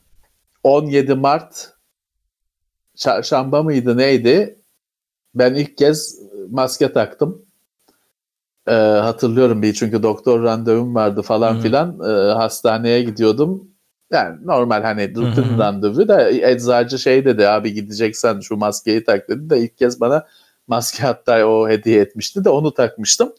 [0.62, 1.72] 17 Mart
[2.96, 4.60] çarşamba mıydı neydi?
[5.34, 6.18] Ben ilk kez
[6.50, 7.46] maske taktım.
[8.68, 11.60] Ee, hatırlıyorum bir çünkü doktor randevum vardı falan Hı.
[11.60, 12.00] filan.
[12.00, 13.70] Ee, hastaneye gidiyordum.
[14.12, 19.50] Yani normal hani rutin randevu da eczacı şey dedi abi gideceksen şu maskeyi tak dedi
[19.50, 20.26] de ilk kez bana
[20.66, 23.32] maske hatta o hediye etmişti de onu takmıştım.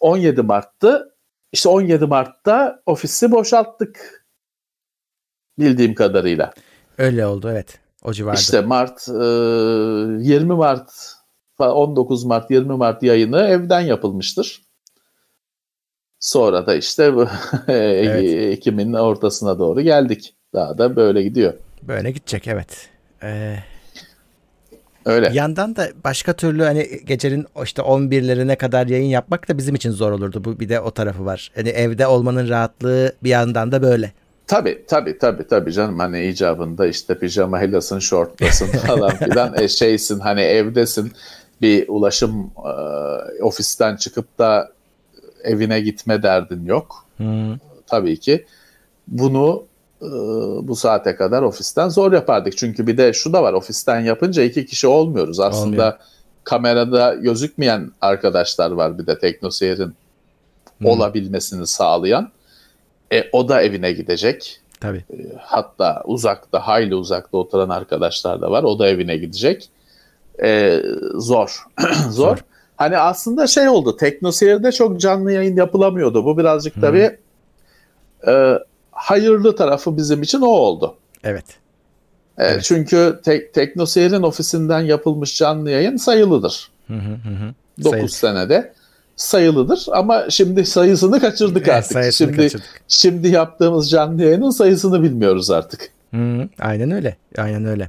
[0.00, 1.14] 17 Mart'tı.
[1.52, 4.21] İşte 17 Mart'ta ofisi boşalttık
[5.58, 6.52] bildiğim kadarıyla.
[6.98, 7.78] Öyle oldu evet.
[8.04, 8.38] O civarda.
[8.40, 10.90] İşte Mart e, 20 Mart
[11.58, 14.62] fa- 19 Mart 20 Mart yayını evden yapılmıştır.
[16.20, 17.28] Sonra da işte bu
[17.68, 18.58] Evet.
[18.58, 20.34] Ekim'in ortasına doğru geldik.
[20.54, 21.54] Daha da böyle gidiyor.
[21.82, 22.88] Böyle gidecek evet.
[23.22, 23.56] Ee,
[25.04, 25.30] Öyle.
[25.32, 30.12] yandan da başka türlü hani gecenin işte 11'lerine kadar yayın yapmak da bizim için zor
[30.12, 30.44] olurdu.
[30.44, 31.50] Bu bir de o tarafı var.
[31.54, 34.12] Hani evde olmanın rahatlığı bir yandan da böyle.
[34.46, 40.40] Tabii tabii tabii tabii canım hani icabında işte pijamaylasın, şortlasın falan filan e, şeysin hani
[40.40, 41.12] evdesin
[41.62, 44.72] bir ulaşım e, ofisten çıkıp da
[45.44, 47.06] evine gitme derdin yok.
[47.18, 47.58] Hı.
[47.86, 48.46] Tabii ki
[49.08, 49.64] bunu
[50.02, 50.06] e,
[50.68, 52.56] bu saate kadar ofisten zor yapardık.
[52.56, 55.40] Çünkü bir de şu da var ofisten yapınca iki kişi olmuyoruz.
[55.40, 55.92] Aslında Olmuyor.
[56.44, 59.94] kamerada gözükmeyen arkadaşlar var bir de teknoseyrin
[60.82, 60.88] Hı.
[60.88, 62.30] olabilmesini sağlayan.
[63.12, 64.60] E, o da evine gidecek.
[64.80, 65.04] Tabii.
[65.38, 68.62] Hatta uzakta, hayli uzakta oturan arkadaşlar da var.
[68.62, 69.68] O da evine gidecek.
[70.42, 70.82] E,
[71.14, 71.64] zor.
[71.80, 72.10] zor.
[72.10, 72.38] Zor.
[72.76, 73.96] Hani aslında şey oldu.
[73.96, 76.24] Teknoseyir'de çok canlı yayın yapılamıyordu.
[76.24, 77.18] Bu birazcık tabii
[78.26, 78.58] e,
[78.90, 80.94] hayırlı tarafı bizim için o oldu.
[81.24, 81.44] Evet.
[82.38, 82.62] E, Evet.
[82.64, 86.70] Çünkü tek, Teknoseyir'in ofisinden yapılmış canlı yayın sayılıdır.
[86.88, 86.98] Hı hı
[87.28, 87.54] hı hı.
[87.84, 88.72] 9 Sayın- senede
[89.16, 91.92] sayılıdır ama şimdi sayısını kaçırdık Evet, artık.
[91.92, 92.82] sayısını şimdi kaçırdık.
[92.88, 95.88] şimdi yaptığımız canlı yayının sayısını bilmiyoruz artık.
[96.14, 97.16] Hı, aynen öyle.
[97.38, 97.88] Aynen öyle.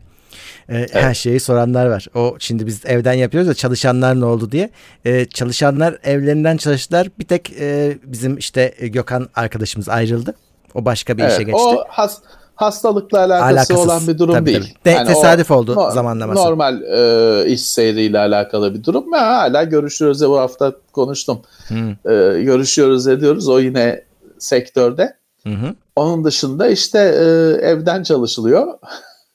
[0.70, 2.08] Ee, Her şeyi soranlar var.
[2.16, 4.70] O şimdi biz evden yapıyoruz da çalışanlar ne oldu diye.
[5.06, 7.08] Ee, çalışanlar evlerinden çalıştılar.
[7.20, 10.36] Bir tek e, bizim işte Gökhan arkadaşımız ayrıldı.
[10.74, 11.62] O başka bir işe Evet, geçti.
[11.62, 12.18] o has,
[12.56, 13.78] hastalıkla alakası Alakasız.
[13.78, 14.62] olan bir durum Tabii, değil.
[14.74, 14.86] tabii.
[14.86, 16.42] De- Yani o tesadüf oldu no- zamanlaması.
[16.42, 19.12] Normal e, iş seyriyle alakalı bir durum.
[19.12, 21.42] Ha, hala görüşüyoruz ya bu hafta konuştum.
[21.68, 21.76] Hı,
[22.12, 23.50] E, görüşüyoruz ediyoruz.
[23.50, 24.04] O yine
[24.40, 25.14] sektörde.
[25.44, 25.76] hı hı.
[25.96, 27.24] Onun dışında işte e,
[27.68, 28.68] evden çalışılıyor.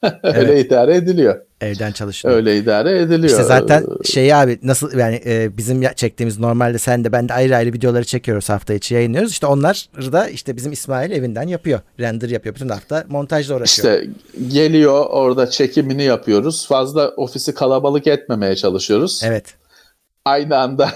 [0.23, 0.65] Öyle Evet.
[0.65, 1.41] idare ediliyor.
[1.61, 2.35] Evden çalışıyor.
[2.35, 3.29] Öyle idare ediliyor.
[3.29, 7.55] İşte zaten şey abi nasıl yani e, bizim çektiğimiz normalde sen de ben de ayrı
[7.55, 9.31] ayrı videoları çekiyoruz hafta içi yayınlıyoruz.
[9.31, 11.79] İşte onlar da işte bizim İsmail evinden yapıyor.
[11.99, 12.55] Render yapıyor.
[12.55, 13.93] Bütün hafta montajla uğraşıyor.
[13.93, 14.09] İşte
[14.47, 16.67] geliyor orada çekimini yapıyoruz.
[16.67, 19.21] Fazla ofisi kalabalık etmemeye çalışıyoruz.
[19.23, 19.45] Evet.
[20.25, 20.89] Aynı anda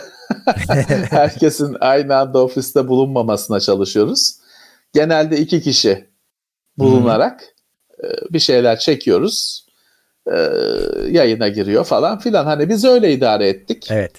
[1.09, 4.35] herkesin aynı anda ofiste bulunmamasına çalışıyoruz.
[4.93, 6.07] Genelde iki kişi
[6.77, 7.43] bulunarak
[8.03, 9.62] e, bir şeyler çekiyoruz.
[10.31, 10.37] E,
[11.09, 12.45] yayına giriyor falan filan.
[12.45, 13.87] Hani biz öyle idare ettik.
[13.91, 14.11] Evet.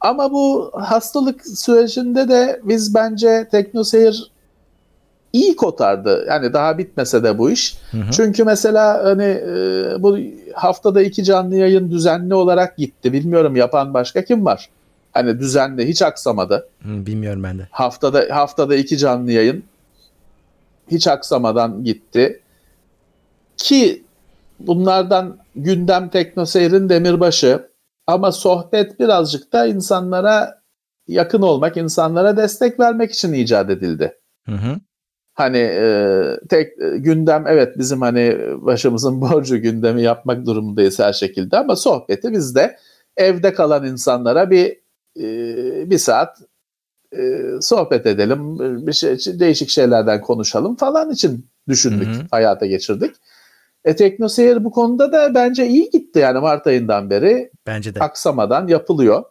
[0.00, 4.30] Ama bu hastalık sürecinde de biz bence Teknoseyir
[5.32, 6.26] iyi kotardı.
[6.28, 7.76] Yani daha bitmese de bu iş.
[7.90, 8.10] Hı hı.
[8.12, 10.18] Çünkü mesela hani e, bu
[10.54, 13.12] haftada iki canlı yayın düzenli olarak gitti.
[13.12, 14.68] Bilmiyorum yapan başka kim var?
[15.12, 16.68] Hani düzenli hiç aksamadı.
[16.82, 17.68] Hı, bilmiyorum ben de.
[17.70, 19.64] Haftada haftada iki canlı yayın
[20.90, 22.40] hiç aksamadan gitti.
[23.56, 24.03] Ki
[24.60, 27.70] bunlardan gündem teknoseyrin demirbaşı
[28.06, 30.62] ama sohbet birazcık da insanlara
[31.08, 34.18] yakın olmak, insanlara destek vermek için icat edildi.
[34.46, 34.76] Hı hı.
[35.34, 41.58] Hani e, tek e, gündem evet bizim hani başımızın borcu gündemi yapmak durumundayız her şekilde
[41.58, 42.76] ama sohbeti biz de
[43.16, 44.76] evde kalan insanlara bir
[45.20, 46.38] e, bir saat
[47.16, 52.26] e, sohbet edelim, bir şey değişik şeylerden konuşalım falan için düşündük, Hı hı.
[52.30, 53.16] hayata geçirdik.
[53.84, 58.00] E Teknoseyir bu konuda da bence iyi gitti yani Mart ayından beri Bence de.
[58.00, 59.24] aksamadan yapılıyor.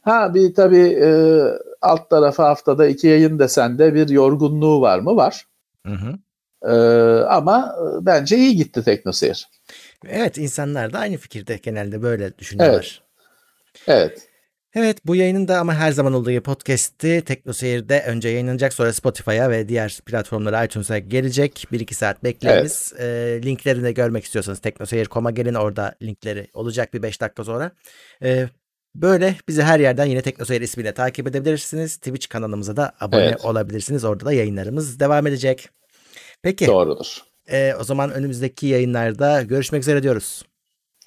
[0.00, 1.08] Ha bir tabii e,
[1.80, 5.16] alt tarafa haftada iki yayın desen de bir yorgunluğu var mı?
[5.16, 5.46] Var.
[5.86, 6.18] Hı hı.
[6.72, 6.74] E,
[7.24, 9.48] ama e, bence iyi gitti Teknoseyir.
[10.08, 13.02] Evet insanlar da aynı fikirde genelde böyle düşünüyorlar.
[13.86, 14.12] Evet.
[14.12, 14.31] Evet
[15.06, 19.68] bu yayının da ama her zaman olduğu gibi podcast'i Teknoseyir'de önce yayınlanacak sonra Spotify'a ve
[19.68, 21.66] diğer platformlara iTunes'a gelecek.
[21.72, 22.92] 1-2 saat bekleyiniz.
[22.98, 27.70] Ee, linklerini de görmek istiyorsanız teknoseyir.com'a gelin orada linkleri olacak bir 5 dakika sonra.
[28.22, 28.48] Ee,
[28.94, 31.96] böyle bizi her yerden yine Teknoseyir ismiyle takip edebilirsiniz.
[31.96, 33.44] Twitch kanalımıza da abone Evet.
[33.44, 34.04] olabilirsiniz.
[34.04, 35.68] Orada da yayınlarımız devam edecek.
[36.42, 37.16] Peki Doğrudur.
[37.50, 40.44] e, o zaman önümüzdeki yayınlarda görüşmek üzere diyoruz.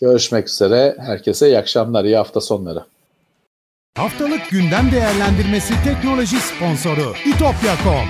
[0.02, 0.96] Görüşmek üzere.
[1.00, 2.86] Herkese iyi akşamlar, iyi hafta sonları.
[3.98, 8.08] Haftalık gündem değerlendirmesi teknoloji sponsoru itopya.com.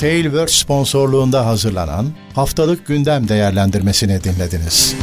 [0.00, 4.96] Tailwords sponsorluğunda hazırlanan haftalık gündem değerlendirmesini dinlediniz.